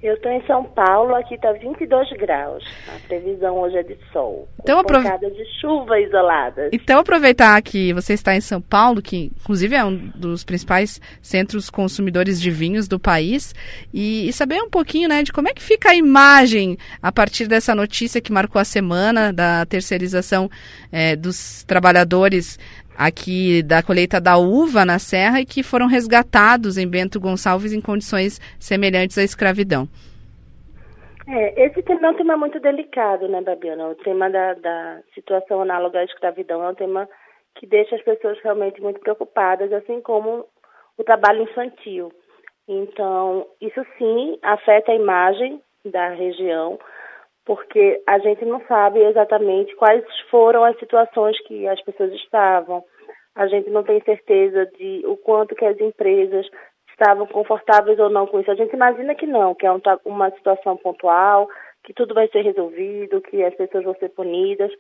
Eu 0.03 0.15
estou 0.15 0.33
em 0.33 0.43
São 0.47 0.65
Paulo, 0.65 1.15
aqui 1.15 1.35
está 1.35 1.53
22 1.53 2.11
graus. 2.13 2.65
A 2.89 3.07
previsão 3.07 3.59
hoje 3.59 3.77
é 3.77 3.83
de 3.83 3.99
sol. 4.11 4.49
Então, 4.63 4.79
aprove... 4.79 5.07
de 5.31 5.61
chuva 5.61 6.01
isoladas. 6.01 6.71
Então 6.73 7.01
aproveitar 7.01 7.61
que 7.61 7.93
você 7.93 8.15
está 8.15 8.35
em 8.35 8.41
São 8.41 8.63
Paulo, 8.63 9.03
que 9.03 9.31
inclusive 9.41 9.75
é 9.75 9.85
um 9.85 9.95
dos 10.15 10.43
principais 10.43 11.01
centros 11.21 11.69
consumidores 11.69 12.41
de 12.41 12.51
vinhos 12.51 12.89
do 12.89 12.99
país, 12.99 13.55
e, 13.93 14.27
e 14.27 14.33
saber 14.33 14.63
um 14.63 14.71
pouquinho 14.71 15.07
né, 15.07 15.23
de 15.23 15.33
como 15.33 15.49
é 15.49 15.53
que 15.53 15.63
fica 15.63 15.91
a 15.91 15.95
imagem 15.95 16.79
a 17.03 17.13
partir 17.13 17.47
dessa 17.47 17.75
notícia 17.75 18.23
que 18.23 18.33
marcou 18.33 18.59
a 18.59 18.65
semana 18.65 19.33
da 19.33 19.67
terceirização 19.67 20.51
é, 20.91 21.15
dos 21.15 21.63
trabalhadores 21.65 22.59
aqui 23.01 23.63
da 23.63 23.83
colheita 23.83 24.21
da 24.21 24.37
uva 24.37 24.85
na 24.85 24.99
Serra 24.99 25.41
e 25.41 25.47
que 25.47 25.63
foram 25.63 25.87
resgatados 25.87 26.77
em 26.77 26.87
Bento 26.87 27.19
Gonçalves 27.19 27.73
em 27.73 27.81
condições 27.81 28.39
semelhantes 28.61 29.17
à 29.17 29.23
escravidão. 29.23 29.89
É, 31.27 31.67
esse 31.67 31.83
tema 31.83 32.09
é 32.09 32.11
um 32.11 32.15
tema 32.15 32.37
muito 32.37 32.61
delicado, 32.61 33.27
né, 33.27 33.41
Babiana? 33.41 33.89
O 33.89 33.95
tema 33.95 34.29
da, 34.29 34.53
da 34.55 34.99
situação 35.15 35.63
análoga 35.63 36.01
à 36.01 36.05
escravidão 36.05 36.63
é 36.63 36.69
um 36.69 36.75
tema 36.75 37.09
que 37.55 37.67
deixa 37.67 37.97
as 37.97 38.03
pessoas 38.03 38.39
realmente 38.43 38.83
muito 38.83 39.01
preocupadas, 39.01 39.73
assim 39.73 40.01
como 40.03 40.45
o 40.99 41.05
trabalho 41.05 41.43
infantil. 41.43 42.13
Então, 42.69 43.47
isso 43.61 43.81
sim 43.97 44.39
afeta 44.43 44.93
a 44.93 44.95
imagem 44.95 45.61
da 45.85 46.11
região, 46.11 46.79
porque 47.47 48.03
a 48.07 48.19
gente 48.19 48.45
não 48.45 48.61
sabe 48.67 49.01
exatamente 49.01 49.75
quais 49.77 50.05
foram 50.31 50.65
as 50.65 50.79
situações 50.79 51.41
que 51.47 51.67
as 51.67 51.81
pessoas 51.83 52.13
estavam. 52.13 52.85
A 53.35 53.47
gente 53.47 53.71
não 53.71 53.83
tem 53.83 54.01
certeza 54.03 54.67
de 54.67 55.03
o 55.07 55.17
quanto 55.17 55.55
que 55.55 55.65
as 55.65 55.79
empresas 55.81 56.47
estavam 56.91 57.27
confortáveis 57.27 57.99
ou 57.99 58.11
não 58.11 58.27
com 58.27 58.41
isso. 58.41 58.51
A 58.51 58.55
gente 58.55 58.75
imagina 58.75 59.15
que 59.15 59.27
não, 59.27 59.55
que 59.55 59.67
é 59.67 59.73
um, 59.73 59.81
uma 60.05 60.31
situação 60.31 60.77
pontual, 60.77 61.49
que 61.85 61.95
tudo 61.95 62.15
vai 62.15 62.29
ser 62.29 62.43
resolvido, 62.43 63.23
que 63.23 63.43
as 63.43 63.55
pessoas 63.55 63.85
vão 63.85 63.95
ser 63.95 64.11
punidas, 64.11 64.71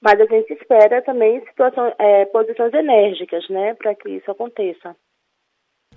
mas 0.00 0.20
a 0.20 0.26
gente 0.26 0.52
espera 0.52 1.00
também 1.02 1.40
situação, 1.46 1.92
é, 1.98 2.26
posições 2.26 2.74
enérgicas, 2.74 3.48
né, 3.48 3.74
para 3.74 3.94
que 3.94 4.10
isso 4.10 4.30
aconteça 4.30 4.94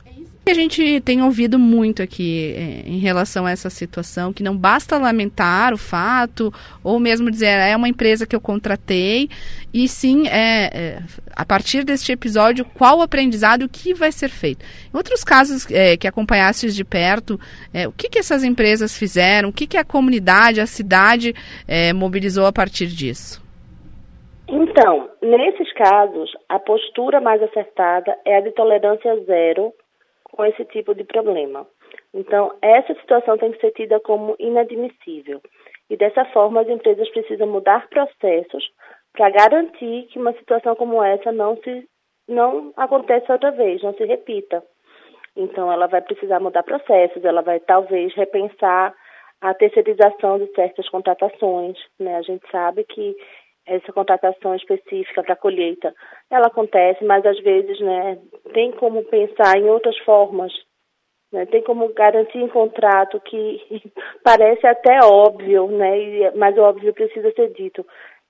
que 0.04 0.26
a 0.54 0.56
gente 0.56 1.02
tem 1.02 1.24
ouvido 1.24 1.58
muito 1.58 2.04
aqui 2.04 2.54
é, 2.56 2.88
em 2.88 3.00
relação 3.00 3.48
a 3.48 3.52
essa 3.52 3.72
situação, 3.72 4.32
que 4.32 4.44
não 4.44 4.56
basta 4.56 5.00
lamentar 5.00 5.74
o 5.74 5.78
fato, 5.78 6.54
ou 6.84 7.00
mesmo 7.00 7.32
dizer 7.32 7.48
é 7.48 7.76
uma 7.76 7.90
empresa 7.90 8.28
que 8.28 8.36
eu 8.36 8.40
contratei, 8.40 9.30
e 9.74 9.88
sim, 9.88 10.28
é, 10.28 10.70
é 10.72 11.00
a 11.36 11.44
partir 11.44 11.84
deste 11.84 12.12
episódio, 12.12 12.66
qual 12.78 13.00
o 13.00 13.02
aprendizado 13.02 13.64
o 13.64 13.70
que 13.70 13.96
vai 13.96 14.12
ser 14.12 14.30
feito. 14.30 14.64
Em 14.94 14.96
outros 14.96 15.24
casos 15.24 15.66
é, 15.72 15.98
que 15.98 16.08
acompanhastes 16.08 16.76
de 16.76 16.84
perto, 16.86 17.40
é, 17.74 17.88
o 17.88 17.92
que, 17.92 18.08
que 18.08 18.20
essas 18.20 18.44
empresas 18.44 18.96
fizeram, 18.96 19.50
o 19.50 19.54
que, 19.54 19.66
que 19.66 19.78
a 19.78 19.84
comunidade, 19.84 20.62
a 20.62 20.68
cidade 20.68 21.34
é, 21.68 21.92
mobilizou 21.94 22.46
a 22.46 22.54
partir 22.54 22.86
disso? 22.86 23.42
Então, 24.48 25.10
nesses 25.20 25.74
casos, 25.74 26.32
a 26.48 26.60
postura 26.60 27.20
mais 27.20 27.42
acertada 27.42 28.16
é 28.24 28.38
a 28.38 28.42
de 28.42 28.52
tolerância 28.52 29.16
zero 29.26 29.74
com 30.34 30.44
esse 30.46 30.66
tipo 30.66 30.94
de 30.96 31.04
problema. 31.04 31.66
Então, 32.14 32.54
essa 32.62 32.94
situação 32.96 33.38
tem 33.38 33.52
que 33.52 33.62
ser 33.62 33.72
tida 33.72 34.00
como 34.00 34.36
inadmissível. 34.40 35.40
E 35.90 35.96
dessa 35.96 36.26
forma, 36.26 36.62
as 36.62 36.68
empresas 36.68 37.08
precisam 37.10 37.48
mudar 37.48 37.88
processos 37.88 38.68
para 39.14 39.30
garantir 39.30 40.08
que 40.08 40.18
uma 40.20 40.34
situação 40.34 40.76
como 40.76 41.04
essa 41.04 41.32
não 41.32 41.56
se 41.58 41.88
não 42.28 42.74
aconteça 42.76 43.34
outra 43.34 43.52
vez, 43.52 43.84
não 43.84 43.94
se 43.94 44.06
repita. 44.06 44.64
Então, 45.36 45.72
ela 45.72 45.88
vai 45.88 46.02
precisar 46.02 46.40
mudar 46.40 46.64
processos, 46.64 47.24
ela 47.24 47.42
vai 47.42 47.60
talvez 47.60 48.14
repensar 48.16 48.94
a 49.42 49.54
terceirização 49.54 50.40
de 50.40 50.48
certas 50.54 50.90
contratações. 50.90 51.78
Né? 52.00 52.16
A 52.16 52.22
gente 52.22 52.50
sabe 52.50 52.86
que 52.86 53.16
essa 53.66 53.94
contratação 53.94 54.56
específica 54.56 55.24
para 55.24 55.36
colheita, 55.36 55.94
ela 56.30 56.48
acontece, 56.48 57.04
mas 57.04 57.26
às 57.26 57.40
vezes, 57.40 57.80
né, 57.80 58.20
tem 58.54 58.72
como 58.74 59.04
pensar 59.06 59.58
em 59.58 59.66
outras 59.66 59.98
formas, 60.00 60.52
né, 61.32 61.46
tem 61.46 61.62
como 61.64 61.94
garantir 61.94 62.40
em 62.40 62.48
contrato 62.48 63.20
que 63.22 63.62
parece 64.24 64.68
até 64.68 65.00
óbvio, 65.04 65.68
né, 65.68 66.32
mas 66.36 66.58
o 66.58 66.62
óbvio 66.62 66.94
precisa 66.94 67.32
ser 67.32 67.52
dito, 67.54 67.86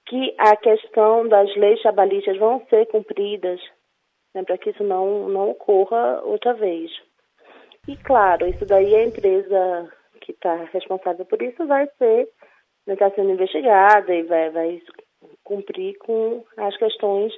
que 0.06 0.36
a 0.38 0.56
questão 0.56 1.28
das 1.28 1.54
leis 1.56 1.82
trabalhistas 1.82 2.38
vão 2.38 2.64
ser 2.70 2.86
cumpridas, 2.88 3.60
né, 4.36 4.44
para 4.44 4.58
que 4.58 4.70
isso 4.70 4.84
não, 4.84 5.30
não 5.30 5.52
ocorra 5.52 6.22
outra 6.24 6.54
vez. 6.54 6.92
E 7.88 7.98
claro, 7.98 8.48
isso 8.48 8.66
daí 8.66 8.96
a 8.96 9.04
empresa 9.04 9.92
que 10.22 10.32
está 10.32 10.56
responsável 10.72 11.26
por 11.26 11.42
isso 11.42 11.66
vai 11.68 11.86
ser, 11.98 12.30
está 12.88 13.08
né, 13.08 13.12
sendo 13.16 13.32
investigada 13.32 14.14
e 14.14 14.24
vai, 14.24 14.50
vai 14.52 14.82
cumprir 15.44 15.98
com 16.00 16.44
as 16.58 16.76
questões 16.78 17.34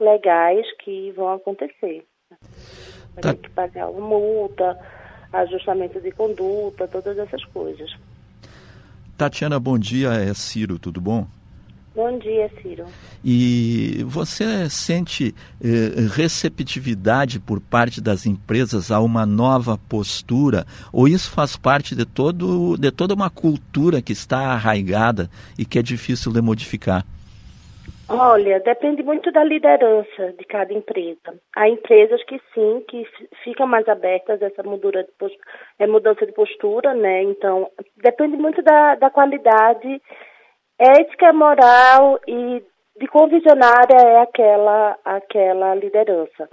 legais 0.00 0.66
que 0.78 1.12
vão 1.12 1.32
acontecer. 1.32 2.04
Tá. 3.20 3.32
ter 3.32 3.40
que 3.40 3.50
pagar 3.50 3.88
uma 3.88 4.06
multa, 4.06 4.78
ajustamento 5.32 6.00
de 6.00 6.10
conduta, 6.10 6.86
todas 6.86 7.16
essas 7.18 7.44
coisas. 7.46 7.90
Tatiana, 9.16 9.58
bom 9.58 9.78
dia. 9.78 10.12
É 10.12 10.34
Ciro, 10.34 10.78
tudo 10.78 11.00
bom? 11.00 11.26
Bom 11.94 12.18
dia, 12.18 12.50
Ciro. 12.60 12.84
E 13.24 14.04
você 14.06 14.68
sente 14.68 15.34
eh, 15.64 16.06
receptividade 16.12 17.40
por 17.40 17.58
parte 17.58 18.02
das 18.02 18.26
empresas 18.26 18.90
a 18.90 19.00
uma 19.00 19.24
nova 19.24 19.78
postura? 19.88 20.66
Ou 20.92 21.08
isso 21.08 21.30
faz 21.30 21.56
parte 21.56 21.94
de, 21.96 22.04
todo, 22.04 22.76
de 22.76 22.90
toda 22.90 23.14
uma 23.14 23.30
cultura 23.30 24.02
que 24.02 24.12
está 24.12 24.52
arraigada 24.52 25.30
e 25.56 25.64
que 25.64 25.78
é 25.78 25.82
difícil 25.82 26.30
de 26.30 26.42
modificar? 26.42 27.02
Olha, 28.08 28.60
depende 28.60 29.02
muito 29.02 29.32
da 29.32 29.42
liderança 29.42 30.32
de 30.38 30.44
cada 30.44 30.72
empresa. 30.72 31.34
Há 31.56 31.68
empresas 31.68 32.22
que 32.24 32.40
sim, 32.54 32.84
que 32.88 33.04
ficam 33.42 33.66
mais 33.66 33.88
abertas 33.88 34.40
a 34.40 34.46
essa 34.46 34.62
mudança 34.62 35.02
de 35.02 35.12
postura, 35.18 35.44
é, 35.80 35.86
mudança 35.88 36.24
de 36.24 36.32
postura, 36.32 36.94
né? 36.94 37.24
Então, 37.24 37.68
depende 37.96 38.36
muito 38.36 38.62
da, 38.62 38.94
da 38.94 39.10
qualidade 39.10 40.00
ética, 40.78 41.32
moral 41.32 42.20
e 42.28 42.62
de 42.98 43.06
quão 43.08 43.26
visionária 43.26 43.96
é 43.96 44.20
aquela, 44.20 44.96
aquela 45.04 45.74
liderança. 45.74 46.48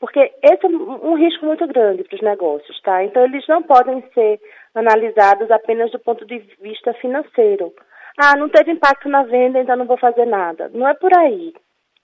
Porque 0.00 0.32
esse 0.42 0.66
é 0.66 0.68
um 0.68 1.14
risco 1.14 1.46
muito 1.46 1.66
grande 1.68 2.02
para 2.02 2.16
os 2.16 2.22
negócios, 2.22 2.80
tá? 2.82 3.04
Então, 3.04 3.22
eles 3.24 3.46
não 3.46 3.62
podem 3.62 4.02
ser 4.12 4.40
analisados 4.74 5.50
apenas 5.52 5.90
do 5.92 6.00
ponto 6.00 6.26
de 6.26 6.38
vista 6.60 6.92
financeiro 6.94 7.72
ah, 8.18 8.36
não 8.36 8.48
teve 8.48 8.70
impacto 8.70 9.08
na 9.08 9.22
venda, 9.24 9.60
então 9.60 9.76
não 9.76 9.86
vou 9.86 9.98
fazer 9.98 10.24
nada. 10.24 10.70
Não 10.72 10.88
é 10.88 10.94
por 10.94 11.16
aí 11.16 11.52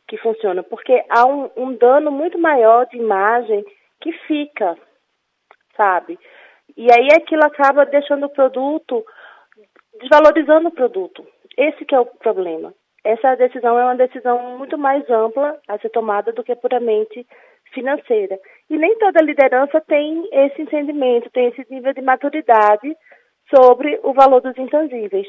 que 0.06 0.18
funciona, 0.18 0.62
porque 0.62 1.02
há 1.08 1.26
um, 1.26 1.50
um 1.56 1.74
dano 1.74 2.10
muito 2.10 2.38
maior 2.38 2.86
de 2.86 2.98
imagem 2.98 3.64
que 4.00 4.12
fica, 4.26 4.76
sabe? 5.74 6.18
E 6.76 6.86
aí 6.92 7.08
aquilo 7.16 7.44
acaba 7.44 7.86
deixando 7.86 8.26
o 8.26 8.30
produto, 8.30 9.04
desvalorizando 10.00 10.68
o 10.68 10.72
produto. 10.72 11.26
Esse 11.56 11.84
que 11.84 11.94
é 11.94 12.00
o 12.00 12.06
problema. 12.06 12.74
Essa 13.04 13.34
decisão 13.34 13.78
é 13.78 13.84
uma 13.84 13.96
decisão 13.96 14.58
muito 14.58 14.76
mais 14.76 15.08
ampla 15.08 15.58
a 15.66 15.78
ser 15.78 15.88
tomada 15.90 16.32
do 16.32 16.44
que 16.44 16.54
puramente 16.56 17.26
financeira. 17.72 18.38
E 18.70 18.76
nem 18.76 18.96
toda 18.98 19.24
liderança 19.24 19.80
tem 19.80 20.28
esse 20.30 20.62
entendimento, 20.62 21.30
tem 21.30 21.48
esse 21.48 21.66
nível 21.70 21.92
de 21.92 22.02
maturidade 22.02 22.96
sobre 23.54 23.98
o 24.02 24.12
valor 24.12 24.40
dos 24.40 24.56
intangíveis. 24.56 25.26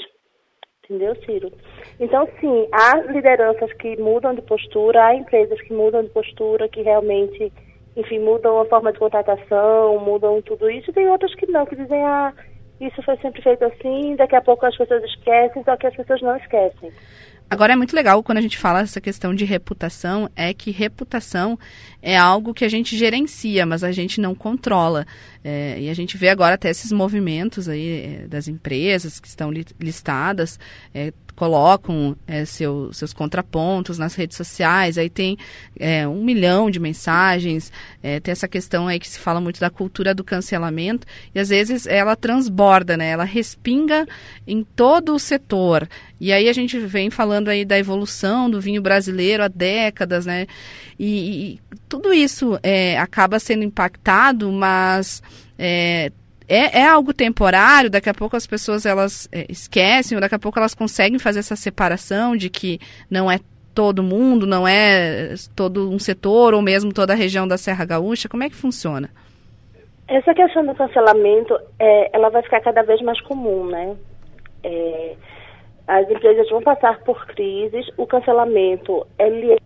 Entendeu, 0.93 1.15
Ciro? 1.25 1.51
Então, 1.99 2.27
sim, 2.39 2.67
há 2.71 2.97
lideranças 3.11 3.73
que 3.73 3.99
mudam 3.99 4.35
de 4.35 4.43
postura, 4.43 5.07
há 5.07 5.15
empresas 5.15 5.59
que 5.61 5.73
mudam 5.73 6.03
de 6.03 6.09
postura, 6.09 6.69
que 6.69 6.83
realmente, 6.83 7.51
enfim, 7.97 8.19
mudam 8.19 8.59
a 8.59 8.65
forma 8.65 8.93
de 8.93 8.99
contratação, 8.99 9.97
mudam 9.99 10.39
tudo 10.43 10.69
isso, 10.69 10.91
e 10.91 10.93
tem 10.93 11.09
outras 11.09 11.33
que 11.33 11.49
não, 11.51 11.65
que 11.65 11.75
dizem, 11.75 12.03
ah, 12.03 12.31
isso 12.79 13.01
foi 13.01 13.17
sempre 13.17 13.41
feito 13.41 13.65
assim, 13.65 14.15
daqui 14.15 14.35
a 14.35 14.41
pouco 14.41 14.67
as 14.67 14.77
pessoas 14.77 15.03
esquecem, 15.03 15.63
só 15.63 15.75
que 15.75 15.87
as 15.87 15.95
pessoas 15.95 16.21
não 16.21 16.37
esquecem. 16.37 16.91
Agora 17.53 17.73
é 17.73 17.75
muito 17.75 17.95
legal 17.95 18.23
quando 18.23 18.39
a 18.39 18.41
gente 18.41 18.57
fala 18.57 18.79
essa 18.79 18.99
questão 18.99 19.35
de 19.35 19.45
reputação, 19.45 20.27
é 20.35 20.55
que 20.55 20.71
reputação 20.71 21.59
é 22.01 22.17
algo 22.17 22.51
que 22.51 22.65
a 22.65 22.67
gente 22.67 22.97
gerencia, 22.97 23.63
mas 23.63 23.83
a 23.83 23.91
gente 23.91 24.19
não 24.19 24.33
controla. 24.33 25.05
É, 25.43 25.77
e 25.79 25.87
a 25.87 25.93
gente 25.93 26.17
vê 26.17 26.29
agora 26.29 26.55
até 26.55 26.71
esses 26.71 26.91
movimentos 26.91 27.69
aí 27.69 28.23
é, 28.23 28.27
das 28.27 28.47
empresas 28.47 29.19
que 29.19 29.27
estão 29.27 29.51
listadas, 29.79 30.59
é, 30.95 31.13
colocam 31.36 32.15
é, 32.27 32.45
seu, 32.45 32.91
seus 32.93 33.13
contrapontos 33.13 33.97
nas 33.97 34.15
redes 34.15 34.38
sociais, 34.38 34.97
aí 34.97 35.09
tem 35.09 35.38
é, 35.79 36.07
um 36.07 36.23
milhão 36.23 36.69
de 36.69 36.79
mensagens, 36.79 37.71
é, 38.01 38.19
tem 38.19 38.31
essa 38.31 38.47
questão 38.47 38.88
aí 38.88 38.99
que 38.99 39.09
se 39.09 39.19
fala 39.19 39.41
muito 39.41 39.59
da 39.59 39.69
cultura 39.69 40.13
do 40.13 40.23
cancelamento, 40.23 41.07
e 41.34 41.39
às 41.39 41.49
vezes 41.49 41.86
ela 41.88 42.15
transborda, 42.15 42.95
né? 42.95 43.09
Ela 43.09 43.23
respinga 43.23 44.05
em 44.47 44.63
todo 44.63 45.15
o 45.15 45.19
setor. 45.19 45.88
E 46.19 46.31
aí 46.31 46.47
a 46.47 46.53
gente 46.53 46.77
vem 46.79 47.09
falando 47.09 47.49
aí 47.49 47.65
da 47.65 47.77
evolução 47.77 48.49
do 48.49 48.61
vinho 48.61 48.81
brasileiro 48.81 49.43
há 49.43 49.47
décadas, 49.47 50.25
né? 50.25 50.47
E, 50.99 51.53
e 51.53 51.59
tudo 51.89 52.13
isso 52.13 52.59
é, 52.63 52.97
acaba 52.97 53.39
sendo 53.39 53.63
impactado, 53.63 54.51
mas 54.51 55.21
é, 55.57 56.11
é, 56.47 56.79
é, 56.79 56.87
algo 56.87 57.13
temporário, 57.13 57.89
daqui 57.89 58.09
a 58.09 58.13
pouco 58.13 58.35
as 58.35 58.47
pessoas 58.47 58.85
elas 58.85 59.27
é, 59.31 59.45
esquecem, 59.49 60.15
ou 60.15 60.21
daqui 60.21 60.35
a 60.35 60.39
pouco 60.39 60.59
elas 60.59 60.73
conseguem 60.73 61.19
fazer 61.19 61.39
essa 61.39 61.55
separação 61.55 62.35
de 62.35 62.49
que 62.49 62.79
não 63.09 63.31
é 63.31 63.39
todo 63.73 64.03
mundo, 64.03 64.45
não 64.45 64.67
é 64.67 65.33
todo 65.55 65.89
um 65.89 65.99
setor, 65.99 66.53
ou 66.53 66.61
mesmo 66.61 66.93
toda 66.93 67.13
a 67.13 67.15
região 67.15 67.47
da 67.47 67.57
Serra 67.57 67.85
Gaúcha. 67.85 68.29
Como 68.29 68.43
é 68.43 68.49
que 68.49 68.55
funciona? 68.55 69.09
Essa 70.07 70.33
questão 70.33 70.65
do 70.65 70.75
cancelamento, 70.75 71.57
é, 71.79 72.15
ela 72.15 72.29
vai 72.29 72.43
ficar 72.43 72.61
cada 72.61 72.83
vez 72.83 73.01
mais 73.01 73.19
comum, 73.21 73.65
né? 73.65 73.95
É, 74.63 75.15
as 75.87 76.09
empresas 76.09 76.49
vão 76.49 76.61
passar 76.61 76.99
por 76.99 77.25
crises, 77.27 77.87
o 77.97 78.05
cancelamento, 78.05 79.05
ele 79.17 79.57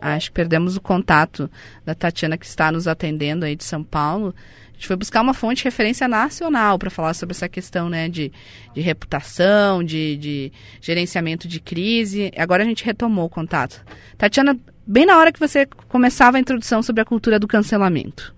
Acho 0.00 0.30
que 0.30 0.34
perdemos 0.34 0.76
o 0.76 0.80
contato 0.80 1.50
da 1.84 1.94
Tatiana 1.94 2.36
que 2.36 2.46
está 2.46 2.70
nos 2.70 2.86
atendendo 2.86 3.44
aí 3.44 3.56
de 3.56 3.64
São 3.64 3.82
Paulo. 3.82 4.34
A 4.68 4.72
gente 4.72 4.86
foi 4.86 4.96
buscar 4.96 5.22
uma 5.22 5.32
fonte 5.32 5.58
de 5.58 5.64
referência 5.64 6.06
nacional 6.06 6.78
para 6.78 6.90
falar 6.90 7.14
sobre 7.14 7.34
essa 7.34 7.48
questão 7.48 7.88
né, 7.88 8.08
de, 8.08 8.30
de 8.74 8.80
reputação, 8.82 9.82
de, 9.82 10.16
de 10.18 10.52
gerenciamento 10.82 11.48
de 11.48 11.60
crise. 11.60 12.30
Agora 12.36 12.62
a 12.62 12.66
gente 12.66 12.84
retomou 12.84 13.24
o 13.24 13.30
contato. 13.30 13.82
Tatiana, 14.18 14.58
bem 14.86 15.06
na 15.06 15.18
hora 15.18 15.32
que 15.32 15.40
você 15.40 15.66
começava 15.88 16.36
a 16.36 16.40
introdução 16.40 16.82
sobre 16.82 17.00
a 17.00 17.06
cultura 17.06 17.38
do 17.38 17.48
cancelamento. 17.48 18.34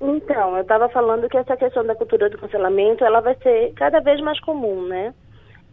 Então, 0.00 0.54
eu 0.54 0.62
estava 0.62 0.86
falando 0.90 1.28
que 1.30 1.36
essa 1.38 1.56
questão 1.56 1.84
da 1.86 1.94
cultura 1.94 2.28
do 2.28 2.36
cancelamento, 2.36 3.02
ela 3.02 3.20
vai 3.20 3.34
ser 3.42 3.72
cada 3.74 4.00
vez 4.00 4.20
mais 4.20 4.38
comum, 4.40 4.86
né? 4.86 5.14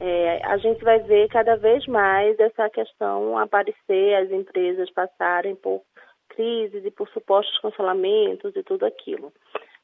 É, 0.04 0.44
a 0.48 0.58
gente 0.58 0.84
vai 0.84 0.98
ver 0.98 1.30
cada 1.30 1.56
vez 1.58 1.86
mais 1.86 2.40
essa 2.40 2.68
questão 2.72 3.38
aparecer, 3.38 4.16
as 4.16 4.32
empresas 4.32 4.90
passarem 4.90 5.56
por 5.56 5.84
crises 6.30 6.84
e 6.84 6.90
por 6.90 7.08
supostos 7.10 7.60
cancelamentos 7.60 8.56
e 8.56 8.64
tudo 8.64 8.84
aquilo. 8.84 9.32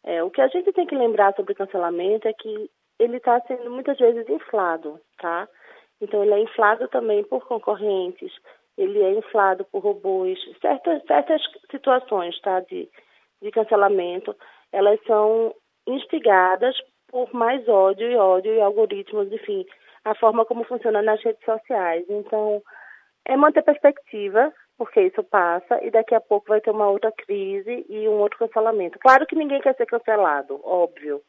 É, 0.04 0.24
o 0.24 0.32
que 0.32 0.42
a 0.42 0.48
gente 0.48 0.74
tem 0.74 0.88
que 0.88 0.96
lembrar 0.96 1.36
sobre 1.36 1.54
cancelamento 1.54 2.28
é 2.28 2.34
que 2.34 2.68
ele 2.98 3.18
está 3.18 3.40
sendo 3.42 3.70
muitas 3.70 4.00
vezes 4.00 4.28
inflado, 4.28 5.00
tá? 5.20 5.48
Então 6.02 6.24
ele 6.24 6.34
é 6.34 6.40
inflado 6.40 6.88
também 6.88 7.24
por 7.24 7.46
concorrentes, 7.46 8.34
ele 8.76 9.00
é 9.04 9.12
inflado 9.12 9.66
por 9.66 9.84
robôs, 9.84 10.40
certas, 10.60 11.04
certas 11.04 11.44
situações, 11.70 12.40
tá? 12.42 12.60
De, 12.62 12.90
de 13.40 13.52
cancelamento, 13.52 14.36
elas 14.72 15.00
são 15.06 15.54
instigadas 15.86 16.76
por 17.08 17.32
mais 17.36 17.68
ódio 17.68 18.12
e 18.12 18.16
ódio 18.16 18.56
e 18.56 18.62
algoritmos, 18.62 19.32
enfim, 19.32 19.64
a 20.10 20.16
forma 20.16 20.46
como 20.46 20.64
funciona 20.64 21.02
nas 21.02 21.22
redes 21.22 21.44
sociais. 21.44 22.06
Então, 22.10 22.62
é 23.26 23.36
manter 23.36 23.62
perspectiva, 23.62 24.54
porque 24.78 25.02
isso 25.02 25.24
passa, 25.24 25.84
e 25.84 25.92
daqui 25.92 26.16
a 26.16 26.22
pouco 26.22 26.48
vai 26.48 26.62
ter 26.62 26.72
uma 26.72 26.88
outra 26.88 27.12
crise 27.12 27.86
e 27.90 28.08
um 28.08 28.20
outro 28.20 28.40
cancelamento. 28.40 28.98
Claro 29.00 29.26
que 29.26 29.36
ninguém 29.36 29.60
quer 29.60 29.76
ser 29.76 29.86
cancelado, 29.86 30.62
óbvio, 30.64 31.22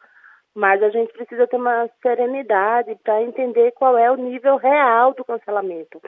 mas 0.54 0.82
a 0.82 0.90
gente 0.90 1.12
precisa 1.12 1.46
ter 1.46 1.56
uma 1.56 1.88
serenidade 2.02 2.96
para 3.02 3.22
entender 3.22 3.72
qual 3.72 3.98
é 3.98 4.10
o 4.10 4.16
nível 4.16 4.56
real 4.56 5.12
do 5.14 5.24
cancelamento. 5.24 6.00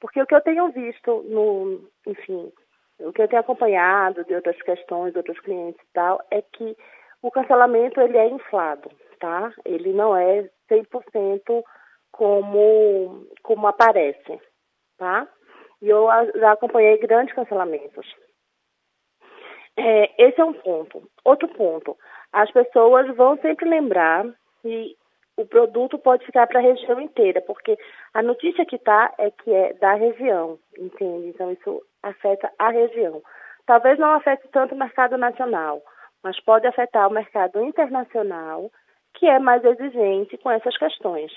Porque 0.00 0.22
o 0.22 0.26
que 0.26 0.34
eu 0.34 0.40
tenho 0.40 0.70
visto 0.70 1.22
no, 1.28 1.88
enfim, 2.06 2.50
o 3.00 3.12
que 3.12 3.22
eu 3.22 3.28
tenho 3.28 3.40
acompanhado 3.40 4.24
de 4.24 4.34
outras 4.34 4.60
questões, 4.62 5.12
de 5.12 5.18
outros 5.18 5.40
clientes 5.40 5.80
e 5.82 5.92
tal, 5.92 6.20
é 6.30 6.40
que 6.40 6.76
o 7.22 7.30
cancelamento 7.30 8.00
ele 8.00 8.16
é 8.16 8.28
inflado, 8.28 8.90
tá? 9.18 9.52
Ele 9.64 9.92
não 9.92 10.16
é 10.16 10.48
100% 10.70 11.64
como, 12.16 13.26
como 13.42 13.66
aparece, 13.66 14.40
tá? 14.96 15.26
E 15.82 15.88
eu 15.88 16.06
já 16.36 16.52
acompanhei 16.52 16.96
grandes 16.98 17.34
cancelamentos. 17.34 18.06
É, 19.76 20.26
esse 20.26 20.40
é 20.40 20.44
um 20.44 20.52
ponto. 20.52 21.02
Outro 21.24 21.48
ponto, 21.48 21.96
as 22.32 22.50
pessoas 22.52 23.14
vão 23.16 23.36
sempre 23.38 23.68
lembrar 23.68 24.24
que 24.62 24.96
o 25.36 25.44
produto 25.44 25.98
pode 25.98 26.24
ficar 26.24 26.46
para 26.46 26.60
a 26.60 26.62
região 26.62 27.00
inteira, 27.00 27.40
porque 27.40 27.76
a 28.14 28.22
notícia 28.22 28.64
que 28.64 28.76
está 28.76 29.12
é 29.18 29.32
que 29.32 29.52
é 29.52 29.72
da 29.74 29.94
região, 29.94 30.58
entende? 30.78 31.28
Então 31.28 31.50
isso 31.50 31.82
afeta 32.00 32.52
a 32.56 32.70
região. 32.70 33.20
Talvez 33.66 33.98
não 33.98 34.12
afete 34.12 34.46
tanto 34.52 34.76
o 34.76 34.78
mercado 34.78 35.18
nacional, 35.18 35.82
mas 36.22 36.38
pode 36.40 36.68
afetar 36.68 37.08
o 37.08 37.12
mercado 37.12 37.60
internacional, 37.64 38.70
que 39.14 39.26
é 39.26 39.40
mais 39.40 39.64
exigente 39.64 40.38
com 40.38 40.50
essas 40.52 40.76
questões. 40.76 41.32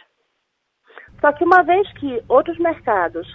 Só 1.19 1.31
que 1.31 1.43
uma 1.43 1.63
vez 1.63 1.91
que 1.93 2.21
outros 2.27 2.57
mercados 2.59 3.27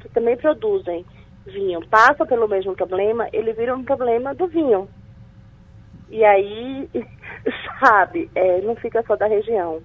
que 0.00 0.08
também 0.08 0.36
produzem 0.36 1.04
vinho 1.46 1.86
passam 1.88 2.26
pelo 2.26 2.48
mesmo 2.48 2.74
problema, 2.74 3.28
ele 3.32 3.52
vira 3.52 3.74
um 3.74 3.84
problema 3.84 4.34
do 4.34 4.46
vinho. 4.46 4.88
E 6.08 6.24
aí, 6.24 6.88
sabe, 7.78 8.30
é, 8.34 8.60
não 8.62 8.74
fica 8.76 9.02
só 9.06 9.16
da 9.16 9.26
região. 9.26 9.80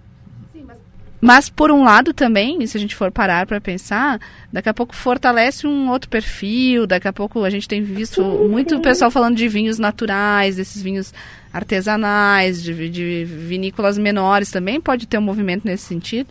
Mas, 1.22 1.50
por 1.50 1.72
um 1.72 1.84
lado, 1.84 2.14
também, 2.14 2.66
se 2.68 2.78
a 2.78 2.80
gente 2.80 2.96
for 2.96 3.12
parar 3.12 3.48
para 3.48 3.60
pensar, 3.60 4.20
daqui 4.52 4.70
a 4.70 4.74
pouco 4.74 4.96
fortalece 4.96 5.66
um 5.66 5.90
outro 5.90 6.10
perfil. 6.10 6.86
Daqui 6.86 7.08
a 7.08 7.14
pouco 7.14 7.44
a 7.44 7.50
gente 7.50 7.68
tem 7.68 7.82
visto 7.82 8.22
sim, 8.22 8.48
muito 8.48 8.76
sim. 8.76 8.82
pessoal 8.82 9.10
falando 9.10 9.36
de 9.36 9.48
vinhos 9.48 9.80
naturais, 9.80 10.58
desses 10.58 10.82
vinhos 10.84 11.14
artesanais, 11.52 12.62
de, 12.62 12.90
de 12.90 13.26
vinícolas 13.26 13.98
menores 13.98 14.52
também. 14.52 14.80
Pode 14.80 15.08
ter 15.08 15.18
um 15.18 15.22
movimento 15.22 15.66
nesse 15.66 15.86
sentido? 15.86 16.30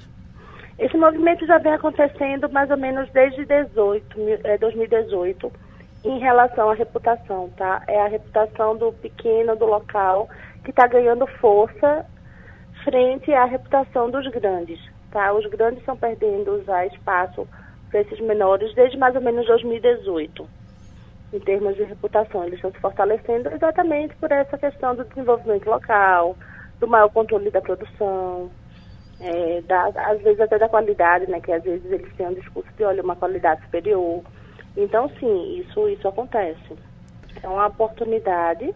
Esse 0.79 0.97
movimento 0.97 1.47
já 1.47 1.59
vem 1.59 1.73
acontecendo 1.73 2.51
mais 2.51 2.71
ou 2.71 2.77
menos 2.77 3.09
desde 3.13 3.45
18, 3.45 4.21
é, 4.45 4.59
2018 4.59 5.53
em 6.05 6.19
relação 6.19 6.71
à 6.71 6.75
reputação, 6.75 7.49
tá? 7.57 7.83
É 7.87 8.01
a 8.01 8.09
reputação 8.09 8.77
do 8.77 8.93
pequeno, 8.93 9.57
do 9.57 9.65
local, 9.65 10.29
que 10.63 10.71
está 10.71 10.87
ganhando 10.87 11.27
força 11.27 12.05
frente 12.83 13.33
à 13.33 13.45
reputação 13.45 14.11
dos 14.11 14.27
grandes, 14.29 14.79
tá? 15.11 15.33
Os 15.33 15.47
grandes 15.47 15.79
estão 15.79 15.97
perdendo 15.97 16.63
já 16.65 16.85
espaço 16.87 17.49
para 17.89 18.01
esses 18.01 18.21
menores 18.21 18.75
desde 18.75 18.99
mais 18.99 19.15
ou 19.15 19.23
menos 19.23 19.47
2018, 19.47 20.47
em 21.33 21.41
termos 21.41 21.77
de 21.77 21.85
reputação. 21.85 22.45
Eles 22.45 22.57
estão 22.57 22.73
se 22.73 22.81
fortalecendo 22.81 23.49
exatamente 23.49 24.15
por 24.17 24.31
essa 24.31 24.59
questão 24.59 24.95
do 24.95 25.05
desenvolvimento 25.05 25.67
local, 25.67 26.37
do 26.81 26.89
maior 26.89 27.09
controle 27.09 27.51
da 27.51 27.63
produção, 27.63 28.51
é, 29.25 29.63
da, 29.63 29.87
às 29.87 30.21
vezes 30.21 30.39
até 30.39 30.59
da 30.59 30.69
qualidade, 30.69 31.31
né? 31.31 31.41
Que 31.41 31.53
às 31.53 31.63
vezes 31.63 31.91
eles 31.91 32.15
têm 32.15 32.27
um 32.27 32.35
discurso 32.35 32.71
de, 32.77 32.85
olha, 32.85 33.03
uma 33.03 33.17
qualidade 33.17 33.63
superior. 33.63 34.23
Então, 34.77 35.09
sim, 35.19 35.61
isso, 35.61 35.89
isso 35.89 36.07
acontece. 36.07 36.77
É 37.43 37.49
uma 37.49 37.67
oportunidade, 37.67 38.75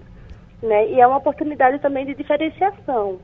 né? 0.63 0.89
E 0.89 1.01
é 1.01 1.07
uma 1.07 1.19
oportunidade 1.19 1.79
também 1.81 2.07
de 2.07 2.15
diferenciação. 2.15 3.19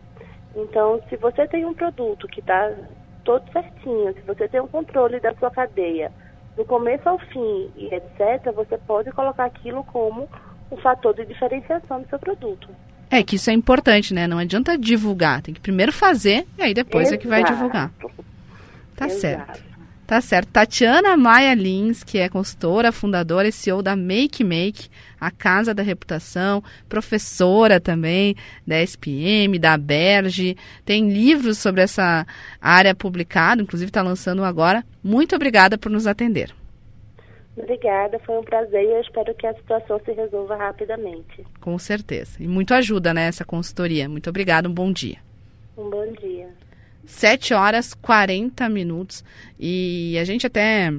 Então, 0.55 1.01
se 1.09 1.17
você 1.17 1.49
tem 1.49 1.65
um 1.65 1.75
produto 1.75 2.29
que 2.29 2.41
está 2.41 2.73
todo 3.25 3.51
certinho, 3.51 4.13
se 4.13 4.21
você 4.21 4.47
tem 4.47 4.61
um 4.61 4.69
controle 4.69 5.19
da 5.19 5.35
sua 5.35 5.51
cadeia, 5.51 6.13
do 6.57 6.65
começo 6.65 7.09
ao 7.09 7.19
fim 7.19 7.73
e 7.75 7.87
etc., 7.87 8.53
você 8.55 8.77
pode 8.79 9.11
colocar 9.13 9.47
aquilo 9.47 9.83
como 9.85 10.29
um 10.71 10.77
fator 10.77 11.15
de 11.15 11.25
diferenciação 11.25 12.03
do 12.03 12.09
seu 12.09 12.19
produto. 12.19 12.69
É 13.17 13.23
que 13.23 13.37
isso 13.37 13.51
é 13.51 13.53
importante, 13.53 14.13
né? 14.13 14.27
Não 14.27 14.39
adianta 14.39 14.77
divulgar, 14.77 15.43
tem 15.43 15.55
que 15.55 15.61
primeiro 15.61 15.93
fazer 15.93 16.47
e 16.59 16.63
aí 16.63 16.75
depois 16.75 17.09
Exato. 17.09 17.15
é 17.15 17.19
que 17.19 17.29
vai 17.29 17.45
divulgar. 17.45 17.93
Tá 18.97 19.07
Exato. 19.07 19.21
certo. 19.21 19.75
Tá 20.07 20.21
certo. 20.21 20.49
Tatiana 20.49 21.17
Maia 21.17 21.55
Lins, 21.55 22.03
que 22.05 22.19
é 22.19 22.29
consultora, 22.29 22.93
fundadora 22.93 23.49
e 23.49 23.53
CEO 23.53 23.83
da 23.83 23.97
Make 23.97 24.45
Make, 24.45 24.89
a 25.19 25.31
Casa 25.31 25.73
da 25.73 25.83
Reputação, 25.83 26.63
professora 26.91 27.81
também 27.81 28.37
da 28.67 28.83
SPM, 28.83 29.59
da 29.59 29.79
Berge, 29.79 30.57
tem 30.85 31.11
livros 31.11 31.57
sobre 31.57 31.81
essa 31.81 32.27
área 32.61 32.95
publicado, 32.95 33.63
inclusive 33.63 33.89
está 33.89 34.03
lançando 34.03 34.45
agora. 34.45 34.85
Muito 35.03 35.35
obrigada 35.35 35.79
por 35.79 35.91
nos 35.91 36.07
atender. 36.07 36.55
Obrigada, 37.57 38.19
foi 38.21 38.37
um 38.39 38.43
prazer 38.43 38.83
e 38.83 38.91
eu 38.91 39.01
espero 39.01 39.33
que 39.35 39.47
a 39.47 39.55
situação 39.55 40.01
se 40.05 40.13
resolva 40.13 40.57
rapidamente. 40.57 41.45
Com 41.61 41.79
certeza. 41.79 42.43
E 42.43 42.49
muito 42.49 42.75
ajuda, 42.75 43.15
né, 43.15 43.29
essa 43.29 43.45
consultoria. 43.45 44.09
Muito 44.09 44.29
obrigada, 44.29 44.69
um 44.69 44.75
bom 44.75 44.93
dia. 44.93 45.19
Um 45.79 45.89
bom 45.89 46.13
dia. 46.13 46.49
7 47.07 47.55
horas 47.55 47.95
40 47.95 48.69
minutos. 48.69 49.25
E 49.59 50.19
a 50.19 50.25
gente 50.25 50.47
até 50.47 50.93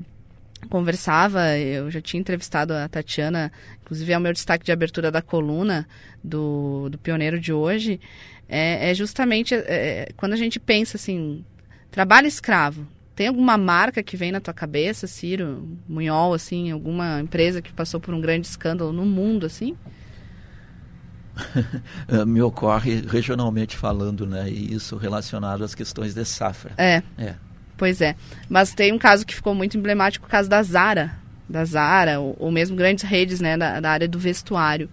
conversava, 0.69 1.57
eu 1.57 1.91
já 1.91 2.01
tinha 2.01 2.19
entrevistado 2.19 2.73
a 2.73 2.87
Tatiana, 2.87 3.51
inclusive 3.81 4.11
é 4.11 4.17
o 4.17 4.21
meu 4.21 4.33
destaque 4.33 4.65
de 4.65 4.71
abertura 4.71 5.11
da 5.11 5.21
coluna 5.21 5.87
do, 6.23 6.89
do 6.89 6.97
Pioneiro 6.97 7.39
de 7.39 7.53
hoje, 7.53 7.99
é, 8.47 8.91
é 8.91 8.93
justamente 8.93 9.53
é, 9.53 10.09
quando 10.17 10.33
a 10.33 10.37
gente 10.37 10.59
pensa 10.59 10.97
assim, 10.97 11.43
trabalho 11.91 12.27
escravo, 12.27 12.87
tem 13.15 13.27
alguma 13.27 13.57
marca 13.57 14.03
que 14.03 14.17
vem 14.17 14.31
na 14.31 14.41
tua 14.41 14.53
cabeça, 14.53 15.07
Ciro, 15.07 15.67
Munhol, 15.87 16.33
assim, 16.33 16.71
alguma 16.71 17.21
empresa 17.21 17.61
que 17.61 17.71
passou 17.71 17.99
por 17.99 18.13
um 18.13 18.19
grande 18.19 18.45
escândalo 18.45 18.91
no 18.91 19.05
mundo, 19.05 19.45
assim? 19.45 19.75
Me 22.27 22.41
ocorre 22.41 23.01
regionalmente 23.07 23.77
falando, 23.77 24.25
né? 24.25 24.49
E 24.49 24.73
isso 24.73 24.97
relacionado 24.97 25.63
às 25.63 25.73
questões 25.73 26.13
de 26.13 26.25
safra. 26.25 26.71
É. 26.77 27.01
É. 27.17 27.35
Pois 27.77 28.01
é. 28.01 28.15
Mas 28.49 28.73
tem 28.73 28.91
um 28.91 28.97
caso 28.97 29.25
que 29.25 29.35
ficou 29.35 29.55
muito 29.55 29.77
emblemático, 29.77 30.25
o 30.25 30.29
caso 30.29 30.49
da 30.49 30.61
Zara. 30.61 31.17
Da 31.47 31.63
Zara, 31.63 32.19
ou, 32.19 32.35
ou 32.39 32.51
mesmo 32.51 32.75
grandes 32.75 33.03
redes, 33.03 33.39
né, 33.39 33.57
da, 33.57 33.79
da 33.79 33.91
área 33.91 34.07
do 34.07 34.17
vestuário. 34.19 34.89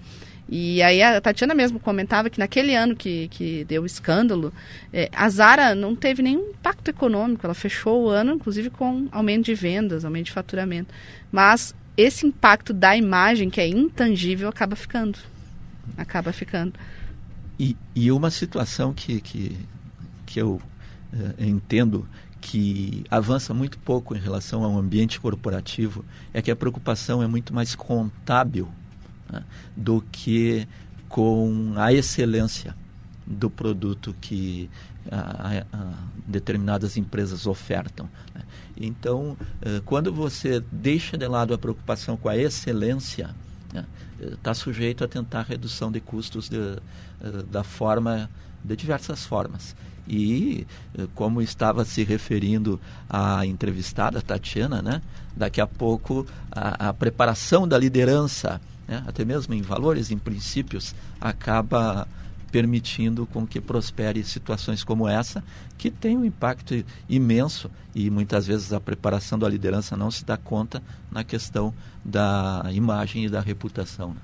E 0.55 0.83
aí 0.83 1.03
a 1.03 1.19
Tatiana 1.19 1.55
mesmo 1.55 1.81
comentava 1.81 2.29
que 2.29 2.39
naquele 2.39 2.75
ano 2.75 2.95
que, 2.95 3.29
que 3.29 3.65
deu 3.65 3.85
o 3.85 3.87
escândalo, 3.87 4.53
é, 4.93 5.09
a 5.11 5.27
Zara 5.31 5.75
não 5.75 5.97
teve 5.97 6.23
nenhum 6.23 6.51
impacto 6.51 6.89
econômico. 6.89 7.47
Ela 7.47 7.55
fechou 7.55 8.05
o 8.05 8.09
ano, 8.11 8.35
inclusive, 8.35 8.69
com 8.69 9.09
aumento 9.11 9.47
de 9.47 9.55
vendas, 9.55 10.05
aumento 10.05 10.27
de 10.27 10.33
faturamento. 10.33 10.93
Mas 11.31 11.75
esse 11.97 12.27
impacto 12.27 12.75
da 12.75 12.95
imagem, 12.95 13.49
que 13.49 13.63
é 13.63 13.67
intangível, 13.67 14.47
acaba 14.47 14.77
ficando 14.77 15.19
acaba 15.97 16.33
ficando. 16.33 16.75
E, 17.59 17.77
e 17.95 18.11
uma 18.11 18.31
situação 18.31 18.93
que, 18.93 19.21
que, 19.21 19.57
que 20.27 20.41
eu 20.41 20.61
uh, 21.13 21.35
entendo 21.39 22.09
que 22.41 23.05
avança 23.09 23.55
muito 23.55 23.79
pouco 23.79 24.17
em 24.17 24.19
relação 24.19 24.65
ao 24.65 24.77
ambiente 24.77 25.21
corporativo 25.21 26.05
é 26.35 26.43
que 26.43 26.51
a 26.51 26.57
preocupação 26.57 27.23
é 27.23 27.27
muito 27.27 27.55
mais 27.55 27.75
contábil 27.75 28.69
né, 29.33 29.43
do 29.77 30.05
que 30.13 30.69
com 31.09 31.73
a 31.77 31.93
excelência 31.93 32.77
do 33.27 33.49
produto 33.51 34.15
que 34.21 34.69
a, 35.11 35.65
a 35.73 35.95
determinadas 36.27 36.97
empresas 36.97 37.47
ofertam. 37.47 38.09
Né. 38.35 38.43
Então, 38.77 39.37
uh, 39.63 39.83
quando 39.85 40.13
você 40.13 40.63
deixa 40.71 41.17
de 41.17 41.27
lado 41.27 41.55
a 41.55 41.59
preocupação 41.59 42.17
com 42.17 42.29
a 42.29 42.37
excelência, 42.37 43.35
está 44.21 44.51
né, 44.51 44.55
sujeito 44.55 45.05
a 45.05 45.09
tentar 45.09 45.43
redução 45.43 45.91
de 45.91 46.01
custos 46.01 46.49
de, 46.49 46.57
eh, 46.59 47.43
da 47.51 47.65
forma 47.65 48.29
de 48.63 48.77
diversas 48.77 49.25
formas. 49.25 49.75
E 50.07 50.67
eh, 50.97 51.07
como 51.15 51.41
estava 51.41 51.85
se 51.85 52.05
referindo 52.05 52.81
a 53.09 53.47
entrevistada 53.47 54.21
Tatiana, 54.21 54.83
né, 54.83 55.03
daqui 55.35 55.61
a 55.61 55.67
pouco 55.67 56.27
a, 56.51 56.89
a 56.89 56.93
preparação 56.93 57.67
da 57.67 57.79
liderança, 57.79 58.61
né, 58.93 59.03
até 59.07 59.25
mesmo 59.25 59.55
em 59.55 59.63
valores, 59.63 60.11
em 60.11 60.19
princípios, 60.19 60.95
acaba 61.19 62.07
permitindo 62.51 63.25
com 63.25 63.47
que 63.47 63.59
prospere 63.59 64.23
situações 64.23 64.85
como 64.85 65.09
essa, 65.09 65.43
que 65.79 65.91
tem 65.91 66.19
um 66.19 66.25
impacto 66.25 66.85
imenso 67.09 67.71
e 67.95 68.11
muitas 68.11 68.47
vezes 68.47 68.75
a 68.75 68.81
preparação 68.81 69.39
da 69.39 69.49
liderança 69.49 69.97
não 69.97 70.11
se 70.11 70.23
dá 70.27 70.37
conta 70.37 70.83
na 71.11 71.25
questão 71.25 71.73
da 72.05 72.63
imagem 72.71 73.25
e 73.25 73.29
da 73.31 73.41
reputação. 73.41 74.11
Né? 74.11 74.21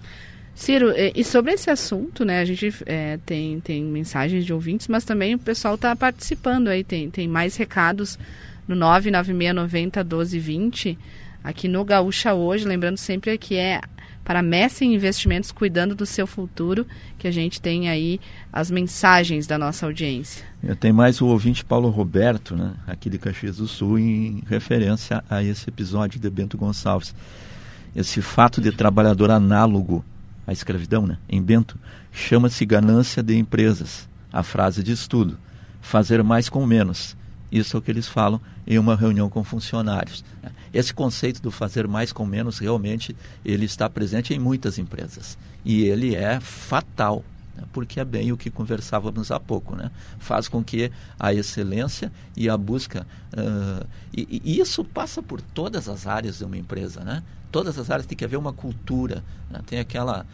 Ciro, 0.55 0.93
e 1.15 1.25
sobre 1.25 1.53
esse 1.53 1.71
assunto, 1.71 2.23
né, 2.25 2.41
a 2.41 2.45
gente 2.45 2.75
é, 2.85 3.19
tem, 3.25 3.61
tem 3.61 3.83
mensagens 3.83 4.45
de 4.45 4.53
ouvintes, 4.53 4.89
mas 4.89 5.05
também 5.05 5.35
o 5.35 5.39
pessoal 5.39 5.77
está 5.77 5.97
participando 5.97 6.69
aí, 6.69 6.85
tem, 6.85 7.09
tem 7.09 7.27
mais 7.27 7.57
recados 7.57 8.19
no 8.67 8.75
99690 8.75 10.05
1220, 10.05 10.99
aqui 11.43 11.67
no 11.67 11.83
Gaúcha 11.83 12.35
hoje, 12.35 12.67
lembrando 12.67 12.99
sempre 12.99 13.39
que 13.39 13.57
é 13.57 13.81
para 14.29 14.43
Messi 14.43 14.85
Investimentos 14.85 15.51
cuidando 15.51 15.95
do 15.95 16.05
seu 16.05 16.27
futuro, 16.27 16.87
que 17.19 17.27
a 17.27 17.31
gente 17.31 17.63
tem 17.63 17.89
aí 17.89 18.21
as 18.53 18.71
mensagens 18.71 19.47
da 19.47 19.57
nossa 19.57 19.87
audiência. 19.87 20.45
Tenho 20.79 20.95
mais 20.95 21.23
o 21.23 21.27
ouvinte 21.27 21.65
Paulo 21.65 21.89
Roberto, 21.89 22.55
né, 22.55 22.75
aqui 22.87 23.09
de 23.09 23.17
Caxias 23.17 23.57
do 23.57 23.67
Sul, 23.67 23.99
em 23.99 24.43
referência 24.47 25.25
a 25.31 25.43
esse 25.43 25.71
episódio 25.71 26.21
de 26.21 26.29
Bento 26.29 26.59
Gonçalves. 26.59 27.15
Esse 27.97 28.21
fato 28.21 28.61
de 28.61 28.71
trabalhador 28.71 29.31
análogo 29.31 30.05
à 30.47 30.53
escravidão, 30.53 31.07
né, 31.07 31.17
em 31.27 31.41
Bento, 31.41 31.79
chama-se 32.13 32.67
ganância 32.67 33.23
de 33.23 33.35
empresas. 33.35 34.07
A 34.31 34.43
frase 34.43 34.83
de 34.83 34.93
estudo: 34.93 35.39
fazer 35.81 36.23
mais 36.23 36.51
com 36.51 36.67
menos. 36.67 37.17
Isso 37.51 37.79
é 37.79 37.81
o 37.81 37.83
que 37.83 37.91
eles 37.91 38.07
falam 38.07 38.39
em 38.67 38.79
uma 38.79 38.95
reunião 38.95 39.31
com 39.31 39.43
funcionários. 39.43 40.23
Esse 40.73 40.93
conceito 40.93 41.41
do 41.41 41.51
fazer 41.51 41.87
mais 41.87 42.13
com 42.13 42.25
menos 42.25 42.59
realmente 42.59 43.17
ele 43.45 43.65
está 43.65 43.89
presente 43.89 44.35
em 44.35 44.39
muitas 44.39 44.79
empresas 44.79 45.39
e 45.65 45.85
ele 45.85 46.15
é 46.15 46.41
fatal. 46.41 47.25
né? 47.57 47.65
porque 47.73 48.01
é 48.01 48.05
bem 48.05 48.33
o 48.33 48.37
que 48.37 48.51
conversávamos 48.51 49.31
há 49.31 49.41
pouco, 49.41 49.75
né? 49.75 49.91
Faz 50.19 50.49
com 50.49 50.63
que 50.63 50.91
a 51.19 51.33
excelência 51.35 52.13
e 52.37 52.49
a 52.49 52.57
busca 52.57 53.07
uh, 53.33 53.87
e, 54.17 54.41
e, 54.45 54.61
isso 54.61 54.85
passa 54.85 55.23
por 55.23 55.41
todas 55.41 55.89
as 55.89 56.07
áreas 56.07 56.39
de 56.39 56.45
uma 56.45 56.57
empresa, 56.57 57.03
né? 57.03 57.23
Todas 57.51 57.79
as 57.79 57.91
áreas 57.91 58.07
tem 58.07 58.17
que 58.17 58.25
haver 58.25 58.37
uma 58.37 58.53
cultura. 58.53 59.25
Né? 59.51 59.61
Tem 59.67 59.79
aquela, 59.79 60.27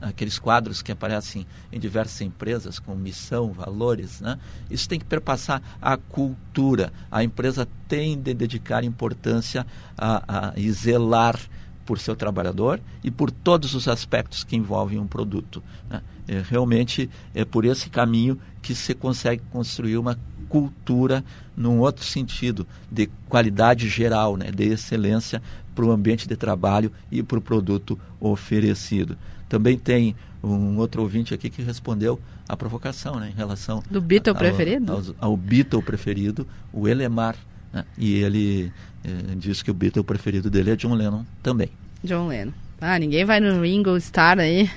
aqueles 0.00 0.38
quadros 0.38 0.82
que 0.82 0.92
aparecem 0.92 1.46
em 1.70 1.78
diversas 1.78 2.20
empresas 2.20 2.78
com 2.78 2.94
missão, 2.94 3.52
valores, 3.52 4.20
né? 4.20 4.38
Isso 4.70 4.88
tem 4.88 4.98
que 4.98 5.04
perpassar 5.04 5.62
a 5.80 5.96
cultura. 5.96 6.92
A 7.10 7.22
empresa 7.22 7.68
tem 7.86 8.18
de 8.18 8.32
dedicar 8.32 8.84
importância 8.84 9.66
a, 9.96 10.48
a 10.48 10.52
e 10.56 10.70
zelar 10.72 11.38
por 11.84 11.98
seu 11.98 12.14
trabalhador 12.14 12.80
e 13.02 13.10
por 13.10 13.30
todos 13.30 13.74
os 13.74 13.88
aspectos 13.88 14.44
que 14.44 14.56
envolvem 14.56 14.98
um 14.98 15.06
produto. 15.06 15.62
Né? 15.90 16.02
É, 16.28 16.42
realmente 16.48 17.10
é 17.34 17.44
por 17.44 17.64
esse 17.64 17.90
caminho 17.90 18.38
que 18.62 18.74
se 18.74 18.94
consegue 18.94 19.42
construir 19.50 19.98
uma 19.98 20.16
cultura 20.52 21.24
num 21.56 21.78
outro 21.78 22.04
sentido, 22.04 22.66
de 22.90 23.08
qualidade 23.26 23.88
geral, 23.88 24.36
né? 24.36 24.50
de 24.50 24.64
excelência 24.64 25.40
para 25.74 25.86
o 25.86 25.90
ambiente 25.90 26.28
de 26.28 26.36
trabalho 26.36 26.92
e 27.10 27.22
para 27.22 27.38
o 27.38 27.40
produto 27.40 27.98
oferecido. 28.20 29.16
Também 29.48 29.78
tem 29.78 30.14
um 30.44 30.76
outro 30.76 31.00
ouvinte 31.00 31.32
aqui 31.32 31.48
que 31.48 31.62
respondeu 31.62 32.20
a 32.46 32.54
provocação 32.54 33.18
né, 33.18 33.30
em 33.32 33.36
relação 33.36 33.82
do 33.90 34.00
Beatle 34.00 34.34
ao, 34.34 34.38
preferido 34.38 34.92
ao, 34.92 35.30
ao 35.30 35.36
Beatle 35.36 35.82
preferido, 35.82 36.46
o 36.70 36.86
Elemar, 36.86 37.34
né, 37.72 37.84
e 37.96 38.16
ele 38.16 38.70
eh, 39.02 39.34
diz 39.36 39.62
que 39.62 39.70
o 39.70 39.74
Beatle 39.74 40.04
preferido 40.04 40.50
dele 40.50 40.72
é 40.72 40.76
John 40.76 40.94
Lennon 40.94 41.24
também. 41.42 41.70
John 42.04 42.26
Lennon. 42.26 42.52
Ah, 42.78 42.98
ninguém 42.98 43.24
vai 43.24 43.40
no 43.40 43.62
Ringo 43.62 43.96
Starr 43.96 44.38
aí. 44.40 44.68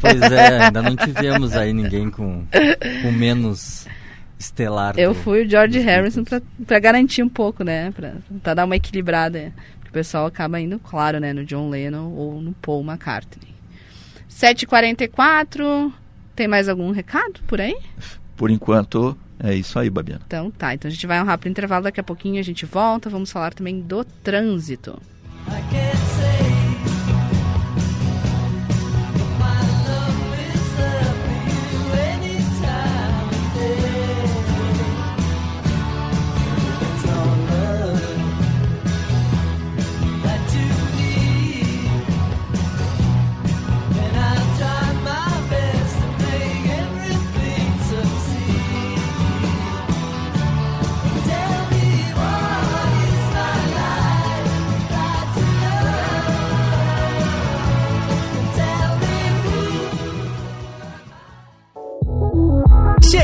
Pois 0.00 0.20
é, 0.20 0.66
ainda 0.66 0.82
não 0.82 0.94
tivemos 0.94 1.52
aí 1.56 1.72
ninguém 1.72 2.10
com, 2.10 2.44
com 3.02 3.10
menos 3.10 3.86
estelar. 4.40 4.98
Eu 4.98 5.12
do, 5.12 5.20
fui 5.20 5.44
o 5.44 5.48
George 5.48 5.78
Harrison 5.78 6.24
para 6.66 6.78
garantir 6.78 7.22
um 7.22 7.28
pouco, 7.28 7.62
né? 7.62 7.92
Para 8.42 8.54
dar 8.54 8.64
uma 8.64 8.76
equilibrada. 8.76 9.52
Porque 9.76 9.90
o 9.90 9.92
pessoal 9.92 10.26
acaba 10.26 10.58
indo, 10.58 10.78
claro, 10.78 11.20
né? 11.20 11.32
No 11.32 11.44
John 11.44 11.68
Lennon 11.68 12.10
ou 12.10 12.40
no 12.40 12.52
Paul 12.54 12.82
McCartney. 12.82 13.54
7h44. 14.30 15.92
Tem 16.34 16.48
mais 16.48 16.68
algum 16.68 16.90
recado 16.90 17.40
por 17.46 17.60
aí? 17.60 17.76
Por 18.36 18.50
enquanto, 18.50 19.16
é 19.38 19.54
isso 19.54 19.78
aí, 19.78 19.90
Babiana. 19.90 20.22
Então 20.26 20.50
tá, 20.50 20.72
então 20.72 20.88
a 20.88 20.92
gente 20.92 21.06
vai 21.06 21.18
a 21.18 21.22
um 21.22 21.26
rápido 21.26 21.50
intervalo, 21.50 21.84
daqui 21.84 22.00
a 22.00 22.04
pouquinho 22.04 22.40
a 22.40 22.42
gente 22.42 22.64
volta, 22.64 23.10
vamos 23.10 23.30
falar 23.30 23.52
também 23.52 23.80
do 23.80 24.02
trânsito. 24.02 24.98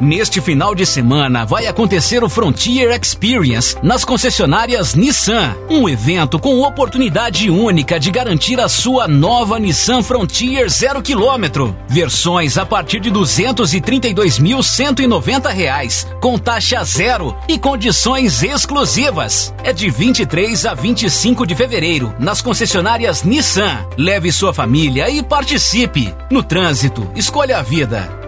Neste 0.00 0.40
final 0.40 0.74
de 0.74 0.84
semana 0.84 1.44
vai 1.44 1.68
acontecer 1.68 2.24
o 2.24 2.28
Frontier 2.28 2.90
Experience 3.00 3.76
nas 3.82 4.04
concessionárias 4.04 4.94
Nissan, 4.94 5.54
um 5.70 5.88
evento 5.88 6.36
com 6.38 6.62
oportunidade 6.62 7.48
única 7.48 7.98
de 8.00 8.10
garantir 8.10 8.60
a 8.60 8.68
sua 8.68 9.06
nova 9.06 9.56
Nissan 9.58 10.02
Frontier 10.02 10.68
0 10.68 11.00
km. 11.00 11.72
Versões 11.88 12.58
a 12.58 12.66
partir 12.66 12.98
de 12.98 13.08
232.190 13.10 15.52
reais, 15.52 16.08
com 16.20 16.36
taxa 16.38 16.82
zero 16.82 17.36
e 17.48 17.56
condições 17.58 18.42
exclusivas. 18.42 19.54
É 19.62 19.72
de 19.72 19.88
23 19.90 20.66
a 20.66 20.74
25 20.74 21.46
de 21.46 21.54
fevereiro 21.54 22.12
nas 22.18 22.42
concessionárias 22.42 23.22
Nissan. 23.22 23.86
Leve 23.96 24.32
sua 24.32 24.52
família 24.52 25.08
e 25.08 25.22
participe. 25.22 26.12
No 26.30 26.42
trânsito, 26.42 27.08
escolha 27.14 27.58
a 27.58 27.62
vida. 27.62 28.23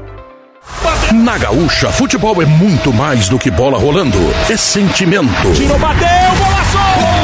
Na 1.12 1.38
Gaúcha, 1.38 1.90
futebol 1.90 2.42
é 2.42 2.46
muito 2.46 2.92
mais 2.92 3.28
do 3.28 3.38
que 3.38 3.50
bola 3.50 3.78
rolando. 3.78 4.18
É 4.50 4.56
sentimento. 4.56 5.52
Tirou, 5.54 5.78
bateu! 5.78 6.08
Golaço! 6.38 7.15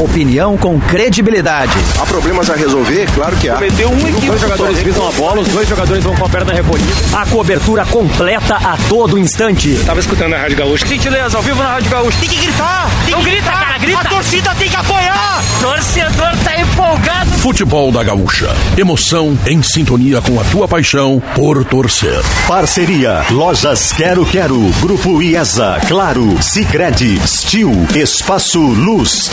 Opinião 0.00 0.56
com 0.56 0.80
credibilidade. 0.80 1.72
Há 2.00 2.06
problemas 2.06 2.48
a 2.48 2.54
resolver? 2.54 3.06
Claro 3.14 3.36
que 3.36 3.48
há. 3.50 3.54
Cometeu 3.54 3.90
um 3.90 3.98
equívoco. 3.98 4.26
Dois 4.26 4.40
jogadores 4.40 4.78
pisam 4.82 5.06
a 5.08 5.12
bola, 5.12 5.40
os 5.42 5.48
dois 5.48 5.68
jogadores 5.68 6.02
vão 6.02 6.16
com 6.16 6.24
a 6.24 6.28
perna 6.28 6.52
recolhida. 6.54 6.90
A 7.12 7.26
cobertura 7.26 7.84
completa 7.84 8.56
a 8.56 8.78
todo 8.88 9.18
instante. 9.18 9.70
Eu 9.78 9.84
tava 9.84 10.00
escutando 10.00 10.34
a 10.34 10.38
Rádio 10.38 10.56
Gaúcha. 10.56 10.86
Gentileza, 10.86 11.36
ao 11.36 11.42
vivo 11.42 11.62
na 11.62 11.72
Rádio 11.74 11.90
Gaúcha. 11.90 12.18
Tem 12.18 12.28
que 12.30 12.36
gritar! 12.36 12.90
Tem 13.04 13.14
Não 13.14 13.22
que 13.22 13.30
grita, 13.30 13.42
gritar. 13.42 13.60
cara, 13.66 13.78
grita. 13.78 14.00
A 14.00 14.04
torcida 14.04 14.54
tem 14.58 14.68
que 14.70 14.76
apoiar! 14.76 15.42
Torcedor 15.60 16.36
tá 16.42 16.58
empolgado. 16.58 17.30
Futebol 17.32 17.92
da 17.92 18.02
Gaúcha. 18.02 18.48
Emoção 18.78 19.38
em 19.46 19.62
sintonia 19.62 20.22
com 20.22 20.40
a 20.40 20.44
tua 20.44 20.66
paixão 20.66 21.22
por 21.34 21.62
torcer. 21.64 22.20
Parceria 22.48 23.22
Lojas 23.30 23.92
Quero 23.92 24.24
Quero, 24.24 24.58
Grupo 24.80 25.20
IESA, 25.22 25.78
Claro, 25.86 26.42
Sicredi, 26.42 27.20
Stil, 27.26 27.72
Espaço 27.94 28.60
Luz, 28.60 29.30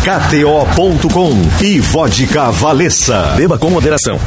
KTO.com 0.57 1.63
e 1.63 1.79
Vodka 1.79 2.49
Valessa. 2.49 3.35
Beba 3.35 3.59
com 3.59 3.69
moderação. 3.69 4.17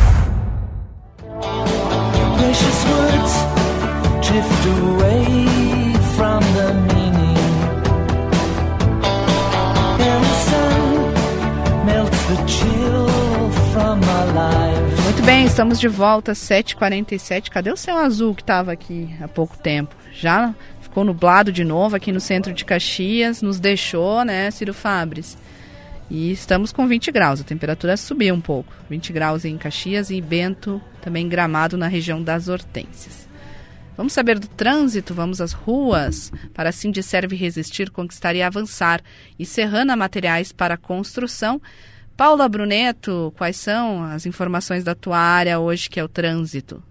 Muito 15.03 15.23
bem, 15.25 15.47
estamos 15.47 15.81
de 15.81 15.89
volta, 15.89 16.33
7h47. 16.33 17.51
Cadê 17.51 17.73
o 17.73 17.77
céu 17.77 17.97
azul 17.97 18.37
que 18.37 18.43
estava 18.43 18.71
aqui 18.71 19.11
há 19.21 19.27
pouco 19.27 19.59
tempo? 19.59 19.97
Já 20.13 20.55
ficou 20.81 21.03
nublado 21.03 21.51
de 21.51 21.65
novo 21.65 21.97
aqui 21.97 22.13
no 22.13 22.21
centro 22.21 22.53
de 22.53 22.65
Caxias, 22.65 23.43
nos 23.43 23.59
deixou, 23.59 24.25
né, 24.25 24.49
Ciro 24.53 24.73
Fabres? 24.73 25.37
E 26.11 26.33
estamos 26.33 26.73
com 26.73 26.89
20 26.89 27.13
graus, 27.13 27.41
a 27.41 27.45
temperatura 27.45 27.97
subiu 27.97 28.35
um 28.35 28.41
pouco. 28.41 28.73
20 28.91 29.13
graus 29.13 29.45
em 29.45 29.57
Caxias 29.57 30.11
e 30.11 30.21
Bento, 30.21 30.83
também 31.01 31.29
Gramado 31.29 31.79
na 31.79 31.87
região 31.87 32.21
das 32.21 32.49
Hortênsias. 32.49 33.29
Vamos 33.97 34.13
saber 34.13 34.39
do 34.39 34.49
trânsito, 34.49 35.15
vamos 35.15 35.41
às 35.41 35.53
ruas. 35.53 36.33
Para 36.53 36.71
assim 36.71 36.91
de 36.91 37.01
serve 37.01 37.37
resistir, 37.37 37.91
conquistar 37.91 38.35
e 38.35 38.43
avançar. 38.43 39.01
E 39.39 39.47
Serrana 39.47 39.95
Materiais 39.95 40.51
para 40.51 40.77
Construção. 40.77 41.63
Paula 42.17 42.49
Bruneto, 42.49 43.33
quais 43.37 43.57
são 43.57 44.03
as 44.03 44.27
informações 44.27 44.83
da 44.83 44.95
tua 44.95 45.19
área 45.19 45.61
hoje, 45.61 45.89
que 45.89 46.01
é 46.01 46.05
o 46.05 46.09
trânsito? 46.09 46.83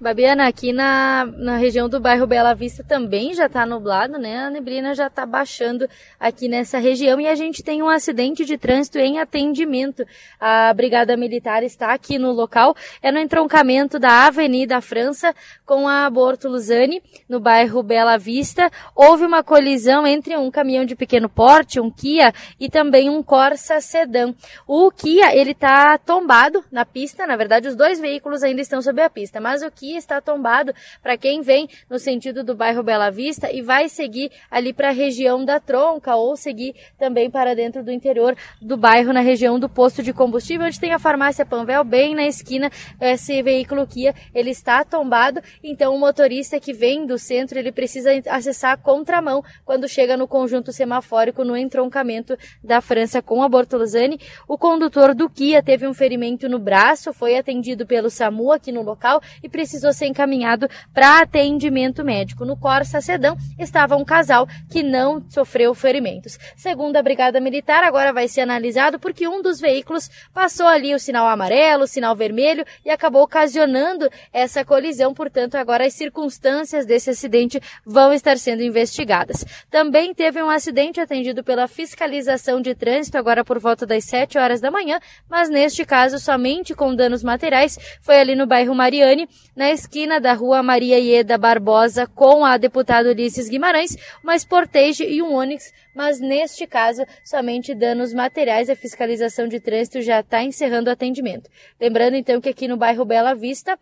Babiana, 0.00 0.46
aqui 0.46 0.72
na, 0.72 1.26
na 1.26 1.56
região 1.56 1.88
do 1.88 1.98
bairro 1.98 2.24
Bela 2.24 2.54
Vista 2.54 2.84
também 2.84 3.34
já 3.34 3.46
está 3.46 3.66
nublado, 3.66 4.16
né? 4.16 4.44
A 4.44 4.50
neblina 4.50 4.94
já 4.94 5.08
está 5.08 5.26
baixando 5.26 5.88
aqui 6.20 6.46
nessa 6.46 6.78
região 6.78 7.20
e 7.20 7.26
a 7.26 7.34
gente 7.34 7.64
tem 7.64 7.82
um 7.82 7.88
acidente 7.88 8.44
de 8.44 8.56
trânsito 8.56 8.96
em 8.98 9.18
atendimento. 9.18 10.06
A 10.38 10.72
Brigada 10.72 11.16
Militar 11.16 11.64
está 11.64 11.92
aqui 11.92 12.16
no 12.16 12.30
local, 12.30 12.76
é 13.02 13.10
no 13.10 13.18
entroncamento 13.18 13.98
da 13.98 14.28
Avenida 14.28 14.80
França 14.80 15.34
com 15.66 15.88
a 15.88 16.06
Aborto 16.06 16.48
Luzani, 16.48 17.02
no 17.28 17.40
bairro 17.40 17.82
Bela 17.82 18.16
Vista. 18.16 18.70
Houve 18.94 19.24
uma 19.24 19.42
colisão 19.42 20.06
entre 20.06 20.36
um 20.36 20.48
caminhão 20.48 20.84
de 20.84 20.94
pequeno 20.94 21.28
porte, 21.28 21.80
um 21.80 21.90
Kia, 21.90 22.32
e 22.60 22.70
também 22.70 23.10
um 23.10 23.20
Corsa 23.20 23.80
Sedan. 23.80 24.32
O 24.64 24.92
Kia, 24.92 25.34
ele 25.36 25.50
está 25.50 25.98
tombado 25.98 26.64
na 26.70 26.86
pista, 26.86 27.26
na 27.26 27.36
verdade 27.36 27.66
os 27.66 27.74
dois 27.74 27.98
veículos 27.98 28.44
ainda 28.44 28.60
estão 28.60 28.80
sobre 28.80 29.02
a 29.02 29.10
pista, 29.10 29.40
mas 29.40 29.60
o 29.60 29.70
Kia 29.72 29.87
está 29.96 30.20
tombado 30.20 30.74
para 31.02 31.16
quem 31.16 31.40
vem 31.40 31.68
no 31.88 31.98
sentido 31.98 32.42
do 32.42 32.54
bairro 32.54 32.82
Bela 32.82 33.10
Vista 33.10 33.52
e 33.52 33.62
vai 33.62 33.88
seguir 33.88 34.30
ali 34.50 34.72
para 34.72 34.88
a 34.88 34.92
região 34.92 35.44
da 35.44 35.60
Tronca 35.60 36.16
ou 36.16 36.36
seguir 36.36 36.74
também 36.98 37.30
para 37.30 37.54
dentro 37.54 37.82
do 37.82 37.90
interior 37.90 38.36
do 38.60 38.76
bairro 38.76 39.12
na 39.12 39.20
região 39.20 39.58
do 39.58 39.68
posto 39.68 40.02
de 40.02 40.12
combustível 40.12 40.66
onde 40.66 40.80
tem 40.80 40.92
a 40.92 40.98
farmácia 40.98 41.46
Panvel 41.46 41.84
bem 41.84 42.14
na 42.14 42.26
esquina 42.26 42.70
esse 43.00 43.42
veículo 43.42 43.86
Kia 43.86 44.14
ele 44.34 44.50
está 44.50 44.84
tombado. 44.84 45.40
Então 45.62 45.94
o 45.94 45.98
motorista 45.98 46.60
que 46.60 46.72
vem 46.72 47.06
do 47.06 47.18
centro 47.18 47.58
ele 47.58 47.72
precisa 47.72 48.10
acessar 48.28 48.72
a 48.72 48.76
contramão 48.76 49.42
quando 49.64 49.88
chega 49.88 50.16
no 50.16 50.28
conjunto 50.28 50.72
semafórico 50.72 51.44
no 51.44 51.56
entroncamento 51.56 52.36
da 52.62 52.80
França 52.80 53.22
com 53.22 53.42
a 53.42 53.48
Bortoluzani 53.48 54.20
o 54.46 54.58
condutor 54.58 55.14
do 55.14 55.28
Kia 55.28 55.62
teve 55.62 55.86
um 55.86 55.94
ferimento 55.94 56.48
no 56.48 56.58
braço 56.58 57.12
foi 57.12 57.36
atendido 57.36 57.86
pelo 57.86 58.10
SAMU 58.10 58.52
aqui 58.52 58.72
no 58.72 58.82
local 58.82 59.20
e 59.42 59.48
precisou 59.78 59.92
ser 59.92 60.06
encaminhado 60.06 60.68
para 60.92 61.20
atendimento 61.20 62.04
médico. 62.04 62.44
No 62.44 62.56
Corsa 62.56 63.00
Sedão 63.00 63.36
estava 63.58 63.96
um 63.96 64.04
casal 64.04 64.48
que 64.68 64.82
não 64.82 65.24
sofreu 65.30 65.72
ferimentos. 65.72 66.36
Segundo 66.56 66.96
a 66.96 67.02
Brigada 67.02 67.40
Militar, 67.40 67.84
agora 67.84 68.12
vai 68.12 68.26
ser 68.26 68.40
analisado 68.40 68.98
porque 68.98 69.28
um 69.28 69.40
dos 69.40 69.60
veículos 69.60 70.10
passou 70.34 70.66
ali 70.66 70.94
o 70.94 70.98
sinal 70.98 71.28
amarelo, 71.28 71.84
o 71.84 71.86
sinal 71.86 72.16
vermelho 72.16 72.64
e 72.84 72.90
acabou 72.90 73.22
ocasionando 73.22 74.10
essa 74.32 74.64
colisão. 74.64 75.14
Portanto, 75.14 75.54
agora 75.54 75.86
as 75.86 75.94
circunstâncias 75.94 76.84
desse 76.84 77.10
acidente 77.10 77.60
vão 77.86 78.12
estar 78.12 78.36
sendo 78.36 78.62
investigadas. 78.62 79.44
Também 79.70 80.12
teve 80.12 80.42
um 80.42 80.50
acidente 80.50 81.00
atendido 81.00 81.44
pela 81.44 81.68
fiscalização 81.68 82.60
de 82.60 82.74
trânsito 82.74 83.16
agora 83.16 83.44
por 83.44 83.60
volta 83.60 83.86
das 83.86 84.04
7 84.04 84.38
horas 84.38 84.60
da 84.60 84.72
manhã, 84.72 84.98
mas 85.28 85.48
neste 85.48 85.84
caso 85.84 86.18
somente 86.18 86.74
com 86.74 86.94
danos 86.96 87.22
materiais. 87.22 87.78
Foi 88.00 88.18
ali 88.18 88.34
no 88.34 88.46
bairro 88.46 88.74
Mariane, 88.74 89.28
na 89.54 89.67
esquina 89.70 90.20
da 90.20 90.32
rua 90.32 90.62
Maria 90.62 90.98
Ieda 90.98 91.38
Barbosa 91.38 92.06
com 92.06 92.44
a 92.44 92.56
deputada 92.56 93.10
Ulisses 93.10 93.48
Guimarães, 93.48 93.96
uma 94.22 94.36
Sportage 94.36 95.04
e 95.04 95.22
um 95.22 95.34
Onix, 95.34 95.72
mas 95.94 96.20
neste 96.20 96.66
caso 96.66 97.04
somente 97.24 97.74
danos 97.74 98.12
materiais. 98.12 98.70
A 98.70 98.76
fiscalização 98.76 99.48
de 99.48 99.60
trânsito 99.60 100.02
já 100.02 100.20
está 100.20 100.42
encerrando 100.42 100.90
o 100.90 100.92
atendimento. 100.92 101.50
Lembrando 101.80 102.14
então 102.14 102.40
que 102.40 102.48
aqui 102.48 102.68
no 102.68 102.76
bairro 102.76 103.04
Bela 103.04 103.34
Vista, 103.34 103.78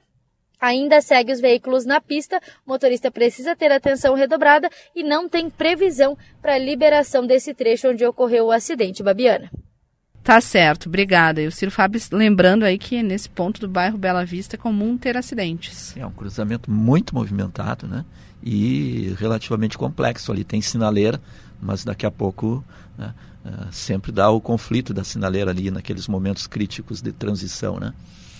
Ainda 0.58 1.02
segue 1.02 1.32
os 1.32 1.40
veículos 1.40 1.84
na 1.84 2.00
pista, 2.00 2.40
o 2.66 2.70
motorista 2.70 3.10
precisa 3.10 3.54
ter 3.54 3.70
atenção 3.70 4.14
redobrada 4.14 4.70
e 4.94 5.02
não 5.02 5.28
tem 5.28 5.50
previsão 5.50 6.16
para 6.40 6.56
liberação 6.56 7.26
desse 7.26 7.52
trecho 7.52 7.90
onde 7.90 8.06
ocorreu 8.06 8.46
o 8.46 8.50
acidente, 8.50 9.02
Babiana. 9.02 9.50
Tá 10.26 10.40
certo, 10.40 10.88
obrigada. 10.88 11.40
E 11.40 11.46
o 11.46 11.52
Ciro 11.52 11.70
Fábio 11.70 12.00
lembrando 12.10 12.64
aí 12.64 12.76
que 12.76 13.00
nesse 13.00 13.30
ponto 13.30 13.60
do 13.60 13.68
bairro 13.68 13.96
Bela 13.96 14.24
Vista 14.24 14.56
é 14.56 14.58
comum 14.58 14.98
ter 14.98 15.16
acidentes. 15.16 15.96
É 15.96 16.04
um 16.04 16.10
cruzamento 16.10 16.68
muito 16.68 17.14
movimentado, 17.14 17.86
né? 17.86 18.04
E 18.42 19.14
relativamente 19.20 19.78
complexo. 19.78 20.32
Ali 20.32 20.42
tem 20.42 20.60
sinaleira, 20.60 21.20
mas 21.62 21.84
daqui 21.84 22.04
a 22.04 22.10
pouco 22.10 22.64
né, 22.98 23.14
uh, 23.44 23.68
sempre 23.70 24.10
dá 24.10 24.28
o 24.28 24.40
conflito 24.40 24.92
da 24.92 25.04
sinaleira 25.04 25.52
ali 25.52 25.70
naqueles 25.70 26.08
momentos 26.08 26.48
críticos 26.48 27.00
de 27.00 27.12
transição, 27.12 27.78
né? 27.78 27.94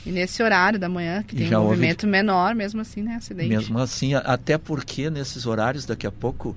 E 0.07 0.13
nesse 0.13 0.41
horário 0.41 0.79
da 0.79 0.89
manhã, 0.89 1.23
que 1.23 1.35
tem 1.35 1.55
um 1.57 1.65
movimento 1.65 2.05
houve... 2.05 2.13
menor, 2.13 2.55
mesmo 2.55 2.81
assim, 2.81 3.03
né? 3.03 3.17
Acidente. 3.17 3.49
Mesmo 3.49 3.79
assim, 3.79 4.15
até 4.15 4.57
porque 4.57 5.11
nesses 5.11 5.47
horários, 5.47 5.85
daqui 5.85 6.07
a 6.07 6.13
pouco, 6.13 6.57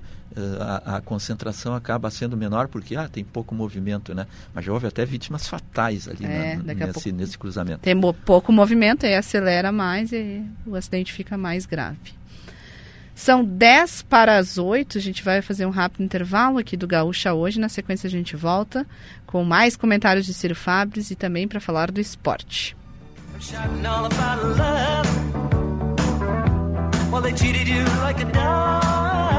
a, 0.60 0.98
a, 0.98 1.02
concentração 1.02 1.74
acaba 1.74 2.12
sendo 2.12 2.38
menor, 2.38 2.68
porque 2.68 2.96
ah, 2.96 3.08
tem 3.08 3.24
pouco 3.24 3.56
movimento, 3.56 4.14
né? 4.14 4.28
Mas 4.54 4.66
já 4.66 4.72
houve 4.72 4.86
até 4.86 5.04
vítimas 5.04 5.48
fatais 5.48 6.08
ali 6.08 6.26
é, 6.26 6.58
na, 6.58 6.74
nesse, 6.74 6.94
pouco, 6.94 7.12
nesse 7.12 7.38
cruzamento. 7.38 7.80
Tem 7.80 8.00
pouco 8.26 8.52
movimento, 8.52 9.06
aí 9.06 9.16
acelera 9.16 9.72
mais 9.72 10.12
e 10.12 10.44
o 10.66 10.76
acidente 10.76 11.12
fica 11.12 11.38
mais 11.38 11.66
grave. 11.66 12.20
São 13.16 13.44
10 13.44 14.04
para 14.04 14.38
as 14.38 14.58
8, 14.58 14.98
a 14.98 15.02
gente 15.02 15.24
vai 15.24 15.42
fazer 15.42 15.66
um 15.66 15.72
rápido 15.72 16.04
intervalo 16.04 16.58
aqui 16.58 16.78
do 16.78 16.88
Gaúcha 16.88 17.34
hoje. 17.34 17.60
Na 17.60 17.68
sequência 17.68 18.08
a 18.08 18.10
gente 18.10 18.36
volta 18.36 18.88
com 19.26 19.44
mais 19.44 19.76
comentários 19.76 20.26
de 20.26 20.34
Ciro 20.34 20.56
Fabres 20.56 21.12
e 21.12 21.16
também 21.16 21.46
para 21.46 21.60
falar 21.60 21.92
do 21.92 22.00
esporte. 22.00 22.78
Well, 27.10 27.22
they 27.22 27.32
cheated 27.32 27.68
you 27.68 27.84
like 28.04 28.20
a 28.20 28.26
dog, 28.26 29.39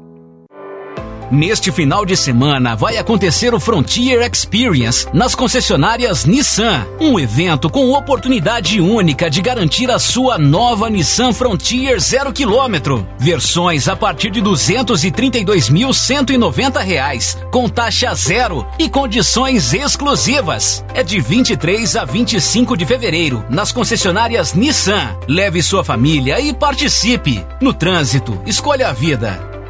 Neste 1.31 1.71
final 1.71 2.05
de 2.05 2.15
semana 2.17 2.75
vai 2.75 2.97
acontecer 2.97 3.53
o 3.53 3.59
Frontier 3.59 4.29
Experience 4.29 5.07
nas 5.13 5.33
concessionárias 5.33 6.25
Nissan. 6.25 6.85
Um 6.99 7.17
evento 7.17 7.69
com 7.69 7.93
oportunidade 7.93 8.81
única 8.81 9.29
de 9.29 9.41
garantir 9.41 9.89
a 9.89 9.97
sua 9.97 10.37
nova 10.37 10.89
Nissan 10.89 11.31
Frontier 11.31 12.01
0 12.01 12.33
km. 12.33 13.05
Versões 13.17 13.87
a 13.87 13.95
partir 13.95 14.29
de 14.29 14.41
232.190 14.41 16.83
reais, 16.83 17.37
com 17.49 17.69
taxa 17.69 18.13
zero 18.13 18.67
e 18.77 18.89
condições 18.89 19.73
exclusivas. 19.73 20.83
É 20.93 21.01
de 21.01 21.21
23 21.21 21.95
a 21.95 22.03
25 22.03 22.75
de 22.75 22.85
fevereiro 22.85 23.45
nas 23.49 23.71
concessionárias 23.71 24.53
Nissan. 24.53 25.15
Leve 25.29 25.63
sua 25.63 25.81
família 25.81 26.41
e 26.41 26.53
participe. 26.53 27.41
No 27.61 27.73
trânsito, 27.73 28.37
escolha 28.45 28.89
a 28.89 28.91
vida. 28.91 29.60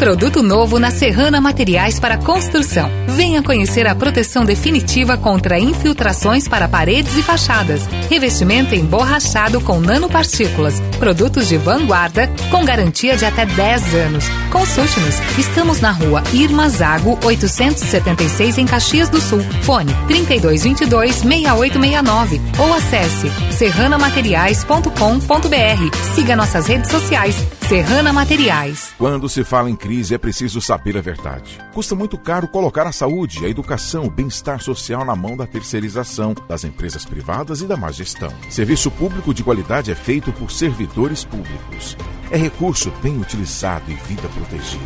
Produto 0.00 0.42
novo 0.42 0.78
na 0.78 0.90
Serrana 0.90 1.42
Materiais 1.42 2.00
para 2.00 2.16
Construção. 2.16 2.90
Venha 3.06 3.42
conhecer 3.42 3.86
a 3.86 3.94
proteção 3.94 4.46
definitiva 4.46 5.18
contra 5.18 5.58
infiltrações 5.58 6.48
para 6.48 6.66
paredes 6.66 7.18
e 7.18 7.22
fachadas. 7.22 7.82
Revestimento 8.10 8.74
emborrachado 8.74 9.60
com 9.60 9.78
nanopartículas. 9.78 10.80
Produtos 10.98 11.46
de 11.46 11.56
vanguarda 11.56 12.28
com 12.50 12.64
garantia 12.64 13.16
de 13.16 13.24
até 13.24 13.46
10 13.46 13.94
anos. 13.94 14.24
Consulte-nos. 14.50 15.14
Estamos 15.38 15.80
na 15.80 15.92
rua 15.92 16.20
Irma 16.32 16.68
Zago 16.68 17.16
876 17.24 18.58
em 18.58 18.66
Caxias 18.66 19.08
do 19.08 19.20
Sul. 19.20 19.38
Fone 19.62 19.94
3222 20.08 21.18
6869 21.18 22.40
ou 22.58 22.74
acesse 22.74 23.30
serranamateriais.com.br. 23.56 26.12
Siga 26.12 26.34
nossas 26.34 26.66
redes 26.66 26.90
sociais. 26.90 27.36
Serrana 27.68 28.12
Materiais. 28.12 28.92
Quando 28.98 29.28
se 29.28 29.44
fala 29.44 29.70
em 29.70 29.76
crise, 29.76 30.12
é 30.12 30.18
preciso 30.18 30.60
saber 30.60 30.98
a 30.98 31.00
verdade. 31.00 31.60
Custa 31.72 31.94
muito 31.94 32.18
caro 32.18 32.48
colocar 32.48 32.88
a 32.88 32.90
saúde, 32.90 33.46
a 33.46 33.48
educação, 33.48 34.06
o 34.06 34.10
bem-estar 34.10 34.60
social 34.60 35.04
na 35.04 35.14
mão 35.14 35.36
da 35.36 35.46
terceirização, 35.46 36.34
das 36.48 36.64
empresas 36.64 37.04
privadas 37.04 37.60
e 37.60 37.68
da 37.68 37.76
má 37.76 37.92
gestão. 38.00 38.32
Serviço 38.48 38.90
público 38.90 39.34
de 39.34 39.44
qualidade 39.44 39.90
é 39.90 39.94
feito 39.94 40.32
por 40.32 40.50
servidores 40.50 41.24
públicos. 41.24 41.96
É 42.30 42.36
recurso 42.36 42.90
bem 43.02 43.20
utilizado 43.20 43.90
e 43.90 43.94
vida 43.94 44.28
protegida. 44.28 44.84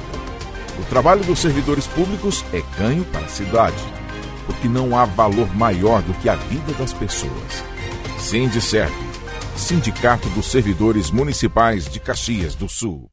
O 0.81 0.85
trabalho 0.87 1.23
dos 1.25 1.39
servidores 1.39 1.87
públicos 1.87 2.45
é 2.53 2.61
ganho 2.77 3.05
para 3.05 3.25
a 3.25 3.29
cidade, 3.29 3.77
porque 4.47 4.67
não 4.67 4.99
há 4.99 5.05
valor 5.05 5.55
maior 5.55 6.03
do 6.03 6.13
que 6.15 6.29
a 6.29 6.35
vida 6.35 6.73
das 6.73 6.93
pessoas. 6.93 7.65
Sindicerve, 8.19 8.95
Sindicato 9.57 10.29
dos 10.31 10.47
Servidores 10.47 11.11
Municipais 11.11 11.89
de 11.89 12.01
Caxias 12.01 12.57
do 12.57 12.69
Sul. 12.69 13.09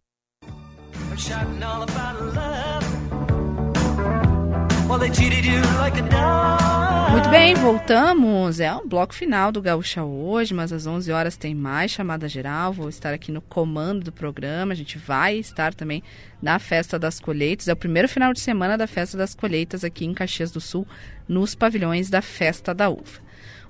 Muito 4.87 6.80
bem, 7.31 7.55
voltamos. 7.55 8.59
É 8.59 8.75
um 8.75 8.85
bloco 8.85 9.15
final 9.15 9.53
do 9.53 9.61
Gaúcha 9.61 10.03
hoje, 10.03 10.53
mas 10.53 10.73
às 10.73 10.85
11 10.85 11.13
horas 11.13 11.37
tem 11.37 11.55
mais 11.55 11.89
chamada 11.89 12.27
geral. 12.27 12.73
Vou 12.73 12.89
estar 12.89 13.13
aqui 13.13 13.31
no 13.31 13.41
comando 13.41 14.03
do 14.03 14.11
programa. 14.11 14.73
A 14.73 14.75
gente 14.75 14.97
vai 14.97 15.37
estar 15.37 15.73
também 15.73 16.03
na 16.41 16.59
Festa 16.59 16.99
das 16.99 17.21
Colheitas. 17.21 17.69
É 17.69 17.73
o 17.73 17.77
primeiro 17.77 18.09
final 18.09 18.33
de 18.33 18.41
semana 18.41 18.77
da 18.77 18.85
Festa 18.85 19.17
das 19.17 19.33
Colheitas 19.33 19.85
aqui 19.85 20.03
em 20.03 20.13
Caxias 20.13 20.51
do 20.51 20.59
Sul, 20.59 20.85
nos 21.25 21.55
pavilhões 21.55 22.09
da 22.09 22.21
Festa 22.21 22.73
da 22.73 22.89
Uva. 22.89 23.21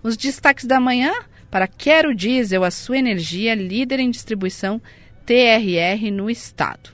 Os 0.01 0.17
destaques 0.17 0.65
da 0.65 0.79
manhã 0.79 1.13
para 1.51 1.67
Quero 1.67 2.15
Diesel, 2.15 2.63
a 2.63 2.71
sua 2.71 2.97
energia, 2.97 3.53
líder 3.53 3.99
em 3.99 4.09
distribuição 4.09 4.81
TRR 5.23 6.09
no 6.11 6.31
estado. 6.31 6.89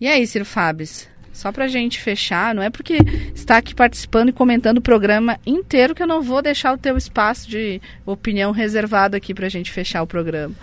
E 0.00 0.08
aí, 0.08 0.26
Ciro 0.26 0.44
Fabes? 0.44 1.08
Só 1.34 1.50
para 1.50 1.64
a 1.64 1.68
gente 1.68 2.00
fechar, 2.00 2.54
não 2.54 2.62
é 2.62 2.70
porque 2.70 2.96
está 3.34 3.56
aqui 3.58 3.74
participando 3.74 4.28
e 4.28 4.32
comentando 4.32 4.78
o 4.78 4.80
programa 4.80 5.36
inteiro 5.44 5.94
que 5.94 6.02
eu 6.02 6.06
não 6.06 6.22
vou 6.22 6.40
deixar 6.40 6.72
o 6.72 6.78
teu 6.78 6.96
espaço 6.96 7.50
de 7.50 7.82
opinião 8.06 8.52
reservado 8.52 9.16
aqui 9.16 9.34
para 9.34 9.46
a 9.46 9.50
gente 9.50 9.72
fechar 9.72 10.02
o 10.02 10.06
programa. 10.06 10.54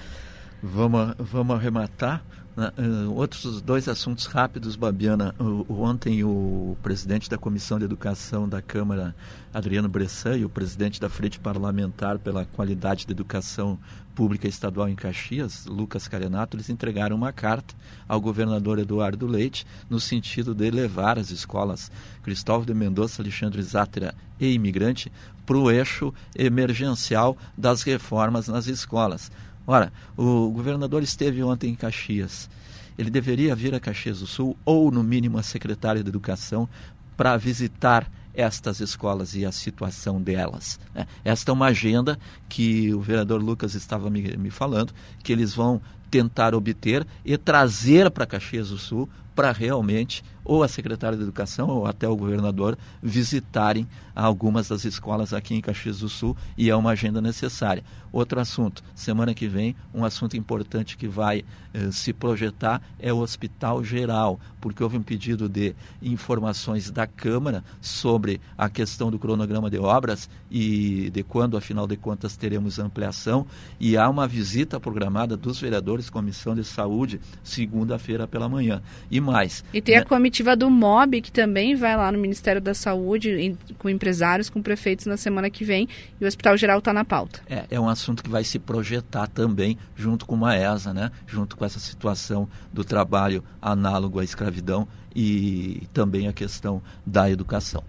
Vamos, 0.63 1.13
vamos 1.19 1.55
arrematar. 1.57 2.23
Uh, 2.57 3.13
outros 3.15 3.61
dois 3.61 3.87
assuntos 3.87 4.25
rápidos, 4.25 4.75
Babiana. 4.75 5.33
Uh, 5.39 5.65
ontem 5.81 6.23
o 6.23 6.77
presidente 6.83 7.29
da 7.29 7.37
Comissão 7.37 7.79
de 7.79 7.85
Educação 7.85 8.47
da 8.47 8.61
Câmara, 8.61 9.15
Adriano 9.53 9.89
Bressan, 9.89 10.37
e 10.37 10.45
o 10.45 10.49
presidente 10.49 10.99
da 10.99 11.09
Frente 11.09 11.39
Parlamentar 11.39 12.19
pela 12.19 12.45
Qualidade 12.45 13.05
da 13.05 13.11
Educação 13.11 13.79
Pública 14.15 14.47
Estadual 14.47 14.89
em 14.89 14.95
Caxias, 14.95 15.65
Lucas 15.65 16.07
Carenato, 16.07 16.55
eles 16.55 16.69
entregaram 16.69 17.15
uma 17.15 17.31
carta 17.31 17.73
ao 18.07 18.19
governador 18.21 18.79
Eduardo 18.79 19.25
Leite 19.25 19.65
no 19.89 19.99
sentido 19.99 20.53
de 20.53 20.69
levar 20.69 21.17
as 21.17 21.31
escolas 21.31 21.91
Cristóvão 22.21 22.65
de 22.65 22.73
Mendonça, 22.73 23.21
Alexandre 23.21 23.61
Zátera 23.61 24.13
e 24.39 24.53
Imigrante 24.53 25.11
para 25.45 25.57
o 25.57 25.71
eixo 25.71 26.13
emergencial 26.35 27.37
das 27.57 27.83
reformas 27.83 28.47
nas 28.47 28.67
escolas. 28.67 29.31
Ora, 29.65 29.91
o 30.17 30.49
governador 30.49 31.03
esteve 31.03 31.43
ontem 31.43 31.71
em 31.71 31.75
Caxias. 31.75 32.49
Ele 32.97 33.09
deveria 33.09 33.55
vir 33.55 33.73
a 33.73 33.79
Caxias 33.79 34.19
do 34.19 34.27
Sul, 34.27 34.57
ou 34.65 34.91
no 34.91 35.03
mínimo 35.03 35.37
a 35.37 35.43
secretária 35.43 36.03
de 36.03 36.09
Educação, 36.09 36.67
para 37.15 37.37
visitar 37.37 38.09
estas 38.33 38.79
escolas 38.79 39.35
e 39.35 39.45
a 39.45 39.51
situação 39.51 40.21
delas. 40.21 40.79
Né? 40.93 41.07
Esta 41.23 41.51
é 41.51 41.53
uma 41.53 41.67
agenda 41.67 42.19
que 42.47 42.93
o 42.93 43.01
vereador 43.01 43.41
Lucas 43.41 43.73
estava 43.73 44.09
me, 44.09 44.37
me 44.37 44.49
falando, 44.49 44.93
que 45.23 45.31
eles 45.31 45.53
vão 45.53 45.81
tentar 46.11 46.53
obter 46.53 47.07
e 47.25 47.37
trazer 47.37 48.11
para 48.11 48.27
Caxias 48.27 48.69
do 48.69 48.77
Sul 48.77 49.09
para 49.33 49.53
realmente 49.53 50.23
ou 50.43 50.63
a 50.63 50.67
secretária 50.67 51.17
de 51.17 51.23
Educação 51.23 51.69
ou 51.69 51.85
até 51.85 52.07
o 52.07 52.15
governador 52.15 52.77
visitarem 53.01 53.87
algumas 54.15 54.67
das 54.67 54.83
escolas 54.85 55.33
aqui 55.33 55.55
em 55.55 55.61
Caxias 55.61 55.99
do 55.99 56.09
Sul 56.09 56.35
e 56.57 56.69
é 56.69 56.75
uma 56.75 56.91
agenda 56.91 57.21
necessária. 57.21 57.83
Outro 58.11 58.39
assunto, 58.41 58.83
semana 58.93 59.33
que 59.33 59.47
vem, 59.47 59.73
um 59.93 60.03
assunto 60.03 60.35
importante 60.35 60.97
que 60.97 61.07
vai 61.07 61.45
eh, 61.73 61.91
se 61.91 62.11
projetar 62.11 62.81
é 62.99 63.13
o 63.13 63.19
Hospital 63.19 63.83
Geral, 63.83 64.37
porque 64.59 64.83
houve 64.83 64.97
um 64.97 65.03
pedido 65.03 65.47
de 65.47 65.73
informações 66.01 66.91
da 66.91 67.07
Câmara 67.07 67.63
sobre 67.79 68.41
a 68.57 68.69
questão 68.69 69.09
do 69.09 69.17
cronograma 69.17 69.69
de 69.69 69.77
obras 69.77 70.29
e 70.49 71.09
de 71.11 71.23
quando, 71.23 71.55
afinal 71.55 71.87
de 71.87 71.95
contas, 71.95 72.35
teremos 72.35 72.79
ampliação 72.79 73.47
e 73.79 73.95
há 73.95 74.09
uma 74.09 74.27
visita 74.27 74.79
programada 74.79 75.37
dos 75.37 75.61
vereadores 75.61 76.00
Comissão 76.09 76.55
de 76.55 76.63
Saúde 76.63 77.19
segunda-feira 77.43 78.27
pela 78.27 78.49
manhã. 78.49 78.81
E 79.09 79.19
mais. 79.19 79.63
E 79.73 79.81
tem 79.81 79.95
né? 79.95 80.01
a 80.01 80.05
comitiva 80.05 80.55
do 80.55 80.69
MOB, 80.69 81.21
que 81.21 81.31
também 81.31 81.75
vai 81.75 81.95
lá 81.95 82.11
no 82.11 82.17
Ministério 82.17 82.61
da 82.61 82.73
Saúde, 82.73 83.31
em, 83.31 83.57
com 83.77 83.89
empresários, 83.89 84.49
com 84.49 84.61
prefeitos 84.61 85.05
na 85.05 85.17
semana 85.17 85.49
que 85.49 85.63
vem, 85.63 85.87
e 86.19 86.23
o 86.23 86.27
Hospital 86.27 86.57
Geral 86.57 86.79
está 86.79 86.93
na 86.93 87.05
pauta. 87.05 87.41
É, 87.49 87.65
é 87.69 87.79
um 87.79 87.89
assunto 87.89 88.23
que 88.23 88.29
vai 88.29 88.43
se 88.43 88.59
projetar 88.59 89.27
também 89.27 89.77
junto 89.95 90.25
com 90.25 90.45
a 90.45 90.55
ESA, 90.57 90.93
né? 90.93 91.11
junto 91.27 91.55
com 91.55 91.65
essa 91.65 91.79
situação 91.79 92.47
do 92.71 92.83
trabalho 92.83 93.43
análogo 93.61 94.19
à 94.19 94.23
escravidão 94.23 94.87
e 95.15 95.87
também 95.93 96.27
a 96.27 96.33
questão 96.33 96.81
da 97.05 97.29
educação. 97.29 97.83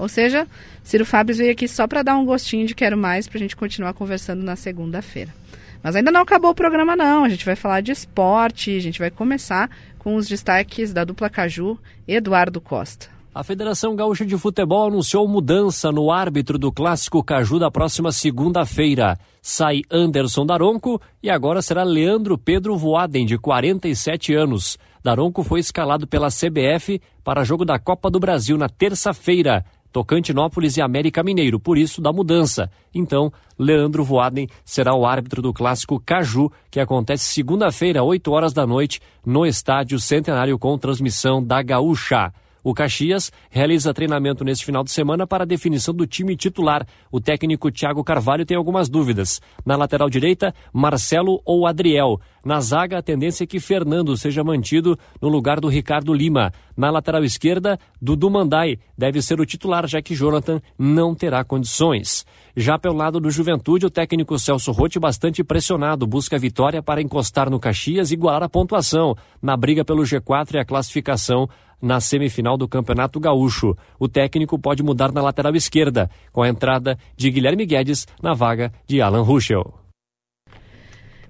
Ou 0.00 0.08
seja, 0.08 0.46
Ciro 0.82 1.04
Fábio 1.04 1.36
veio 1.36 1.52
aqui 1.52 1.68
só 1.68 1.86
para 1.86 2.02
dar 2.02 2.16
um 2.16 2.24
gostinho 2.24 2.66
de 2.66 2.74
quero 2.74 2.96
mais 2.96 3.28
para 3.28 3.36
a 3.36 3.40
gente 3.40 3.54
continuar 3.54 3.92
conversando 3.92 4.42
na 4.42 4.56
segunda-feira. 4.56 5.39
Mas 5.82 5.96
ainda 5.96 6.10
não 6.10 6.20
acabou 6.20 6.50
o 6.50 6.54
programa 6.54 6.94
não, 6.94 7.24
a 7.24 7.28
gente 7.28 7.44
vai 7.44 7.56
falar 7.56 7.80
de 7.80 7.92
esporte, 7.92 8.76
a 8.76 8.80
gente 8.80 8.98
vai 8.98 9.10
começar 9.10 9.70
com 9.98 10.16
os 10.16 10.28
destaques 10.28 10.92
da 10.92 11.04
dupla 11.04 11.30
Caju, 11.30 11.78
Eduardo 12.06 12.60
Costa. 12.60 13.08
A 13.32 13.44
Federação 13.44 13.94
Gaúcha 13.94 14.26
de 14.26 14.36
Futebol 14.36 14.88
anunciou 14.88 15.26
mudança 15.28 15.92
no 15.92 16.10
árbitro 16.10 16.58
do 16.58 16.72
Clássico 16.72 17.22
Caju 17.22 17.60
da 17.60 17.70
próxima 17.70 18.10
segunda-feira. 18.10 19.16
Sai 19.40 19.82
Anderson 19.88 20.44
Daronco 20.44 21.00
e 21.22 21.30
agora 21.30 21.62
será 21.62 21.84
Leandro 21.84 22.36
Pedro 22.36 22.76
Voaden, 22.76 23.24
de 23.24 23.38
47 23.38 24.34
anos. 24.34 24.76
Daronco 25.00 25.44
foi 25.44 25.60
escalado 25.60 26.08
pela 26.08 26.28
CBF 26.28 27.00
para 27.22 27.44
jogo 27.44 27.64
da 27.64 27.78
Copa 27.78 28.10
do 28.10 28.18
Brasil 28.18 28.58
na 28.58 28.68
terça-feira. 28.68 29.64
Tocantinópolis 29.92 30.76
e 30.76 30.82
América 30.82 31.22
Mineiro, 31.22 31.58
por 31.58 31.76
isso 31.76 32.00
da 32.00 32.12
mudança. 32.12 32.70
Então, 32.94 33.32
Leandro 33.58 34.04
Voaden 34.04 34.48
será 34.64 34.94
o 34.94 35.04
árbitro 35.04 35.42
do 35.42 35.52
clássico 35.52 36.00
Caju, 36.00 36.50
que 36.70 36.80
acontece 36.80 37.24
segunda-feira, 37.24 38.02
8 38.02 38.30
horas 38.30 38.52
da 38.52 38.66
noite, 38.66 39.00
no 39.24 39.44
Estádio 39.44 39.98
Centenário 39.98 40.58
com 40.58 40.78
transmissão 40.78 41.42
da 41.42 41.62
Gaúcha. 41.62 42.32
O 42.62 42.74
Caxias 42.74 43.32
realiza 43.50 43.94
treinamento 43.94 44.44
neste 44.44 44.64
final 44.64 44.84
de 44.84 44.90
semana 44.90 45.26
para 45.26 45.44
a 45.44 45.46
definição 45.46 45.94
do 45.94 46.06
time 46.06 46.36
titular. 46.36 46.86
O 47.10 47.20
técnico 47.20 47.70
Thiago 47.70 48.04
Carvalho 48.04 48.44
tem 48.44 48.56
algumas 48.56 48.88
dúvidas. 48.88 49.40
Na 49.64 49.76
lateral 49.76 50.10
direita, 50.10 50.54
Marcelo 50.72 51.40
ou 51.44 51.66
Adriel. 51.66 52.20
Na 52.44 52.60
zaga, 52.60 52.98
a 52.98 53.02
tendência 53.02 53.44
é 53.44 53.46
que 53.46 53.60
Fernando 53.60 54.16
seja 54.16 54.42
mantido 54.42 54.98
no 55.20 55.28
lugar 55.28 55.60
do 55.60 55.68
Ricardo 55.68 56.12
Lima. 56.12 56.52
Na 56.76 56.90
lateral 56.90 57.22
esquerda, 57.24 57.78
Dudu 58.00 58.30
Mandai 58.30 58.78
deve 58.96 59.20
ser 59.20 59.40
o 59.40 59.46
titular, 59.46 59.86
já 59.86 60.00
que 60.00 60.14
Jonathan 60.14 60.60
não 60.78 61.14
terá 61.14 61.44
condições. 61.44 62.24
Já 62.56 62.78
pelo 62.78 62.96
lado 62.96 63.20
do 63.20 63.30
Juventude, 63.30 63.86
o 63.86 63.90
técnico 63.90 64.38
Celso 64.38 64.72
Rotti, 64.72 64.98
bastante 64.98 65.44
pressionado, 65.44 66.06
busca 66.06 66.38
vitória 66.38 66.82
para 66.82 67.00
encostar 67.00 67.48
no 67.48 67.60
Caxias 67.60 68.10
e 68.10 68.14
igualar 68.14 68.42
a 68.42 68.48
pontuação 68.48 69.16
na 69.40 69.56
briga 69.56 69.84
pelo 69.84 70.02
G4 70.02 70.54
e 70.54 70.58
a 70.58 70.64
classificação 70.64 71.48
na 71.80 72.00
semifinal 72.00 72.56
do 72.56 72.68
Campeonato 72.68 73.18
Gaúcho. 73.18 73.76
O 73.98 74.08
técnico 74.08 74.58
pode 74.58 74.82
mudar 74.82 75.12
na 75.12 75.22
lateral 75.22 75.54
esquerda, 75.54 76.10
com 76.32 76.42
a 76.42 76.48
entrada 76.48 76.98
de 77.16 77.30
Guilherme 77.30 77.64
Guedes 77.64 78.06
na 78.22 78.34
vaga 78.34 78.72
de 78.86 79.00
Alan 79.00 79.22
Ruschel. 79.22 79.80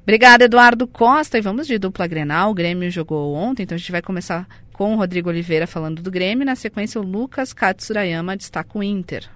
Obrigada, 0.03 0.45
Eduardo 0.45 0.89
Costa. 0.89 1.39
E 1.39 1.41
vamos 1.41 1.67
de 1.67 1.79
dupla 1.79 2.07
Grenal. 2.07 2.51
O 2.51 2.55
Grêmio 2.55 2.91
jogou 2.91 3.35
ontem, 3.35 3.63
então 3.63 3.77
a 3.77 3.79
gente 3.79 3.93
vai 3.93 4.03
começar 4.03 4.49
com 4.73 4.95
o 4.95 4.97
Rodrigo 4.97 5.29
Oliveira 5.29 5.67
falando 5.67 6.03
do 6.03 6.11
Grêmio. 6.11 6.45
Na 6.45 6.57
sequência, 6.57 7.01
o 7.01 7.05
Lucas 7.05 7.53
Katsurayama 7.53 8.37
destaca 8.37 8.77
o 8.77 8.83
Inter. 8.83 9.31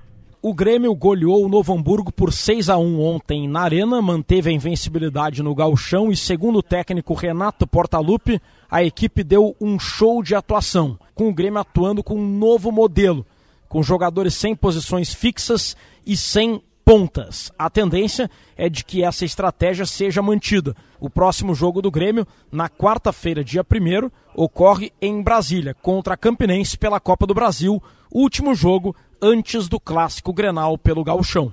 O 0.47 0.53
Grêmio 0.53 0.95
goleou 0.95 1.43
o 1.43 1.49
Novo 1.49 1.73
Hamburgo 1.73 2.13
por 2.13 2.31
6 2.31 2.69
a 2.69 2.77
1 2.77 3.01
ontem 3.01 3.49
na 3.49 3.63
Arena, 3.63 4.03
manteve 4.03 4.51
a 4.51 4.53
invencibilidade 4.53 5.43
no 5.43 5.55
Galchão 5.55 6.13
e, 6.13 6.17
segundo 6.19 6.59
o 6.59 6.63
técnico 6.63 7.15
Renato 7.15 7.67
Portaluppi, 7.67 8.39
a 8.71 8.85
equipe 8.85 9.25
deu 9.25 9.57
um 9.59 9.79
show 9.79 10.23
de 10.23 10.35
atuação, 10.35 10.99
com 11.15 11.31
o 11.31 11.33
Grêmio 11.33 11.59
atuando 11.59 12.05
com 12.05 12.17
um 12.17 12.29
novo 12.29 12.71
modelo, 12.71 13.25
com 13.71 13.83
jogadores 13.83 14.35
sem 14.35 14.55
posições 14.55 15.15
fixas 15.15 15.75
e 16.07 16.15
sem 16.15 16.63
pontas. 16.85 17.51
A 17.59 17.71
tendência 17.71 18.31
é 18.57 18.69
de 18.69 18.85
que 18.85 19.03
essa 19.03 19.25
estratégia 19.25 19.87
seja 19.87 20.21
mantida. 20.21 20.77
O 21.01 21.09
próximo 21.09 21.55
jogo 21.55 21.81
do 21.81 21.91
Grêmio, 21.91 22.27
na 22.53 22.69
quarta-feira, 22.69 23.43
dia 23.43 23.63
1 23.63 24.11
ocorre 24.35 24.93
em 25.01 25.23
Brasília, 25.23 25.75
contra 25.75 26.15
a 26.15 26.17
Campinense 26.17 26.77
pela 26.77 27.01
Copa 27.01 27.27
do 27.27 27.35
Brasil, 27.35 27.83
último 28.13 28.55
jogo 28.55 28.95
antes 29.21 29.69
do 29.69 29.81
clássico 29.81 30.33
Grenal 30.33 30.77
pelo 30.77 31.05
Gauchão. 31.05 31.53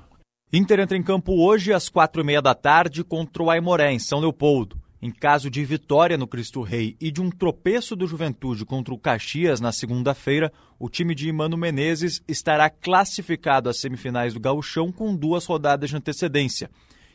Inter 0.52 0.82
entra 0.82 0.98
em 0.98 1.04
campo 1.04 1.34
hoje 1.34 1.72
às 1.72 1.88
quatro 1.88 2.22
e 2.22 2.26
meia 2.26 2.42
da 2.42 2.54
tarde 2.54 3.04
contra 3.06 3.42
o 3.42 3.50
Aimoré, 3.50 3.94
em 3.94 4.00
São 4.00 4.20
Leopoldo. 4.20 4.81
Em 5.02 5.10
caso 5.10 5.50
de 5.50 5.66
vitória 5.66 6.16
no 6.16 6.28
Cristo 6.28 6.62
Rei 6.62 6.96
e 7.02 7.10
de 7.10 7.20
um 7.20 7.32
tropeço 7.32 7.96
do 7.96 8.06
Juventude 8.06 8.64
contra 8.64 8.94
o 8.94 9.00
Caxias 9.00 9.60
na 9.60 9.72
segunda-feira, 9.72 10.54
o 10.78 10.88
time 10.88 11.16
de 11.16 11.32
Mano 11.32 11.58
Menezes 11.58 12.22
estará 12.28 12.70
classificado 12.70 13.68
às 13.68 13.80
semifinais 13.80 14.36
do 14.36 14.40
Gauchão 14.40 14.92
com 14.92 15.16
duas 15.16 15.48
rodadas 15.48 15.90
de 15.90 15.98
antecedência. 15.98 16.70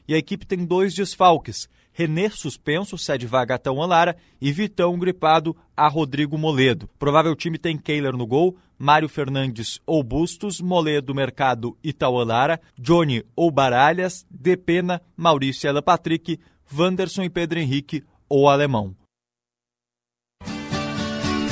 E 0.08 0.14
a 0.14 0.18
equipe 0.18 0.44
tem 0.44 0.64
dois 0.64 0.94
desfalques: 0.94 1.68
Renê 1.92 2.28
suspenso, 2.28 2.98
cede 2.98 3.24
vaga 3.24 3.54
a 3.54 3.58
Tão 3.58 3.76
Lara, 3.76 4.16
e 4.40 4.50
Vitão 4.50 4.98
gripado 4.98 5.56
a 5.76 5.86
Rodrigo 5.86 6.36
Moledo. 6.36 6.90
Provável 6.98 7.36
time 7.36 7.56
tem 7.56 7.78
Keiler 7.78 8.16
no 8.16 8.26
gol, 8.26 8.56
Mário 8.76 9.08
Fernandes 9.08 9.80
ou 9.86 10.02
Bustos, 10.02 10.60
Moledo, 10.60 11.14
Mercado 11.14 11.78
e 11.82 11.92
Taualara, 11.92 12.60
Johnny 12.76 13.24
ou 13.34 13.50
Baralhas, 13.50 14.26
Depena, 14.28 15.00
Maurício 15.16 15.68
Ela 15.68 15.80
Patrick, 15.80 16.38
Wanderson 16.72 17.22
e 17.22 17.30
Pedro 17.30 17.58
Henrique 17.58 18.04
ou 18.28 18.48
Alemão. 18.48 18.94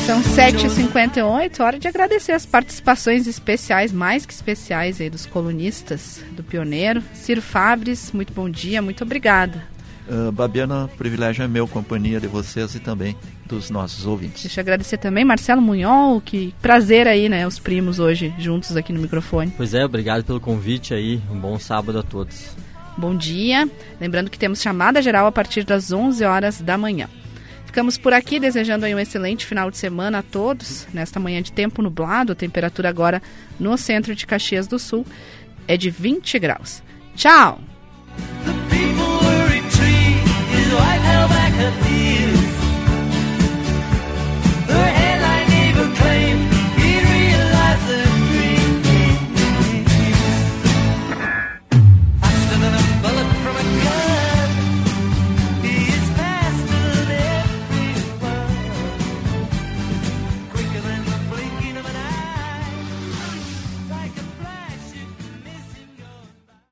São 0.07 0.21
7h58, 0.21 1.61
hora 1.61 1.79
de 1.79 1.89
agradecer 1.89 2.33
as 2.33 2.45
participações 2.45 3.27
especiais, 3.27 3.91
mais 3.91 4.27
que 4.27 4.35
especiais 4.35 5.01
aí 5.01 5.09
dos 5.09 5.25
colunistas 5.25 6.23
do 6.33 6.45
Pioneiro. 6.45 7.03
Ciro 7.15 7.41
Fabres, 7.41 8.13
muito 8.13 8.31
bom 8.31 8.51
dia, 8.51 8.83
muito 8.83 9.03
obrigada. 9.03 9.67
Uh, 10.07 10.31
Babiana, 10.31 10.85
o 10.85 10.89
privilégio 10.89 11.43
é 11.43 11.49
meu, 11.49 11.67
companhia 11.67 12.21
de 12.21 12.27
vocês 12.27 12.75
e 12.75 12.81
também 12.81 13.17
dos 13.47 13.71
nossos 13.71 14.05
ouvintes. 14.05 14.43
Deixa 14.43 14.61
eu 14.61 14.63
agradecer 14.63 14.99
também 14.99 15.25
Marcelo 15.25 15.63
Munhol, 15.63 16.21
que 16.21 16.55
prazer 16.61 17.09
aí, 17.09 17.27
né, 17.31 17.47
os 17.47 17.59
primos 17.59 17.99
hoje 17.99 18.35
juntos 18.39 18.77
aqui 18.77 18.93
no 18.93 19.01
microfone. 19.01 19.55
Pois 19.57 19.73
é, 19.73 19.83
obrigado 19.87 20.23
pelo 20.23 20.39
convite 20.39 20.93
aí, 20.93 21.19
um 21.31 21.39
bom 21.39 21.59
sábado 21.59 21.99
a 21.99 22.03
todos. 22.03 22.55
Bom 22.97 23.17
dia, 23.17 23.69
lembrando 24.01 24.31
que 24.31 24.39
temos 24.39 24.63
chamada 24.63 25.03
geral 25.03 25.27
a 25.27 25.33
partir 25.33 25.65
das 25.65 25.91
11 25.91 26.25
horas 26.25 26.61
da 26.61 26.79
manhã. 26.79 27.09
Ficamos 27.67 27.99
por 27.99 28.13
aqui 28.13 28.39
desejando 28.39 28.87
um 28.87 28.99
excelente 29.01 29.45
final 29.45 29.69
de 29.69 29.77
semana 29.77 30.21
a 30.21 30.23
todos. 30.23 30.87
Nesta 30.95 31.19
manhã 31.19 31.43
de 31.43 31.51
tempo 31.51 31.83
nublado, 31.83 32.33
a 32.33 32.37
temperatura 32.37 32.89
agora 32.89 33.21
no 33.59 33.77
centro 33.77 34.15
de 34.15 34.25
Caxias 34.25 34.69
do 34.69 34.79
Sul 34.79 35.05
é 35.67 35.77
de 35.77 35.91
20 35.91 36.39
graus. 36.39 36.85
Tchau! 37.17 37.61